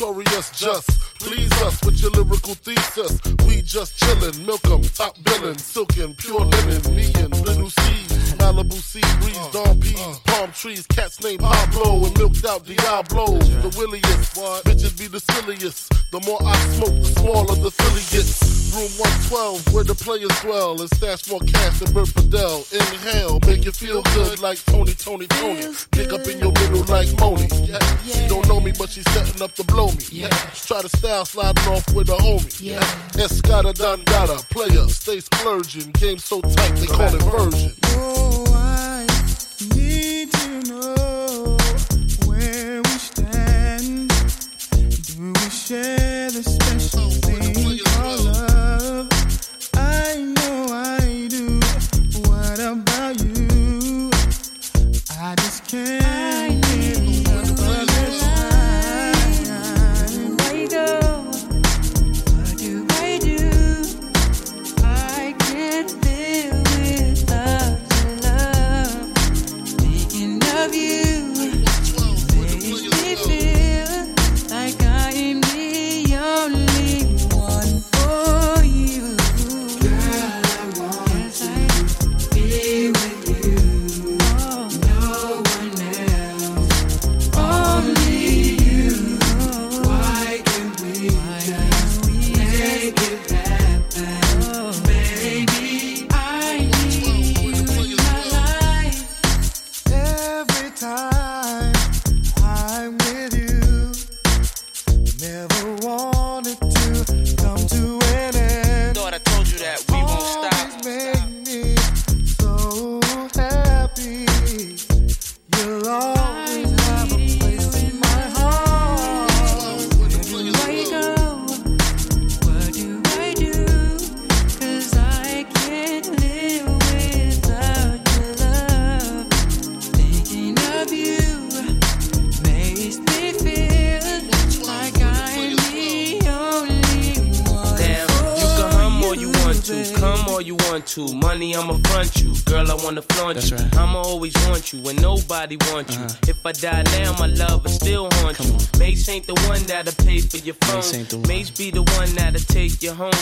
Notorious 0.00 0.50
just. 0.50 0.88
Please 1.18 1.50
us 1.62 1.82
with 1.84 2.00
your 2.00 2.10
lyrical 2.12 2.54
thesis. 2.54 3.20
We 3.46 3.62
just 3.62 3.96
chillin', 3.98 4.46
milk 4.46 4.64
'em, 4.66 4.82
top 4.82 5.16
billin', 5.24 5.58
silkin', 5.58 6.14
pure 6.14 6.44
linen, 6.44 6.94
me 6.94 7.12
trees, 10.58 10.84
cats 10.88 11.22
named 11.22 11.38
Pablo 11.38 12.04
and 12.04 12.18
milked 12.18 12.44
out 12.44 12.66
Diablo. 12.66 13.38
The 13.38 13.70
williest, 13.78 14.34
bitches 14.66 14.98
be 14.98 15.06
the 15.06 15.20
silliest. 15.20 15.92
The 16.10 16.20
more 16.26 16.42
I 16.42 16.56
smoke, 16.74 16.98
the 16.98 17.10
smaller 17.20 17.54
the 17.54 17.70
Philly 17.70 18.02
gets. 18.10 18.58
Room 18.74 18.90
112, 18.98 19.72
where 19.72 19.84
the 19.84 19.94
players 19.94 20.34
dwell, 20.42 20.80
and 20.80 20.90
stash 20.90 21.30
more 21.30 21.40
cash 21.40 21.78
than 21.78 21.92
Bert 21.94 22.08
Fidel. 22.08 22.66
Inhale, 22.72 23.38
make 23.46 23.64
you 23.64 23.72
feel 23.72 24.02
good 24.14 24.40
like 24.40 24.58
Tony, 24.66 24.92
Tony, 24.94 25.26
Tony. 25.28 25.74
Pick 25.92 26.12
up 26.12 26.26
in 26.26 26.40
your 26.40 26.52
middle 26.52 26.84
like 26.84 27.08
Moni. 27.20 27.48
Yeah. 27.64 27.78
She 28.04 28.26
don't 28.26 28.46
know 28.48 28.60
me, 28.60 28.72
but 28.76 28.90
she's 28.90 29.08
setting 29.12 29.40
up 29.40 29.54
to 29.54 29.64
blow 29.64 29.92
me. 29.92 30.04
Yeah. 30.10 30.28
Try 30.52 30.82
to 30.82 30.88
style 30.88 31.24
sliding 31.24 31.68
off 31.72 31.86
with 31.94 32.10
a 32.10 32.18
homie. 32.18 32.60
Yeah. 32.60 32.80
Escada 33.14 33.72
Dangada, 33.72 34.42
player, 34.50 34.88
stay 34.88 35.20
splurging. 35.20 35.92
Game 35.92 36.18
so 36.18 36.40
tight, 36.40 36.74
they 36.76 36.86
call 36.86 37.14
it 37.14 37.22
version. 37.22 37.72
Oh, 37.94 38.44
I 38.54 39.06
need 39.74 40.37
I 49.74 50.16
know 50.36 50.66
I 50.70 51.26
do. 51.30 51.58
What 52.28 52.60
about 52.60 53.18
you? 53.22 54.10
I 55.18 55.34
just 55.36 55.64
can't 55.66 56.37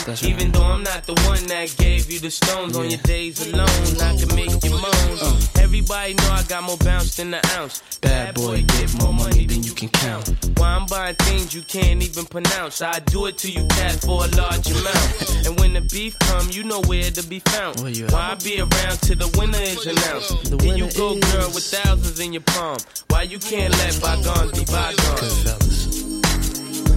That's 0.07 0.23
right. 0.23 0.31
Even 0.31 0.53
though 0.53 0.63
I'm 0.63 0.83
not 0.83 1.05
the 1.05 1.15
one 1.27 1.43
that 1.47 1.75
gave 1.77 2.09
you 2.09 2.19
the 2.19 2.31
stones 2.31 2.77
on 2.77 2.89
your 2.89 3.01
days 3.01 3.45
alone, 3.45 3.67
I 3.99 4.15
can 4.15 4.33
make 4.37 4.63
you 4.63 4.71
moan. 4.71 5.17
Uh. 5.19 5.37
Everybody 5.59 6.13
know 6.13 6.31
I 6.31 6.43
got 6.47 6.63
more 6.63 6.77
bounce 6.77 7.17
than 7.17 7.31
the 7.31 7.45
ounce. 7.57 7.83
Bad 7.99 8.35
boy, 8.35 8.63
get 8.63 8.93
more 9.01 9.11
money 9.11 9.45
than 9.45 9.63
you 9.63 9.73
can 9.73 9.89
count. 9.89 10.31
Why 10.57 10.69
I'm 10.69 10.85
buying 10.85 11.15
things 11.15 11.53
you 11.53 11.61
can't 11.61 12.01
even 12.01 12.23
pronounce. 12.23 12.81
I 12.81 12.99
do 12.99 13.25
it 13.25 13.37
to 13.39 13.51
you, 13.51 13.67
cat, 13.67 13.99
for 13.99 14.23
a 14.23 14.29
large 14.29 14.71
amount. 14.71 15.45
and 15.45 15.59
when 15.59 15.73
the 15.73 15.81
beef 15.81 16.17
come, 16.19 16.47
you 16.51 16.63
know 16.63 16.79
where 16.83 17.11
to 17.11 17.23
be 17.27 17.39
found. 17.39 17.81
Where 17.81 17.91
you? 17.91 18.07
Why 18.07 18.31
I 18.31 18.35
be 18.35 18.61
around 18.61 19.01
till 19.01 19.17
the 19.17 19.27
winner 19.37 19.59
is 19.59 19.85
announced? 19.85 20.49
The 20.49 20.55
then 20.55 20.77
you 20.77 20.89
go, 20.93 21.17
is- 21.17 21.33
girl, 21.33 21.47
with 21.53 21.65
thousands 21.65 22.21
in 22.21 22.31
your 22.31 22.43
palm. 22.43 22.77
Why 23.09 23.23
you 23.23 23.39
can't 23.39 23.73
let 23.73 23.99
bygones 23.99 24.57
be 24.57 24.63
bygones? 24.71 25.43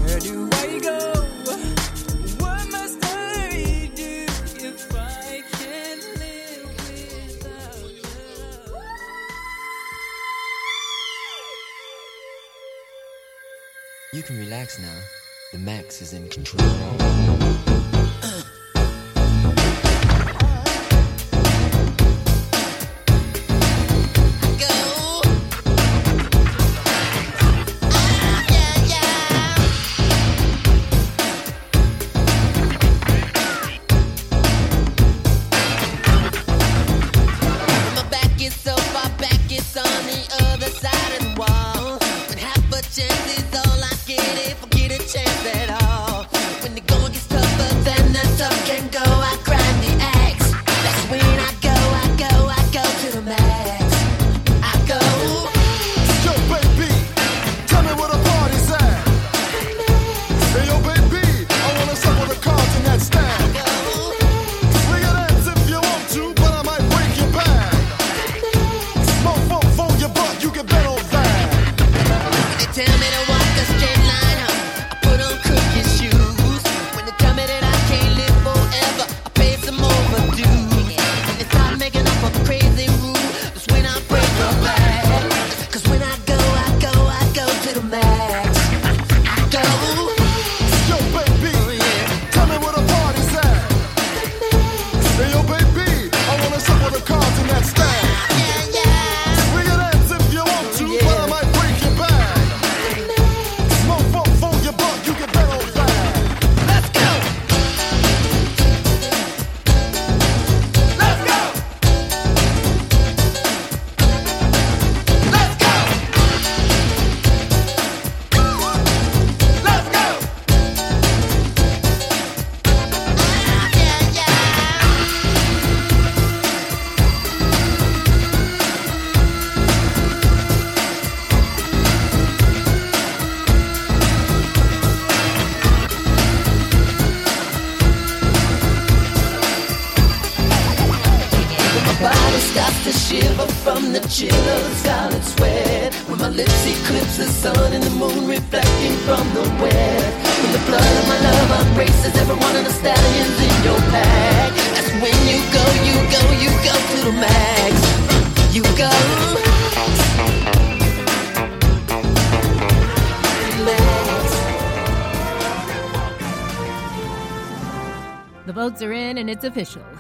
Where 0.07 0.21
do 0.21 0.49
I 0.53 0.79
go? 0.79 1.80
You 14.21 14.25
can 14.25 14.39
relax 14.39 14.79
now. 14.79 14.99
The 15.51 15.59
Max 15.61 16.03
is 16.03 16.13
in 16.13 16.29
control. 16.29 17.70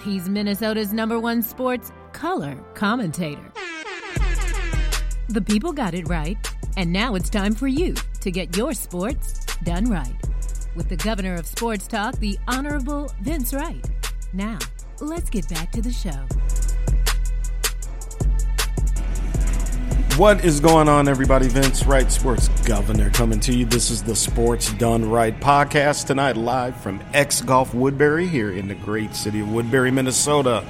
He's 0.02 0.30
Minnesota's 0.30 0.94
number 0.94 1.20
one 1.20 1.42
sports 1.42 1.92
color 2.12 2.56
commentator. 2.74 3.52
The 5.28 5.42
people 5.42 5.72
got 5.72 5.92
it 5.92 6.08
right, 6.08 6.38
and 6.78 6.90
now 6.90 7.14
it's 7.16 7.28
time 7.28 7.54
for 7.54 7.68
you 7.68 7.94
to 8.22 8.30
get 8.30 8.56
your 8.56 8.72
sports 8.72 9.44
done 9.62 9.90
right. 9.90 10.14
With 10.74 10.88
the 10.88 10.96
governor 10.96 11.34
of 11.34 11.46
sports 11.46 11.86
talk, 11.86 12.16
the 12.16 12.38
Honorable 12.48 13.12
Vince 13.20 13.52
Wright. 13.52 13.84
Now, 14.32 14.58
let's 15.00 15.28
get 15.28 15.48
back 15.50 15.70
to 15.72 15.82
the 15.82 15.92
show. 15.92 16.26
What 20.20 20.44
is 20.44 20.60
going 20.60 20.86
on, 20.86 21.08
everybody? 21.08 21.48
Vince 21.48 21.86
Wright, 21.86 22.12
Sports 22.12 22.50
Governor, 22.66 23.08
coming 23.08 23.40
to 23.40 23.54
you. 23.54 23.64
This 23.64 23.90
is 23.90 24.02
the 24.02 24.14
Sports 24.14 24.70
Done 24.74 25.08
Right 25.08 25.34
podcast 25.40 26.08
tonight, 26.08 26.36
live 26.36 26.76
from 26.76 27.02
X 27.14 27.40
Golf 27.40 27.72
Woodbury 27.72 28.26
here 28.26 28.52
in 28.52 28.68
the 28.68 28.74
great 28.74 29.14
city 29.14 29.40
of 29.40 29.50
Woodbury, 29.50 29.90
Minnesota. 29.90 30.62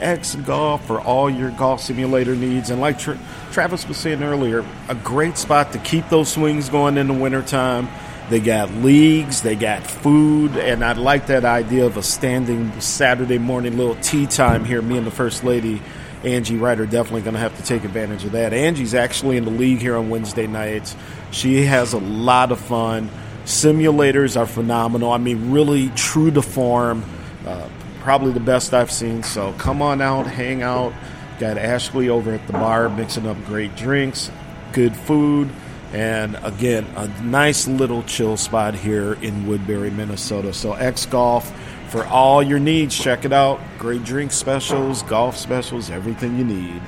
X 0.00 0.34
Golf 0.36 0.86
for 0.86 0.98
all 0.98 1.28
your 1.28 1.50
golf 1.50 1.82
simulator 1.82 2.34
needs. 2.34 2.70
And 2.70 2.80
like 2.80 2.98
Tra- 2.98 3.18
Travis 3.52 3.86
was 3.86 3.98
saying 3.98 4.22
earlier, 4.22 4.64
a 4.88 4.94
great 4.94 5.36
spot 5.36 5.72
to 5.74 5.78
keep 5.80 6.08
those 6.08 6.32
swings 6.32 6.70
going 6.70 6.96
in 6.96 7.06
the 7.06 7.12
wintertime. 7.12 7.90
They 8.30 8.40
got 8.40 8.72
leagues, 8.76 9.42
they 9.42 9.56
got 9.56 9.86
food, 9.86 10.56
and 10.56 10.82
I 10.82 10.94
like 10.94 11.26
that 11.26 11.44
idea 11.44 11.84
of 11.84 11.98
a 11.98 12.02
standing 12.02 12.80
Saturday 12.80 13.36
morning 13.36 13.76
little 13.76 13.96
tee 13.96 14.26
time 14.26 14.64
here. 14.64 14.80
Me 14.80 14.96
and 14.96 15.06
the 15.06 15.10
First 15.10 15.44
Lady 15.44 15.82
Angie 16.24 16.56
Wright 16.56 16.78
are 16.78 16.86
definitely 16.86 17.22
going 17.22 17.34
to 17.34 17.40
have 17.40 17.56
to 17.56 17.62
take 17.62 17.84
advantage 17.84 18.24
of 18.24 18.32
that. 18.32 18.52
Angie's 18.52 18.94
actually 18.94 19.36
in 19.36 19.44
the 19.44 19.50
league 19.50 19.80
here 19.80 19.96
on 19.96 20.10
Wednesday 20.10 20.46
nights. 20.46 20.96
She 21.30 21.64
has 21.64 21.92
a 21.92 21.98
lot 21.98 22.52
of 22.52 22.60
fun. 22.60 23.10
Simulators 23.44 24.36
are 24.36 24.46
phenomenal. 24.46 25.12
I 25.12 25.18
mean, 25.18 25.52
really 25.52 25.88
true 25.90 26.30
to 26.32 26.42
form. 26.42 27.04
Uh, 27.46 27.68
probably 28.00 28.32
the 28.32 28.40
best 28.40 28.72
I've 28.72 28.90
seen. 28.90 29.22
So 29.22 29.52
come 29.54 29.82
on 29.82 30.00
out, 30.00 30.26
hang 30.26 30.62
out. 30.62 30.92
Got 31.38 31.58
Ashley 31.58 32.08
over 32.08 32.32
at 32.32 32.46
the 32.46 32.52
bar 32.54 32.88
mixing 32.88 33.26
up 33.26 33.36
great 33.44 33.76
drinks, 33.76 34.30
good 34.72 34.96
food, 34.96 35.50
and 35.92 36.38
again, 36.42 36.86
a 36.96 37.08
nice 37.22 37.68
little 37.68 38.02
chill 38.04 38.36
spot 38.36 38.74
here 38.74 39.14
in 39.14 39.46
Woodbury, 39.46 39.90
Minnesota. 39.90 40.52
So 40.52 40.72
X 40.72 41.04
Golf 41.06 41.52
for 41.88 42.04
all 42.06 42.42
your 42.42 42.58
needs. 42.58 42.96
Check 42.96 43.24
it 43.24 43.32
out. 43.32 43.60
Great 43.78 44.04
drink 44.04 44.32
specials, 44.32 45.02
golf 45.02 45.36
specials, 45.36 45.90
everything 45.90 46.36
you 46.36 46.44
need. 46.44 46.82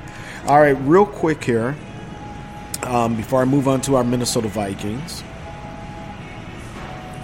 All 0.47 0.59
right, 0.59 0.77
real 0.81 1.05
quick 1.05 1.43
here, 1.43 1.75
um, 2.83 3.15
before 3.15 3.41
I 3.41 3.45
move 3.45 3.67
on 3.67 3.81
to 3.81 3.95
our 3.95 4.03
Minnesota 4.03 4.47
Vikings. 4.47 5.23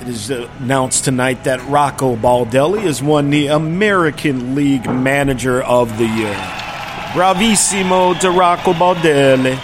it 0.02 0.08
is 0.08 0.30
announced 0.30 1.06
tonight 1.06 1.46
that 1.46 1.66
Rocco 1.68 2.16
Baldelli 2.16 2.82
has 2.82 3.02
won 3.02 3.30
the 3.30 3.48
American 3.48 4.54
League 4.56 4.86
Manager 4.86 5.64
of 5.64 5.98
the 5.98 6.06
Year. 6.06 6.36
Bravissimo 7.14 8.20
to 8.20 8.30
Rocco 8.30 8.74
Baldelli. 8.74 9.56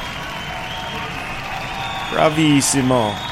Bravissimo. 2.12 3.31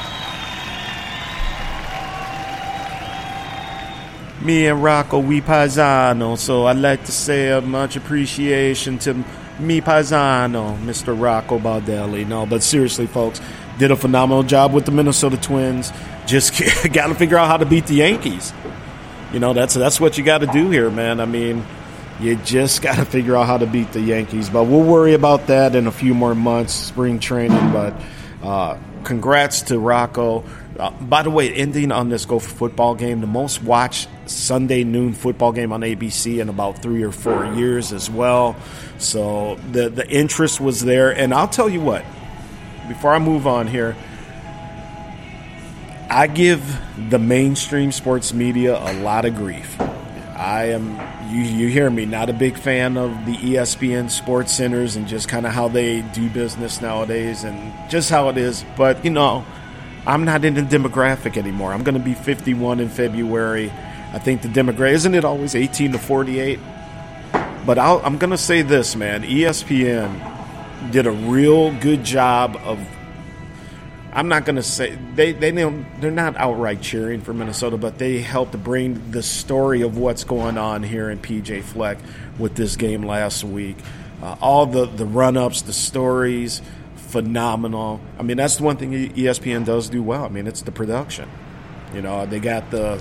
Me 4.41 4.67
and 4.67 4.81
Rocco, 4.81 5.19
we 5.19 5.41
paisano, 5.41 6.37
so 6.37 6.65
I'd 6.65 6.77
like 6.77 7.03
to 7.05 7.11
say 7.11 7.49
a 7.49 7.59
much 7.59 7.97
appreciation 7.97 8.97
to 8.99 9.13
me 9.59 9.81
paisano, 9.81 10.77
Mr. 10.79 11.19
Rocco 11.19 11.59
Baldelli. 11.59 12.25
No, 12.25 12.45
but 12.45 12.63
seriously, 12.63 13.05
folks, 13.05 13.41
did 13.77 13.91
a 13.91 13.97
phenomenal 13.97 14.43
job 14.43 14.73
with 14.73 14.85
the 14.85 14.91
Minnesota 14.91 15.35
Twins. 15.35 15.91
Just 16.25 16.53
got 16.93 17.07
to 17.07 17.15
figure 17.15 17.37
out 17.37 17.47
how 17.47 17.57
to 17.57 17.65
beat 17.65 17.87
the 17.87 17.95
Yankees. 17.95 18.53
You 19.33 19.39
know, 19.39 19.53
that's 19.53 19.73
that's 19.73 19.99
what 19.99 20.17
you 20.17 20.23
got 20.23 20.39
to 20.39 20.47
do 20.47 20.69
here, 20.69 20.89
man. 20.89 21.19
I 21.19 21.25
mean, 21.25 21.65
you 22.19 22.35
just 22.37 22.81
got 22.81 22.95
to 22.95 23.05
figure 23.05 23.35
out 23.35 23.45
how 23.45 23.57
to 23.57 23.67
beat 23.67 23.91
the 23.91 24.01
Yankees. 24.01 24.49
But 24.49 24.65
we'll 24.65 24.83
worry 24.83 25.13
about 25.13 25.47
that 25.47 25.75
in 25.75 25.85
a 25.87 25.91
few 25.91 26.13
more 26.13 26.33
months, 26.33 26.73
spring 26.73 27.19
training. 27.19 27.71
But 27.71 27.93
uh, 28.41 28.77
congrats 29.03 29.63
to 29.63 29.79
Rocco. 29.79 30.43
Uh, 30.79 30.91
by 30.91 31.23
the 31.23 31.29
way, 31.29 31.53
ending 31.53 31.91
on 31.91 32.07
this 32.07 32.25
Gopher 32.25 32.49
football 32.49 32.95
game, 32.95 33.19
the 33.19 33.27
most 33.27 33.61
watched 33.61 34.07
Sunday 34.27 34.85
noon 34.85 35.13
football 35.13 35.51
game 35.51 35.73
on 35.73 35.81
ABC 35.81 36.39
in 36.39 36.47
about 36.47 36.81
three 36.81 37.03
or 37.03 37.11
four 37.11 37.45
years 37.53 37.91
as 37.91 38.09
well. 38.09 38.55
So 38.97 39.59
the 39.73 39.89
the 39.89 40.09
interest 40.09 40.61
was 40.61 40.85
there, 40.85 41.11
and 41.11 41.33
I'll 41.33 41.49
tell 41.49 41.69
you 41.69 41.81
what. 41.81 42.05
Before 42.87 43.13
I 43.13 43.19
move 43.19 43.45
on 43.45 43.67
here, 43.67 43.95
I 46.09 46.27
give 46.27 46.79
the 47.09 47.19
mainstream 47.19 47.91
sports 47.91 48.33
media 48.33 48.77
a 48.77 48.93
lot 49.01 49.25
of 49.25 49.35
grief. 49.35 49.79
I 50.39 50.69
am 50.69 50.97
you 51.29 51.41
you 51.41 51.67
hear 51.67 51.89
me 51.89 52.05
not 52.05 52.29
a 52.29 52.33
big 52.33 52.57
fan 52.57 52.95
of 52.95 53.25
the 53.25 53.35
ESPN 53.35 54.09
sports 54.09 54.53
centers 54.53 54.95
and 54.95 55.09
just 55.09 55.27
kind 55.27 55.45
of 55.45 55.51
how 55.51 55.67
they 55.67 56.01
do 56.13 56.29
business 56.29 56.81
nowadays 56.81 57.43
and 57.43 57.73
just 57.91 58.09
how 58.09 58.29
it 58.29 58.37
is, 58.37 58.63
but 58.77 59.03
you 59.03 59.11
know, 59.11 59.45
I'm 60.05 60.25
not 60.25 60.45
in 60.45 60.53
the 60.55 60.61
demographic 60.61 61.37
anymore. 61.37 61.73
I'm 61.73 61.83
going 61.83 61.97
to 61.97 62.03
be 62.03 62.13
51 62.13 62.79
in 62.79 62.89
February. 62.89 63.71
I 64.11 64.19
think 64.19 64.41
the 64.41 64.47
demographic 64.47 64.93
isn't 64.93 65.13
it 65.13 65.25
always 65.25 65.55
18 65.55 65.91
to 65.93 65.99
48? 65.99 66.59
But 67.65 67.77
I'll, 67.77 68.01
I'm 68.03 68.17
going 68.17 68.31
to 68.31 68.37
say 68.37 68.61
this, 68.61 68.95
man. 68.95 69.23
ESPN 69.23 70.91
did 70.91 71.05
a 71.05 71.11
real 71.11 71.71
good 71.79 72.03
job 72.03 72.55
of 72.63 72.79
I'm 74.11 74.27
not 74.27 74.43
going 74.43 74.55
to 74.55 74.63
say 74.63 74.97
they 75.13 75.33
they 75.33 75.51
they're 75.51 76.09
not 76.09 76.35
outright 76.35 76.81
cheering 76.81 77.21
for 77.21 77.33
Minnesota, 77.33 77.77
but 77.77 77.99
they 77.99 78.21
helped 78.21 78.53
to 78.53 78.57
bring 78.57 79.11
the 79.11 79.21
story 79.21 79.81
of 79.81 79.97
what's 79.97 80.23
going 80.23 80.57
on 80.57 80.81
here 80.81 81.11
in 81.11 81.19
PJ 81.19 81.61
Fleck 81.63 81.99
with 82.39 82.55
this 82.55 82.75
game 82.75 83.03
last 83.03 83.43
week. 83.43 83.77
Uh, 84.23 84.35
all 84.41 84.65
the 84.65 84.87
the 84.87 85.05
run 85.05 85.37
ups, 85.37 85.61
the 85.61 85.73
stories, 85.73 86.61
phenomenal. 87.09 87.99
I 88.17 88.23
mean, 88.23 88.37
that's 88.37 88.57
the 88.57 88.63
one 88.63 88.77
thing 88.77 88.91
ESPN 88.91 89.65
does 89.65 89.89
do 89.89 90.01
well. 90.03 90.23
I 90.23 90.29
mean, 90.29 90.47
it's 90.47 90.61
the 90.61 90.71
production. 90.71 91.29
You 91.93 92.01
know, 92.01 92.25
they 92.25 92.39
got 92.39 92.69
the 92.71 92.93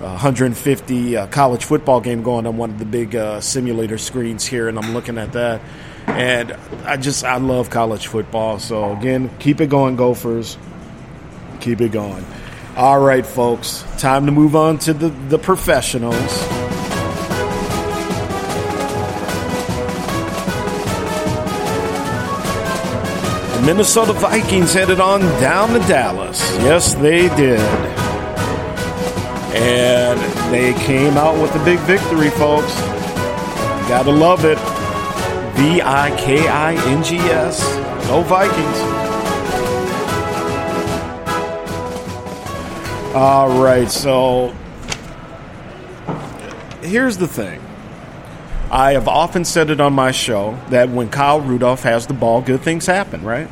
uh, 0.00 0.18
150 0.18 1.16
uh, 1.16 1.26
college 1.28 1.64
football 1.64 2.00
game 2.00 2.22
going 2.22 2.46
on 2.46 2.56
one 2.56 2.70
of 2.70 2.78
the 2.78 2.84
big 2.84 3.14
uh, 3.14 3.40
simulator 3.40 3.98
screens 3.98 4.44
here, 4.44 4.68
and 4.68 4.78
I'm 4.78 4.94
looking 4.94 5.18
at 5.18 5.32
that. 5.32 5.60
And 6.06 6.52
I 6.84 6.96
just 6.96 7.24
I 7.24 7.36
love 7.36 7.70
college 7.70 8.06
football. 8.06 8.58
So 8.58 8.96
again, 8.96 9.30
keep 9.38 9.60
it 9.60 9.68
going, 9.68 9.96
Gophers. 9.96 10.58
Keep 11.60 11.80
it 11.82 11.92
going. 11.92 12.24
All 12.76 13.00
right, 13.00 13.24
folks. 13.24 13.84
Time 13.98 14.26
to 14.26 14.32
move 14.32 14.56
on 14.56 14.78
to 14.80 14.94
the, 14.94 15.08
the 15.08 15.38
professionals. 15.38 16.61
Minnesota 23.64 24.12
Vikings 24.12 24.74
headed 24.74 24.98
on 24.98 25.20
down 25.40 25.68
to 25.68 25.78
Dallas. 25.86 26.40
Yes, 26.58 26.94
they 26.94 27.28
did. 27.36 27.60
And 29.54 30.18
they 30.52 30.72
came 30.84 31.16
out 31.16 31.40
with 31.40 31.54
a 31.54 31.64
big 31.64 31.78
victory, 31.80 32.30
folks. 32.30 32.74
Gotta 33.88 34.10
love 34.10 34.44
it. 34.44 34.58
V 35.56 35.80
I 35.80 36.10
K 36.18 36.48
I 36.48 36.74
N 36.74 37.04
G 37.04 37.18
S. 37.18 37.62
Go 38.08 38.22
Vikings. 38.22 38.78
All 43.14 43.62
right, 43.62 43.90
so 43.90 44.54
here's 46.80 47.16
the 47.16 47.28
thing. 47.28 47.60
I 48.72 48.94
have 48.94 49.06
often 49.06 49.44
said 49.44 49.68
it 49.68 49.82
on 49.82 49.92
my 49.92 50.12
show 50.12 50.58
that 50.70 50.88
when 50.88 51.10
Kyle 51.10 51.42
Rudolph 51.42 51.82
has 51.82 52.06
the 52.06 52.14
ball, 52.14 52.40
good 52.40 52.62
things 52.62 52.86
happen, 52.86 53.22
right? 53.22 53.46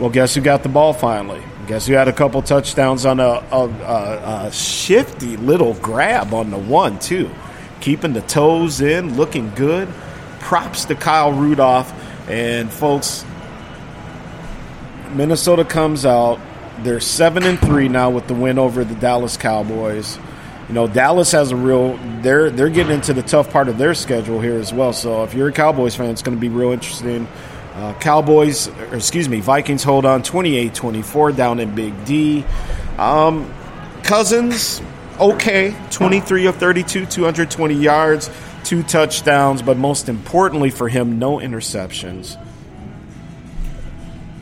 Well, 0.00 0.10
guess 0.10 0.34
who 0.34 0.40
got 0.40 0.64
the 0.64 0.68
ball 0.68 0.92
finally? 0.92 1.40
Guess 1.68 1.86
who 1.86 1.94
had 1.94 2.08
a 2.08 2.12
couple 2.12 2.42
touchdowns 2.42 3.06
on 3.06 3.20
a, 3.20 3.22
a, 3.52 3.68
a, 3.68 4.46
a 4.46 4.52
shifty 4.52 5.36
little 5.36 5.74
grab 5.74 6.34
on 6.34 6.50
the 6.50 6.58
one, 6.58 6.98
too? 6.98 7.30
Keeping 7.80 8.12
the 8.12 8.22
toes 8.22 8.80
in, 8.80 9.16
looking 9.16 9.50
good 9.54 9.88
props 10.40 10.84
to 10.86 10.96
Kyle 10.96 11.32
Rudolph. 11.32 11.92
And 12.28 12.72
folks, 12.72 13.24
Minnesota 15.12 15.64
comes 15.64 16.04
out. 16.04 16.40
They're 16.80 16.98
seven 16.98 17.44
and 17.44 17.60
three 17.60 17.86
now 17.86 18.10
with 18.10 18.26
the 18.26 18.34
win 18.34 18.58
over 18.58 18.82
the 18.82 18.96
Dallas 18.96 19.36
Cowboys. 19.36 20.18
You 20.68 20.74
know, 20.74 20.86
Dallas 20.86 21.32
has 21.32 21.50
a 21.50 21.56
real 21.56 21.98
they're 22.22 22.50
they're 22.50 22.70
getting 22.70 22.92
into 22.92 23.12
the 23.12 23.22
tough 23.22 23.50
part 23.50 23.68
of 23.68 23.76
their 23.78 23.94
schedule 23.94 24.40
here 24.40 24.58
as 24.58 24.72
well. 24.72 24.92
So 24.92 25.24
if 25.24 25.34
you're 25.34 25.48
a 25.48 25.52
Cowboys 25.52 25.94
fan, 25.94 26.10
it's 26.10 26.22
going 26.22 26.36
to 26.36 26.40
be 26.40 26.48
real 26.48 26.72
interesting. 26.72 27.28
Uh, 27.74 27.92
Cowboys, 27.94 28.68
or 28.68 28.96
excuse 28.96 29.28
me, 29.28 29.40
Vikings 29.40 29.82
hold 29.82 30.06
on 30.06 30.22
28-24 30.22 31.36
down 31.36 31.58
in 31.58 31.74
Big 31.74 32.04
D. 32.04 32.44
Um, 32.98 33.52
Cousins, 34.04 34.80
okay, 35.18 35.74
23 35.90 36.46
of 36.46 36.56
32, 36.56 37.06
220 37.06 37.74
yards 37.74 38.30
two 38.64 38.82
touchdowns, 38.82 39.62
but 39.62 39.76
most 39.76 40.08
importantly 40.08 40.70
for 40.70 40.88
him, 40.88 41.18
no 41.18 41.36
interceptions. 41.38 42.40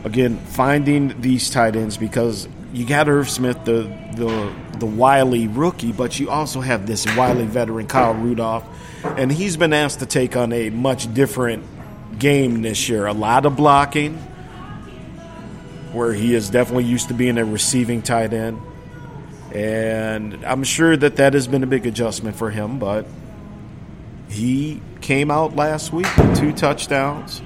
Again, 0.04 0.38
finding 0.38 1.20
these 1.20 1.50
tight 1.50 1.76
ends 1.76 1.96
because 1.96 2.48
you 2.72 2.86
got 2.86 3.08
Irv 3.08 3.28
Smith, 3.28 3.64
the 3.64 3.82
the 4.14 4.52
the 4.78 4.86
wily 4.86 5.46
rookie, 5.46 5.92
but 5.92 6.18
you 6.18 6.30
also 6.30 6.60
have 6.60 6.86
this 6.86 7.06
wily 7.16 7.44
veteran 7.44 7.86
Kyle 7.86 8.14
Rudolph, 8.14 8.64
and 9.04 9.30
he's 9.30 9.56
been 9.56 9.72
asked 9.72 10.00
to 10.00 10.06
take 10.06 10.36
on 10.36 10.52
a 10.52 10.70
much 10.70 11.12
different 11.12 11.64
game 12.18 12.62
this 12.62 12.88
year. 12.88 13.06
A 13.06 13.12
lot 13.12 13.46
of 13.46 13.56
blocking, 13.56 14.16
where 15.92 16.12
he 16.12 16.34
is 16.34 16.50
definitely 16.50 16.84
used 16.84 17.08
to 17.08 17.14
being 17.14 17.38
a 17.38 17.44
receiving 17.44 18.00
tight 18.00 18.32
end, 18.32 18.60
and 19.54 20.42
I'm 20.44 20.64
sure 20.64 20.96
that 20.96 21.16
that 21.16 21.34
has 21.34 21.46
been 21.46 21.62
a 21.62 21.66
big 21.68 21.86
adjustment 21.86 22.36
for 22.36 22.50
him, 22.50 22.78
but 22.78 23.06
he 24.28 24.80
came 25.02 25.30
out 25.30 25.54
last 25.56 25.92
week 25.92 26.16
with 26.16 26.38
two 26.38 26.52
touchdowns. 26.52 27.42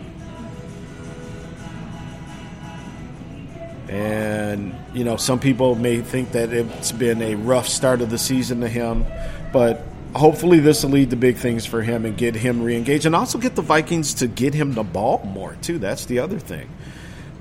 And, 3.88 4.74
you 4.94 5.04
know, 5.04 5.16
some 5.16 5.38
people 5.38 5.74
may 5.74 6.00
think 6.00 6.32
that 6.32 6.52
it's 6.52 6.92
been 6.92 7.22
a 7.22 7.34
rough 7.36 7.68
start 7.68 8.00
of 8.00 8.10
the 8.10 8.18
season 8.18 8.60
to 8.60 8.68
him, 8.68 9.06
but 9.52 9.82
hopefully 10.14 10.58
this 10.58 10.82
will 10.82 10.90
lead 10.90 11.10
to 11.10 11.16
big 11.16 11.36
things 11.36 11.66
for 11.66 11.82
him 11.82 12.04
and 12.04 12.16
get 12.16 12.34
him 12.34 12.62
re-engaged 12.62 13.06
and 13.06 13.14
also 13.14 13.38
get 13.38 13.54
the 13.54 13.62
Vikings 13.62 14.14
to 14.14 14.26
get 14.26 14.54
him 14.54 14.72
the 14.72 14.82
ball 14.82 15.22
more, 15.24 15.56
too. 15.62 15.78
That's 15.78 16.06
the 16.06 16.18
other 16.18 16.38
thing. 16.38 16.68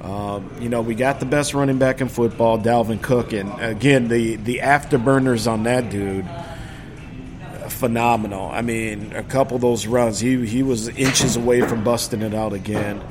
Um, 0.01 0.51
you 0.59 0.69
know, 0.69 0.81
we 0.81 0.93
got 0.93 1.19
the 1.19 1.25
best 1.25 1.53
running 1.53 1.79
back 1.79 1.99
in 1.99 2.09
football, 2.09 2.59
Dalvin 2.59 3.01
Cook, 3.01 3.33
and 3.33 3.51
again, 3.59 4.07
the, 4.07 4.35
the 4.35 4.59
afterburners 4.59 5.51
on 5.51 5.63
that 5.63 5.89
dude– 5.89 6.27
phenomenal. 7.75 8.49
I 8.49 8.61
mean, 8.61 9.13
a 9.13 9.23
couple 9.23 9.55
of 9.55 9.61
those 9.61 9.85
runs, 9.85 10.19
he 10.19 10.45
he 10.45 10.63
was 10.63 10.87
inches 10.87 11.35
away 11.35 11.61
from 11.61 11.83
busting 11.83 12.21
it 12.21 12.33
out 12.33 12.53
again. 12.53 13.01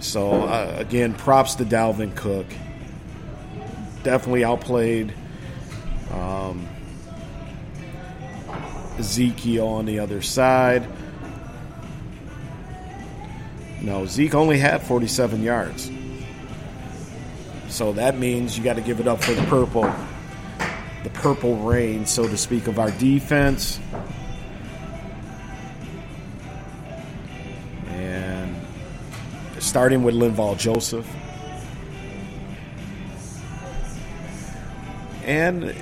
So 0.00 0.42
uh, 0.42 0.74
again, 0.78 1.14
props 1.14 1.56
to 1.56 1.64
Dalvin 1.64 2.14
Cook. 2.14 2.46
Definitely 4.02 4.44
outplayed 4.44 5.12
um, 6.12 6.66
Ezekiel 8.98 9.66
on 9.66 9.86
the 9.86 9.98
other 9.98 10.22
side. 10.22 10.86
No, 13.80 14.06
Zeke 14.06 14.34
only 14.34 14.58
had 14.58 14.82
47 14.82 15.42
yards. 15.42 15.90
So 17.68 17.92
that 17.92 18.18
means 18.18 18.56
you 18.56 18.64
got 18.64 18.76
to 18.76 18.82
give 18.82 18.98
it 19.00 19.06
up 19.06 19.22
for 19.22 19.32
the 19.32 19.42
purple 19.46 19.92
the 21.04 21.10
purple 21.10 21.56
rain, 21.58 22.06
so 22.06 22.26
to 22.26 22.36
speak, 22.36 22.66
of 22.66 22.78
our 22.78 22.90
defense. 22.92 23.78
Starting 29.68 30.02
with 30.02 30.14
Linval 30.14 30.58
Joseph. 30.58 31.06
And 35.24 35.74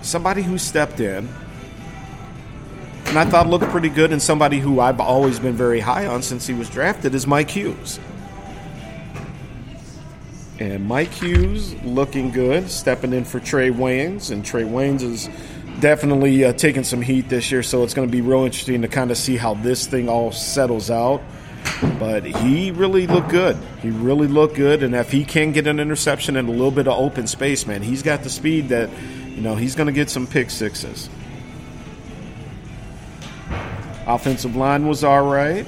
somebody 0.00 0.42
who 0.42 0.56
stepped 0.56 0.98
in 0.98 1.28
and 3.04 3.18
I 3.18 3.26
thought 3.26 3.48
looked 3.48 3.66
pretty 3.66 3.90
good, 3.90 4.12
and 4.12 4.20
somebody 4.20 4.60
who 4.60 4.80
I've 4.80 4.98
always 4.98 5.38
been 5.38 5.54
very 5.54 5.80
high 5.80 6.06
on 6.06 6.22
since 6.22 6.46
he 6.46 6.54
was 6.54 6.70
drafted 6.70 7.14
is 7.14 7.26
Mike 7.26 7.50
Hughes. 7.50 8.00
And 10.58 10.86
Mike 10.88 11.12
Hughes 11.12 11.74
looking 11.84 12.30
good, 12.30 12.70
stepping 12.70 13.12
in 13.12 13.24
for 13.24 13.40
Trae 13.40 13.74
Waynes, 13.74 14.30
and 14.30 14.42
Trae 14.42 14.66
Waynes 14.66 15.02
is 15.02 15.28
definitely 15.80 16.44
uh, 16.44 16.54
taking 16.54 16.84
some 16.84 17.02
heat 17.02 17.28
this 17.28 17.50
year, 17.50 17.62
so 17.62 17.82
it's 17.82 17.92
going 17.92 18.08
to 18.08 18.12
be 18.12 18.22
real 18.22 18.44
interesting 18.44 18.80
to 18.80 18.88
kind 18.88 19.10
of 19.10 19.18
see 19.18 19.36
how 19.36 19.52
this 19.52 19.86
thing 19.86 20.08
all 20.08 20.32
settles 20.32 20.90
out. 20.90 21.22
But 21.98 22.24
he 22.24 22.70
really 22.70 23.06
looked 23.06 23.28
good. 23.28 23.56
He 23.80 23.90
really 23.90 24.26
looked 24.26 24.54
good, 24.54 24.82
and 24.82 24.94
if 24.94 25.10
he 25.10 25.24
can 25.24 25.52
get 25.52 25.66
an 25.66 25.80
interception 25.80 26.36
and 26.36 26.48
a 26.48 26.52
little 26.52 26.70
bit 26.70 26.88
of 26.88 26.98
open 26.98 27.26
space, 27.26 27.66
man, 27.66 27.82
he's 27.82 28.02
got 28.02 28.22
the 28.22 28.30
speed 28.30 28.68
that 28.70 28.90
you 29.28 29.40
know 29.40 29.54
he's 29.54 29.74
going 29.74 29.86
to 29.86 29.92
get 29.92 30.10
some 30.10 30.26
pick 30.26 30.50
sixes. 30.50 31.08
Offensive 34.06 34.56
line 34.56 34.86
was 34.86 35.04
all 35.04 35.26
right. 35.26 35.66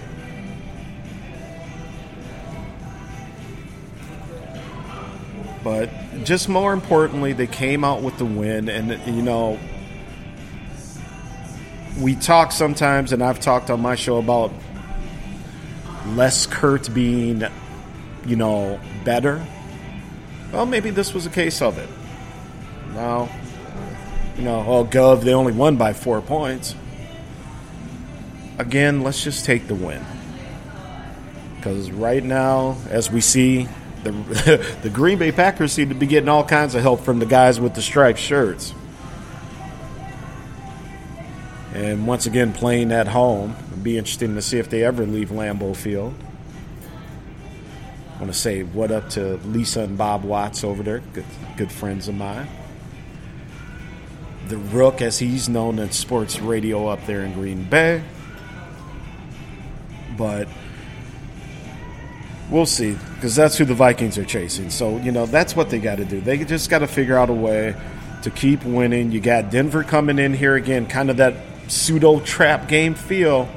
But 5.62 5.90
just 6.24 6.48
more 6.48 6.72
importantly, 6.72 7.32
they 7.32 7.46
came 7.46 7.84
out 7.84 8.03
with 8.03 8.16
the 8.18 8.24
win. 8.24 8.68
And, 8.68 8.98
you 9.14 9.22
know, 9.22 9.59
we 11.98 12.14
talk 12.14 12.53
sometimes, 12.53 13.12
and 13.12 13.22
I've 13.22 13.40
talked 13.40 13.70
on 13.70 13.80
my 13.80 13.94
show 13.94 14.16
about 14.16 14.53
less 16.09 16.46
Kirk 16.46 16.92
being, 16.92 17.44
you 18.26 18.36
know, 18.36 18.80
better. 19.05 19.44
Well, 20.53 20.66
maybe 20.66 20.90
this 20.90 21.14
was 21.14 21.26
a 21.26 21.30
case 21.30 21.62
of 21.62 21.78
it. 21.78 21.88
Now, 22.94 23.28
you 24.36 24.42
know, 24.42 24.64
oh, 24.66 24.84
Gov, 24.84 25.22
they 25.22 25.34
only 25.34 25.53
won 25.53 25.76
by 25.76 25.92
four 25.92 26.20
points. 26.20 26.74
Again, 28.59 29.03
let's 29.03 29.22
just 29.22 29.44
take 29.44 29.68
the 29.68 29.74
win. 29.74 30.05
Because 31.57 31.90
right 31.90 32.22
now, 32.22 32.76
as 32.88 33.11
we 33.11 33.20
see, 33.20 33.68
the, 34.03 34.11
the 34.82 34.90
Green 34.90 35.18
Bay 35.18 35.30
Packers 35.30 35.72
seem 35.72 35.90
to 35.90 35.94
be 35.94 36.07
getting 36.07 36.28
all 36.28 36.44
kinds 36.44 36.74
of 36.74 36.82
help 36.82 37.01
from 37.01 37.18
the 37.18 37.26
guys 37.26 37.61
with 37.61 37.74
the 37.74 37.82
striped 37.82 38.18
shirts. 38.18 38.74
And 41.75 42.07
once 42.07 42.27
again, 42.27 42.53
playing 42.53 42.91
at 42.93 43.09
home. 43.09 43.55
It'll 43.68 43.83
be 43.83 43.97
interesting 43.97 44.35
to 44.35 44.43
see 44.43 44.59
if 44.59 44.68
they 44.68 44.85
ever 44.85 45.07
leave 45.07 45.29
Lambeau 45.29 45.75
Field. 45.77 46.14
I 48.16 48.23
want 48.23 48.33
to 48.33 48.39
say 48.39 48.64
what 48.64 48.91
up 48.91 49.09
to 49.11 49.37
Lisa 49.47 49.81
and 49.81 49.97
Bob 49.97 50.25
Watts 50.25 50.62
over 50.62 50.83
there, 50.83 50.99
good, 51.14 51.25
good 51.57 51.73
friends 51.73 52.07
of 52.07 52.14
mine. 52.14 52.49
The 54.49 54.59
Rook, 54.59 55.01
as 55.01 55.18
he's 55.18 55.49
known 55.49 55.79
in 55.79 55.91
sports 55.93 56.41
radio 56.41 56.89
up 56.89 57.07
there 57.07 57.23
in 57.23 57.33
Green 57.33 57.62
Bay. 57.64 58.03
But 60.18 60.49
we'll 62.51 62.66
see, 62.66 62.97
because 63.14 63.37
that's 63.37 63.57
who 63.57 63.64
the 63.64 63.75
Vikings 63.75 64.18
are 64.18 64.25
chasing. 64.25 64.68
So, 64.68 64.99
you 64.99 65.12
know, 65.12 65.25
that's 65.25 65.57
what 65.57 65.71
they 65.71 65.79
got 65.79 65.97
to 65.97 66.05
do. 66.05 66.21
They 66.21 66.45
just 66.45 66.68
got 66.68 66.81
to 66.81 66.89
figure 66.89 67.16
out 67.16 67.31
a 67.31 67.33
way 67.33 67.75
to 68.23 68.31
keep 68.31 68.64
winning. 68.64 69.12
You 69.12 69.21
got 69.21 69.51
Denver 69.51 69.83
coming 69.83 70.18
in 70.18 70.35
here 70.35 70.57
again, 70.57 70.87
kind 70.87 71.09
of 71.11 71.16
that 71.18 71.35
pseudo 71.71 72.18
trap 72.21 72.68
game 72.68 72.95
feel, 72.95 73.49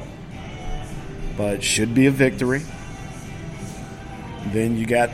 but 1.36 1.64
should 1.64 1.96
be 1.96 2.06
a 2.06 2.12
victory. 2.12 2.62
Then 4.48 4.78
you 4.78 4.86
got 4.86 5.10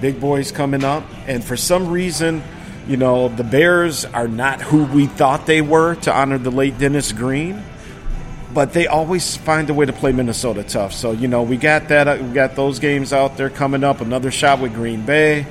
big 0.00 0.20
boys 0.20 0.52
coming 0.52 0.84
up, 0.84 1.04
and 1.26 1.42
for 1.42 1.56
some 1.56 1.88
reason, 1.88 2.42
you 2.86 2.96
know, 2.96 3.28
the 3.28 3.44
Bears 3.44 4.04
are 4.04 4.28
not 4.28 4.60
who 4.60 4.84
we 4.84 5.06
thought 5.06 5.46
they 5.46 5.62
were 5.62 5.94
to 5.96 6.12
honor 6.12 6.36
the 6.36 6.50
late 6.50 6.78
Dennis 6.78 7.12
Green, 7.12 7.62
but 8.52 8.72
they 8.72 8.86
always 8.86 9.36
find 9.36 9.70
a 9.70 9.74
way 9.74 9.86
to 9.86 9.92
play 9.92 10.12
Minnesota 10.12 10.62
tough. 10.62 10.92
So, 10.92 11.12
you 11.12 11.28
know, 11.28 11.42
we 11.42 11.56
got 11.56 11.88
that, 11.88 12.08
uh, 12.08 12.18
we 12.20 12.32
got 12.34 12.54
those 12.54 12.80
games 12.80 13.12
out 13.12 13.36
there 13.36 13.48
coming 13.48 13.82
up, 13.82 14.00
another 14.00 14.30
shot 14.30 14.60
with 14.60 14.74
Green 14.74 15.06
Bay. 15.06 15.46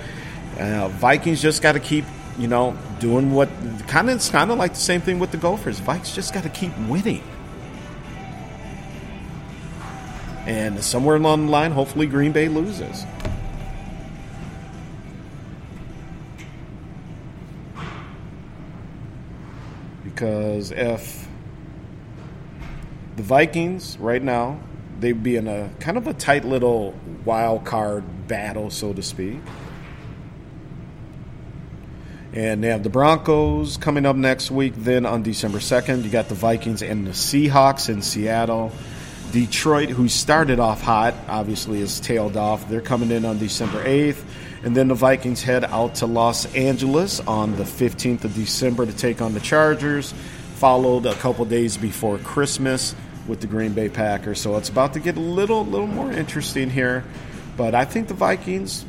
Uh, 0.60 0.90
Vikings 0.90 1.42
just 1.42 1.62
got 1.64 1.72
to 1.72 1.80
keep, 1.80 2.06
you 2.38 2.48
know, 2.48 2.78
doing 3.02 3.32
what 3.32 3.50
kind 3.88 4.10
of 4.10 4.16
it's 4.16 4.30
kind 4.30 4.52
of 4.52 4.60
like 4.60 4.74
the 4.74 4.80
same 4.80 5.02
thing 5.02 5.18
with 5.18 5.32
the 5.32 5.38
Gophers. 5.38 5.82
Vikes 5.82 6.14
just 6.14 6.34
got 6.34 6.44
to 6.44 6.50
keep 6.50 6.72
winning. 6.88 7.24
And 10.46 10.82
somewhere 10.84 11.16
along 11.16 11.48
the 11.48 11.52
line, 11.52 11.72
hopefully 11.72 12.06
Green 12.06 12.32
Bay 12.32 12.48
loses. 12.48 13.06
Because 20.04 20.72
if 20.72 21.28
the 23.16 23.24
Vikings 23.24 23.98
right 23.98 24.22
now, 24.22 24.60
they'd 25.00 25.24
be 25.24 25.38
in 25.38 25.48
a 25.48 25.72
kind 25.80 25.98
of 25.98 26.06
a 26.06 26.14
tight 26.14 26.46
little 26.46 26.94
wild 27.26 27.66
card 27.66 28.28
battle, 28.28 28.70
so 28.70 28.94
to 28.94 29.02
speak. 29.02 29.40
And 32.34 32.64
they 32.64 32.70
have 32.70 32.84
the 32.84 32.90
Broncos 32.90 33.76
coming 33.78 34.06
up 34.06 34.16
next 34.16 34.52
week. 34.52 34.74
Then 34.78 35.06
on 35.06 35.22
December 35.22 35.60
2nd, 35.60 36.04
you 36.04 36.10
got 36.10 36.30
the 36.30 36.36
Vikings 36.36 36.82
and 36.82 37.06
the 37.06 37.12
Seahawks 37.12 37.90
in 37.90 38.02
Seattle. 38.02 38.72
Detroit, 39.32 39.90
who 39.90 40.08
started 40.08 40.60
off 40.60 40.82
hot, 40.82 41.14
obviously 41.28 41.82
is 41.82 42.00
tailed 42.00 42.38
off. 42.38 42.68
They're 42.70 42.82
coming 42.82 43.12
in 43.12 43.26
on 43.26 43.38
December 43.38 43.84
8th. 43.84 44.24
And 44.64 44.78
then 44.78 44.88
the 44.88 44.96
Vikings 44.96 45.42
head 45.42 45.66
out 45.66 45.96
to 45.96 46.06
Los 46.06 46.54
Angeles 46.54 47.20
on 47.22 47.56
the 47.56 47.64
15th 47.64 48.24
of 48.24 48.36
December 48.36 48.86
to 48.86 48.94
take 48.94 49.22
on 49.22 49.34
the 49.34 49.40
Chargers, 49.40 50.14
followed 50.56 51.06
a 51.06 51.16
couple 51.16 51.44
days 51.46 51.78
before 51.78 52.18
Christmas 52.20 52.96
with 53.28 53.42
the 53.42 53.48
Green 53.48 53.74
Bay 53.74 53.90
Packers. 53.90 54.40
So 54.40 54.58
it's 54.58 54.70
about 54.70 54.94
to 54.94 55.00
get 55.00 55.18
a 55.18 55.22
little 55.22 55.66
little 55.66 55.88
more 55.88 56.12
interesting 56.12 56.70
here. 56.70 57.04
But 57.58 57.74
I 57.76 57.86
think 57.86 58.08
the 58.08 58.14
Vikings 58.14 58.86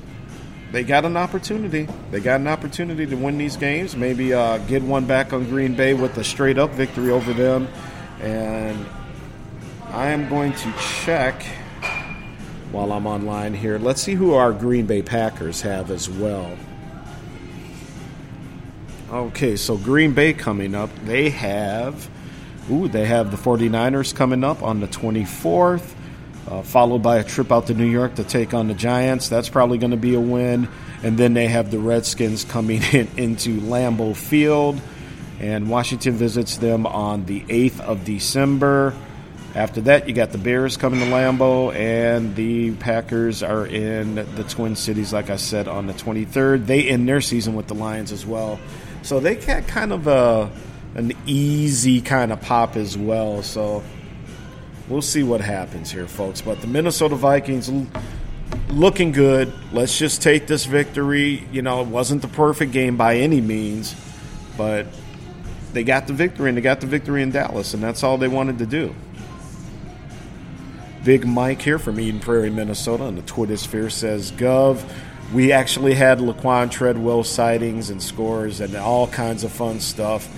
they 0.72 0.82
got 0.82 1.04
an 1.04 1.18
opportunity. 1.18 1.86
They 2.10 2.20
got 2.20 2.40
an 2.40 2.48
opportunity 2.48 3.04
to 3.06 3.14
win 3.14 3.36
these 3.36 3.56
games. 3.56 3.94
Maybe 3.94 4.32
uh, 4.32 4.56
get 4.58 4.82
one 4.82 5.04
back 5.04 5.34
on 5.34 5.44
Green 5.44 5.74
Bay 5.74 5.92
with 5.92 6.16
a 6.16 6.24
straight 6.24 6.58
up 6.58 6.70
victory 6.70 7.10
over 7.10 7.34
them. 7.34 7.68
And 8.20 8.86
I 9.88 10.08
am 10.08 10.30
going 10.30 10.54
to 10.54 10.72
check 11.04 11.42
while 12.70 12.90
I'm 12.92 13.06
online 13.06 13.52
here. 13.52 13.78
Let's 13.78 14.00
see 14.00 14.14
who 14.14 14.32
our 14.32 14.52
Green 14.52 14.86
Bay 14.86 15.02
Packers 15.02 15.60
have 15.60 15.90
as 15.90 16.08
well. 16.08 16.56
Okay, 19.10 19.56
so 19.56 19.76
Green 19.76 20.14
Bay 20.14 20.32
coming 20.32 20.74
up. 20.74 20.88
They 21.04 21.28
have, 21.28 22.08
ooh, 22.70 22.88
they 22.88 23.04
have 23.04 23.30
the 23.30 23.36
49ers 23.36 24.14
coming 24.14 24.42
up 24.42 24.62
on 24.62 24.80
the 24.80 24.88
24th 24.88 25.94
uh, 26.52 26.62
followed 26.62 27.02
by 27.02 27.16
a 27.16 27.24
trip 27.24 27.50
out 27.50 27.68
to 27.68 27.74
New 27.74 27.86
York 27.86 28.16
to 28.16 28.24
take 28.24 28.52
on 28.52 28.68
the 28.68 28.74
Giants. 28.74 29.28
That's 29.30 29.48
probably 29.48 29.78
going 29.78 29.92
to 29.92 29.96
be 29.96 30.14
a 30.14 30.20
win. 30.20 30.68
And 31.02 31.16
then 31.16 31.32
they 31.32 31.46
have 31.48 31.70
the 31.70 31.78
Redskins 31.78 32.44
coming 32.44 32.82
in 32.92 33.08
into 33.16 33.60
Lambeau 33.60 34.14
Field, 34.14 34.80
and 35.40 35.70
Washington 35.70 36.14
visits 36.14 36.58
them 36.58 36.86
on 36.86 37.24
the 37.24 37.40
8th 37.40 37.80
of 37.80 38.04
December. 38.04 38.94
After 39.54 39.82
that, 39.82 40.08
you 40.08 40.14
got 40.14 40.32
the 40.32 40.38
Bears 40.38 40.76
coming 40.76 41.00
to 41.00 41.06
Lambeau, 41.06 41.74
and 41.74 42.36
the 42.36 42.74
Packers 42.76 43.42
are 43.42 43.66
in 43.66 44.14
the 44.14 44.44
Twin 44.48 44.76
Cities, 44.76 45.12
like 45.12 45.30
I 45.30 45.36
said, 45.36 45.68
on 45.68 45.86
the 45.86 45.94
23rd. 45.94 46.66
They 46.66 46.88
end 46.88 47.08
their 47.08 47.20
season 47.20 47.54
with 47.54 47.66
the 47.66 47.74
Lions 47.74 48.12
as 48.12 48.24
well. 48.26 48.60
So 49.02 49.20
they 49.20 49.36
got 49.36 49.66
kind 49.66 49.92
of 49.92 50.06
a, 50.06 50.50
an 50.94 51.12
easy 51.26 52.00
kind 52.00 52.32
of 52.32 52.40
pop 52.40 52.76
as 52.76 52.96
well. 52.96 53.42
So 53.42 53.82
we'll 54.92 55.02
see 55.02 55.22
what 55.22 55.40
happens 55.40 55.90
here, 55.90 56.06
folks. 56.06 56.40
But 56.40 56.60
the 56.60 56.66
Minnesota 56.66 57.16
Vikings 57.16 57.70
looking 58.68 59.12
good. 59.12 59.52
Let's 59.72 59.98
just 59.98 60.22
take 60.22 60.46
this 60.46 60.64
victory. 60.66 61.46
You 61.50 61.62
know, 61.62 61.80
it 61.80 61.88
wasn't 61.88 62.22
the 62.22 62.28
perfect 62.28 62.72
game 62.72 62.96
by 62.96 63.16
any 63.16 63.40
means, 63.40 63.96
but 64.56 64.86
they 65.72 65.84
got 65.84 66.06
the 66.06 66.12
victory, 66.12 66.48
and 66.48 66.56
they 66.56 66.62
got 66.62 66.80
the 66.80 66.86
victory 66.86 67.22
in 67.22 67.30
Dallas, 67.30 67.74
and 67.74 67.82
that's 67.82 68.02
all 68.02 68.18
they 68.18 68.28
wanted 68.28 68.58
to 68.58 68.66
do. 68.66 68.94
Big 71.04 71.26
Mike 71.26 71.60
here 71.60 71.78
from 71.78 71.98
Eden 71.98 72.20
Prairie, 72.20 72.50
Minnesota, 72.50 73.04
on 73.04 73.16
the 73.16 73.22
Twitter 73.22 73.56
sphere 73.56 73.90
says, 73.90 74.30
Gov, 74.32 74.88
we 75.32 75.50
actually 75.50 75.94
had 75.94 76.18
Laquon 76.18 76.70
Treadwell 76.70 77.24
sightings 77.24 77.90
and 77.90 78.00
scores 78.00 78.60
and 78.60 78.76
all 78.76 79.08
kinds 79.08 79.42
of 79.42 79.50
fun 79.50 79.80
stuff. 79.80 80.28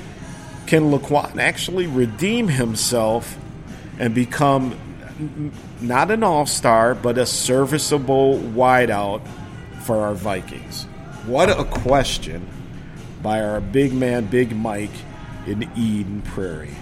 Can 0.66 0.90
Laquan 0.90 1.38
actually 1.38 1.86
redeem 1.86 2.48
himself 2.48 3.36
and 3.99 4.14
become 4.14 4.78
not 5.80 6.11
an 6.11 6.22
all 6.22 6.47
star, 6.47 6.95
but 6.95 7.18
a 7.18 7.26
serviceable 7.26 8.38
wideout 8.38 9.26
for 9.82 10.01
our 10.03 10.14
Vikings? 10.14 10.84
What 11.26 11.51
a 11.51 11.64
question 11.64 12.49
by 13.22 13.42
our 13.42 13.61
big 13.61 13.92
man, 13.92 14.26
Big 14.26 14.55
Mike 14.55 14.90
in 15.47 15.68
Eden 15.76 16.22
Prairie. 16.22 16.74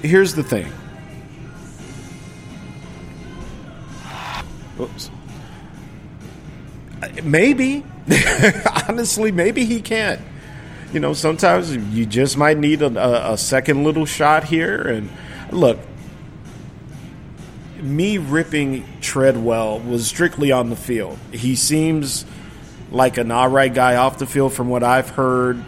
Here's 0.00 0.34
the 0.34 0.44
thing 0.44 0.72
Oops. 4.80 5.10
Maybe. 7.22 7.84
Honestly, 8.88 9.32
maybe 9.32 9.64
he 9.64 9.80
can't. 9.80 10.20
You 10.92 11.00
know, 11.00 11.12
sometimes 11.12 11.76
you 11.76 12.06
just 12.06 12.36
might 12.36 12.56
need 12.56 12.80
a, 12.80 13.32
a, 13.32 13.36
second 13.36 13.84
little 13.84 14.06
shot 14.06 14.44
here. 14.44 14.80
And 14.80 15.10
look, 15.50 15.78
me 17.82 18.16
ripping 18.16 18.86
Treadwell 19.00 19.80
was 19.80 20.06
strictly 20.06 20.50
on 20.50 20.70
the 20.70 20.76
field. 20.76 21.18
He 21.30 21.56
seems 21.56 22.24
like 22.90 23.18
an 23.18 23.30
all 23.30 23.48
right 23.48 23.72
guy 23.72 23.96
off 23.96 24.18
the 24.18 24.26
field 24.26 24.54
from 24.54 24.70
what 24.70 24.82
I've 24.82 25.10
heard. 25.10 25.62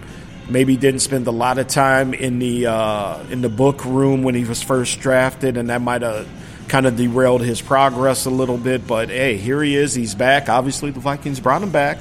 Maybe 0.49 0.77
didn't 0.77 1.01
spend 1.01 1.27
a 1.27 1.33
lot 1.33 1.59
of 1.59 1.69
time 1.69 2.15
in 2.15 2.39
the 2.39 2.67
uh, 2.67 3.23
in 3.31 3.43
the 3.43 3.51
book 3.51 3.85
room 3.85 4.23
when 4.23 4.35
he 4.35 4.45
was 4.45 4.63
first 4.63 5.01
drafted, 5.01 5.59
and 5.59 5.69
that 5.69 5.83
might 5.83 6.03
have 6.03 6.27
kind 6.67 6.87
of 6.87 6.97
derailed 6.97 7.43
his 7.43 7.61
progress 7.61 8.25
a 8.25 8.31
little 8.31 8.57
bit. 8.57 8.87
But 8.87 9.11
hey, 9.11 9.37
here 9.37 9.63
he 9.63 9.77
is. 9.77 9.95
He's 9.95 10.15
back. 10.15 10.49
Obviously, 10.49 10.91
the 10.91 11.01
Vikings 11.01 11.41
brought 11.41 11.63
him 11.63 11.71
back. 11.71 11.99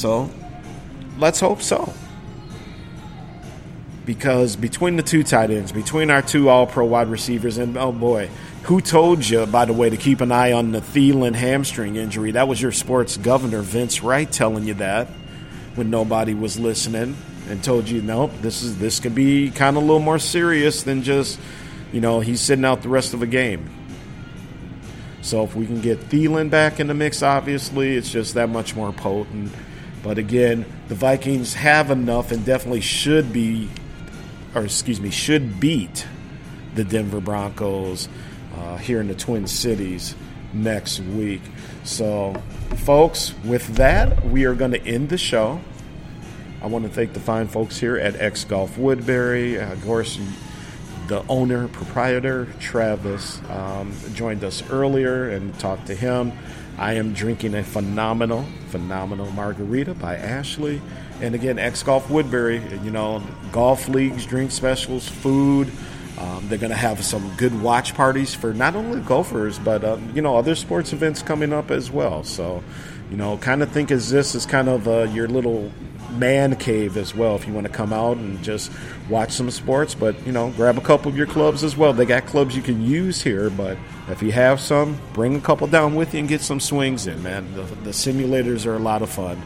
So 0.00 0.30
let's 1.18 1.40
hope 1.40 1.60
so. 1.60 1.92
Because 4.06 4.56
between 4.56 4.96
the 4.96 5.02
two 5.02 5.22
tight 5.22 5.50
ends, 5.50 5.72
between 5.72 6.10
our 6.10 6.22
two 6.22 6.48
all 6.48 6.66
pro 6.66 6.86
wide 6.86 7.08
receivers, 7.08 7.58
and 7.58 7.76
oh 7.76 7.92
boy, 7.92 8.30
who 8.62 8.80
told 8.80 9.28
you, 9.28 9.44
by 9.44 9.66
the 9.66 9.74
way, 9.74 9.90
to 9.90 9.98
keep 9.98 10.22
an 10.22 10.32
eye 10.32 10.52
on 10.52 10.72
the 10.72 10.80
Thielen 10.80 11.34
hamstring 11.34 11.96
injury? 11.96 12.30
That 12.30 12.48
was 12.48 12.62
your 12.62 12.72
sports 12.72 13.18
governor, 13.18 13.60
Vince 13.60 14.02
Wright, 14.02 14.30
telling 14.30 14.64
you 14.64 14.72
that 14.74 15.08
when 15.74 15.90
nobody 15.90 16.32
was 16.32 16.58
listening 16.58 17.14
and 17.50 17.62
told 17.62 17.86
you, 17.86 18.00
nope, 18.00 18.32
this 18.40 18.62
is 18.62 18.78
this 18.78 19.00
could 19.00 19.14
be 19.14 19.50
kind 19.50 19.76
of 19.76 19.82
a 19.82 19.86
little 19.86 20.00
more 20.00 20.18
serious 20.18 20.82
than 20.82 21.02
just, 21.02 21.38
you 21.92 22.00
know, 22.00 22.20
he's 22.20 22.40
sitting 22.40 22.64
out 22.64 22.80
the 22.80 22.88
rest 22.88 23.12
of 23.12 23.20
a 23.20 23.26
game. 23.26 23.68
So 25.20 25.44
if 25.44 25.54
we 25.54 25.66
can 25.66 25.82
get 25.82 26.00
Thielen 26.08 26.48
back 26.48 26.80
in 26.80 26.86
the 26.86 26.94
mix, 26.94 27.22
obviously, 27.22 27.96
it's 27.96 28.10
just 28.10 28.32
that 28.32 28.48
much 28.48 28.74
more 28.74 28.94
potent. 28.94 29.52
But 30.02 30.18
again, 30.18 30.64
the 30.88 30.94
Vikings 30.94 31.54
have 31.54 31.90
enough 31.90 32.32
and 32.32 32.44
definitely 32.44 32.80
should 32.80 33.32
be, 33.32 33.68
or 34.54 34.64
excuse 34.64 35.00
me, 35.00 35.10
should 35.10 35.60
beat 35.60 36.06
the 36.74 36.84
Denver 36.84 37.20
Broncos 37.20 38.08
uh, 38.56 38.76
here 38.78 39.00
in 39.00 39.08
the 39.08 39.14
Twin 39.14 39.46
Cities 39.46 40.14
next 40.52 41.00
week. 41.00 41.42
So, 41.84 42.40
folks, 42.84 43.34
with 43.44 43.66
that, 43.76 44.24
we 44.26 44.44
are 44.44 44.54
going 44.54 44.72
to 44.72 44.82
end 44.82 45.08
the 45.08 45.18
show. 45.18 45.60
I 46.62 46.66
want 46.66 46.84
to 46.84 46.90
thank 46.90 47.14
the 47.14 47.20
fine 47.20 47.48
folks 47.48 47.78
here 47.78 47.96
at 47.96 48.16
X 48.16 48.44
Golf 48.44 48.76
Woodbury. 48.76 49.58
Uh, 49.58 49.72
of 49.72 49.82
course, 49.82 50.18
the 51.08 51.24
owner, 51.28 51.68
proprietor, 51.68 52.46
Travis, 52.60 53.40
um, 53.48 53.92
joined 54.14 54.44
us 54.44 54.62
earlier 54.70 55.30
and 55.30 55.58
talked 55.58 55.86
to 55.86 55.94
him. 55.94 56.32
I 56.78 56.94
am 56.94 57.12
drinking 57.12 57.54
a 57.54 57.62
phenomenal, 57.62 58.46
phenomenal 58.68 59.30
margarita 59.32 59.94
by 59.94 60.16
Ashley. 60.16 60.80
And 61.20 61.34
again, 61.34 61.58
X 61.58 61.82
Golf 61.82 62.08
Woodbury, 62.08 62.62
you 62.82 62.90
know, 62.90 63.22
golf 63.52 63.88
leagues, 63.88 64.24
drink 64.24 64.50
specials, 64.50 65.06
food. 65.06 65.70
Um, 66.18 66.48
they're 66.48 66.58
going 66.58 66.70
to 66.70 66.76
have 66.76 67.02
some 67.04 67.34
good 67.36 67.62
watch 67.62 67.94
parties 67.94 68.34
for 68.34 68.52
not 68.52 68.76
only 68.76 69.00
golfers, 69.00 69.58
but 69.58 69.82
uh, 69.82 69.98
you 70.14 70.20
know 70.20 70.36
other 70.36 70.54
sports 70.54 70.92
events 70.92 71.22
coming 71.22 71.52
up 71.52 71.70
as 71.70 71.90
well. 71.90 72.24
So, 72.24 72.62
you 73.10 73.16
know, 73.16 73.38
kind 73.38 73.62
of 73.62 73.70
think 73.70 73.90
as 73.90 74.10
this 74.10 74.34
is 74.34 74.44
kind 74.44 74.68
of 74.68 74.86
uh, 74.86 75.02
your 75.12 75.28
little 75.28 75.72
man 76.12 76.56
cave 76.56 76.96
as 76.96 77.14
well. 77.14 77.36
If 77.36 77.46
you 77.46 77.52
want 77.52 77.66
to 77.66 77.72
come 77.72 77.92
out 77.92 78.16
and 78.16 78.42
just 78.42 78.70
watch 79.08 79.32
some 79.32 79.50
sports, 79.50 79.94
but 79.94 80.26
you 80.26 80.32
know, 80.32 80.50
grab 80.50 80.78
a 80.78 80.80
couple 80.80 81.10
of 81.10 81.16
your 81.16 81.26
clubs 81.26 81.64
as 81.64 81.76
well. 81.76 81.92
They 81.92 82.06
got 82.06 82.26
clubs 82.26 82.56
you 82.56 82.62
can 82.62 82.82
use 82.82 83.22
here, 83.22 83.50
but 83.50 83.78
if 84.08 84.22
you 84.22 84.32
have 84.32 84.60
some, 84.60 85.00
bring 85.12 85.36
a 85.36 85.40
couple 85.40 85.66
down 85.66 85.94
with 85.94 86.14
you 86.14 86.20
and 86.20 86.28
get 86.28 86.40
some 86.40 86.60
swings 86.60 87.06
in. 87.06 87.22
Man, 87.22 87.54
the, 87.54 87.62
the 87.62 87.90
simulators 87.90 88.66
are 88.66 88.74
a 88.74 88.78
lot 88.78 89.02
of 89.02 89.10
fun. 89.10 89.40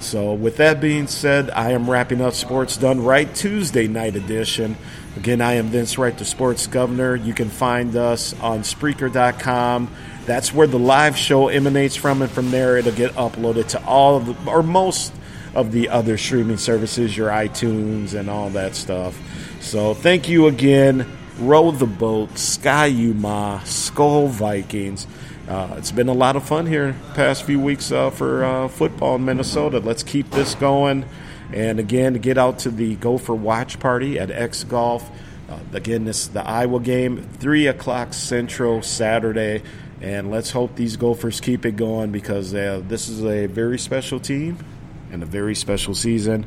So, 0.00 0.32
with 0.32 0.56
that 0.56 0.80
being 0.80 1.06
said, 1.06 1.50
I 1.50 1.72
am 1.72 1.88
wrapping 1.88 2.22
up 2.22 2.32
Sports 2.32 2.78
Done 2.78 3.04
Right 3.04 3.32
Tuesday 3.34 3.86
night 3.86 4.16
edition. 4.16 4.76
Again, 5.16 5.42
I 5.42 5.54
am 5.54 5.66
Vince 5.66 5.98
Wright, 5.98 6.16
the 6.16 6.24
sports 6.24 6.66
governor. 6.66 7.16
You 7.16 7.34
can 7.34 7.50
find 7.50 7.94
us 7.96 8.32
on 8.40 8.60
Spreaker.com. 8.60 9.90
That's 10.24 10.54
where 10.54 10.66
the 10.66 10.78
live 10.78 11.18
show 11.18 11.48
emanates 11.48 11.96
from, 11.96 12.22
and 12.22 12.30
from 12.30 12.50
there 12.50 12.78
it'll 12.78 12.92
get 12.92 13.12
uploaded 13.12 13.68
to 13.68 13.84
all 13.84 14.16
of 14.16 14.26
the, 14.26 14.50
or 14.50 14.62
most 14.62 15.12
of 15.54 15.72
the 15.72 15.88
other 15.88 16.16
streaming 16.16 16.58
services, 16.58 17.16
your 17.16 17.30
iTunes 17.30 18.14
and 18.14 18.30
all 18.30 18.50
that 18.50 18.74
stuff. 18.74 19.18
So, 19.60 19.94
thank 19.94 20.28
you 20.28 20.46
again. 20.46 21.06
Row 21.38 21.70
the 21.70 21.86
boat, 21.86 22.36
Ski-U-Mah, 22.36 23.60
Skol 23.60 24.28
Vikings. 24.28 25.06
Uh, 25.48 25.74
it's 25.78 25.90
been 25.90 26.08
a 26.08 26.14
lot 26.14 26.36
of 26.36 26.46
fun 26.46 26.66
here 26.66 26.94
past 27.14 27.42
few 27.42 27.58
weeks 27.58 27.90
uh, 27.90 28.10
for 28.10 28.44
uh, 28.44 28.68
football 28.68 29.16
in 29.16 29.24
Minnesota. 29.24 29.80
Let's 29.80 30.02
keep 30.02 30.30
this 30.30 30.54
going. 30.54 31.04
And 31.52 31.80
again, 31.80 32.14
get 32.14 32.38
out 32.38 32.60
to 32.60 32.70
the 32.70 32.94
Gopher 32.96 33.34
Watch 33.34 33.80
Party 33.80 34.18
at 34.18 34.30
X 34.30 34.64
Golf. 34.64 35.10
Uh, 35.48 35.58
again, 35.72 36.04
this 36.04 36.22
is 36.22 36.28
the 36.28 36.46
Iowa 36.46 36.78
game, 36.78 37.22
3 37.38 37.66
o'clock 37.66 38.12
Central 38.12 38.82
Saturday. 38.82 39.62
And 40.00 40.30
let's 40.30 40.50
hope 40.50 40.76
these 40.76 40.96
Gophers 40.96 41.40
keep 41.40 41.66
it 41.66 41.76
going 41.76 42.12
because 42.12 42.54
uh, 42.54 42.82
this 42.86 43.08
is 43.08 43.24
a 43.24 43.46
very 43.46 43.78
special 43.78 44.20
team 44.20 44.56
and 45.12 45.22
a 45.22 45.26
very 45.26 45.54
special 45.54 45.94
season. 45.94 46.46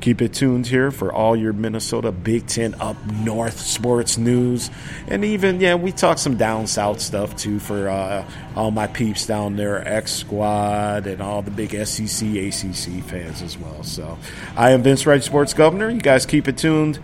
Keep 0.00 0.22
it 0.22 0.32
tuned 0.32 0.66
here 0.66 0.90
for 0.90 1.12
all 1.12 1.36
your 1.36 1.52
Minnesota 1.52 2.10
Big 2.10 2.46
Ten 2.46 2.74
up 2.80 2.96
north 3.06 3.60
sports 3.60 4.16
news. 4.16 4.70
And 5.08 5.24
even, 5.24 5.60
yeah, 5.60 5.74
we 5.74 5.92
talk 5.92 6.16
some 6.16 6.38
down 6.38 6.66
south 6.66 7.00
stuff 7.00 7.36
too 7.36 7.58
for 7.58 7.88
uh, 7.88 8.24
all 8.56 8.70
my 8.70 8.86
peeps 8.86 9.26
down 9.26 9.56
there, 9.56 9.86
X 9.86 10.12
Squad, 10.12 11.06
and 11.06 11.20
all 11.20 11.42
the 11.42 11.50
big 11.50 11.72
SEC, 11.86 12.28
ACC 12.28 13.04
fans 13.04 13.42
as 13.42 13.58
well. 13.58 13.82
So 13.82 14.16
I 14.56 14.70
am 14.70 14.82
Vince 14.82 15.04
Wright, 15.04 15.22
Sports 15.22 15.52
Governor. 15.52 15.90
You 15.90 16.00
guys 16.00 16.24
keep 16.24 16.48
it 16.48 16.56
tuned. 16.56 16.98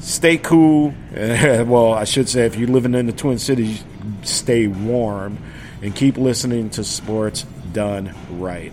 Stay 0.00 0.38
cool. 0.38 0.94
well, 1.12 1.92
I 1.92 2.04
should 2.04 2.30
say, 2.30 2.46
if 2.46 2.56
you're 2.56 2.68
living 2.68 2.94
in 2.94 3.06
the 3.06 3.12
Twin 3.12 3.38
Cities, 3.38 3.84
stay 4.22 4.68
warm 4.68 5.38
and 5.82 5.94
keep 5.94 6.16
listening 6.16 6.70
to 6.70 6.84
sports 6.84 7.44
done 7.72 8.14
right. 8.30 8.72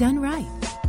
done 0.00 0.18
right. 0.18 0.79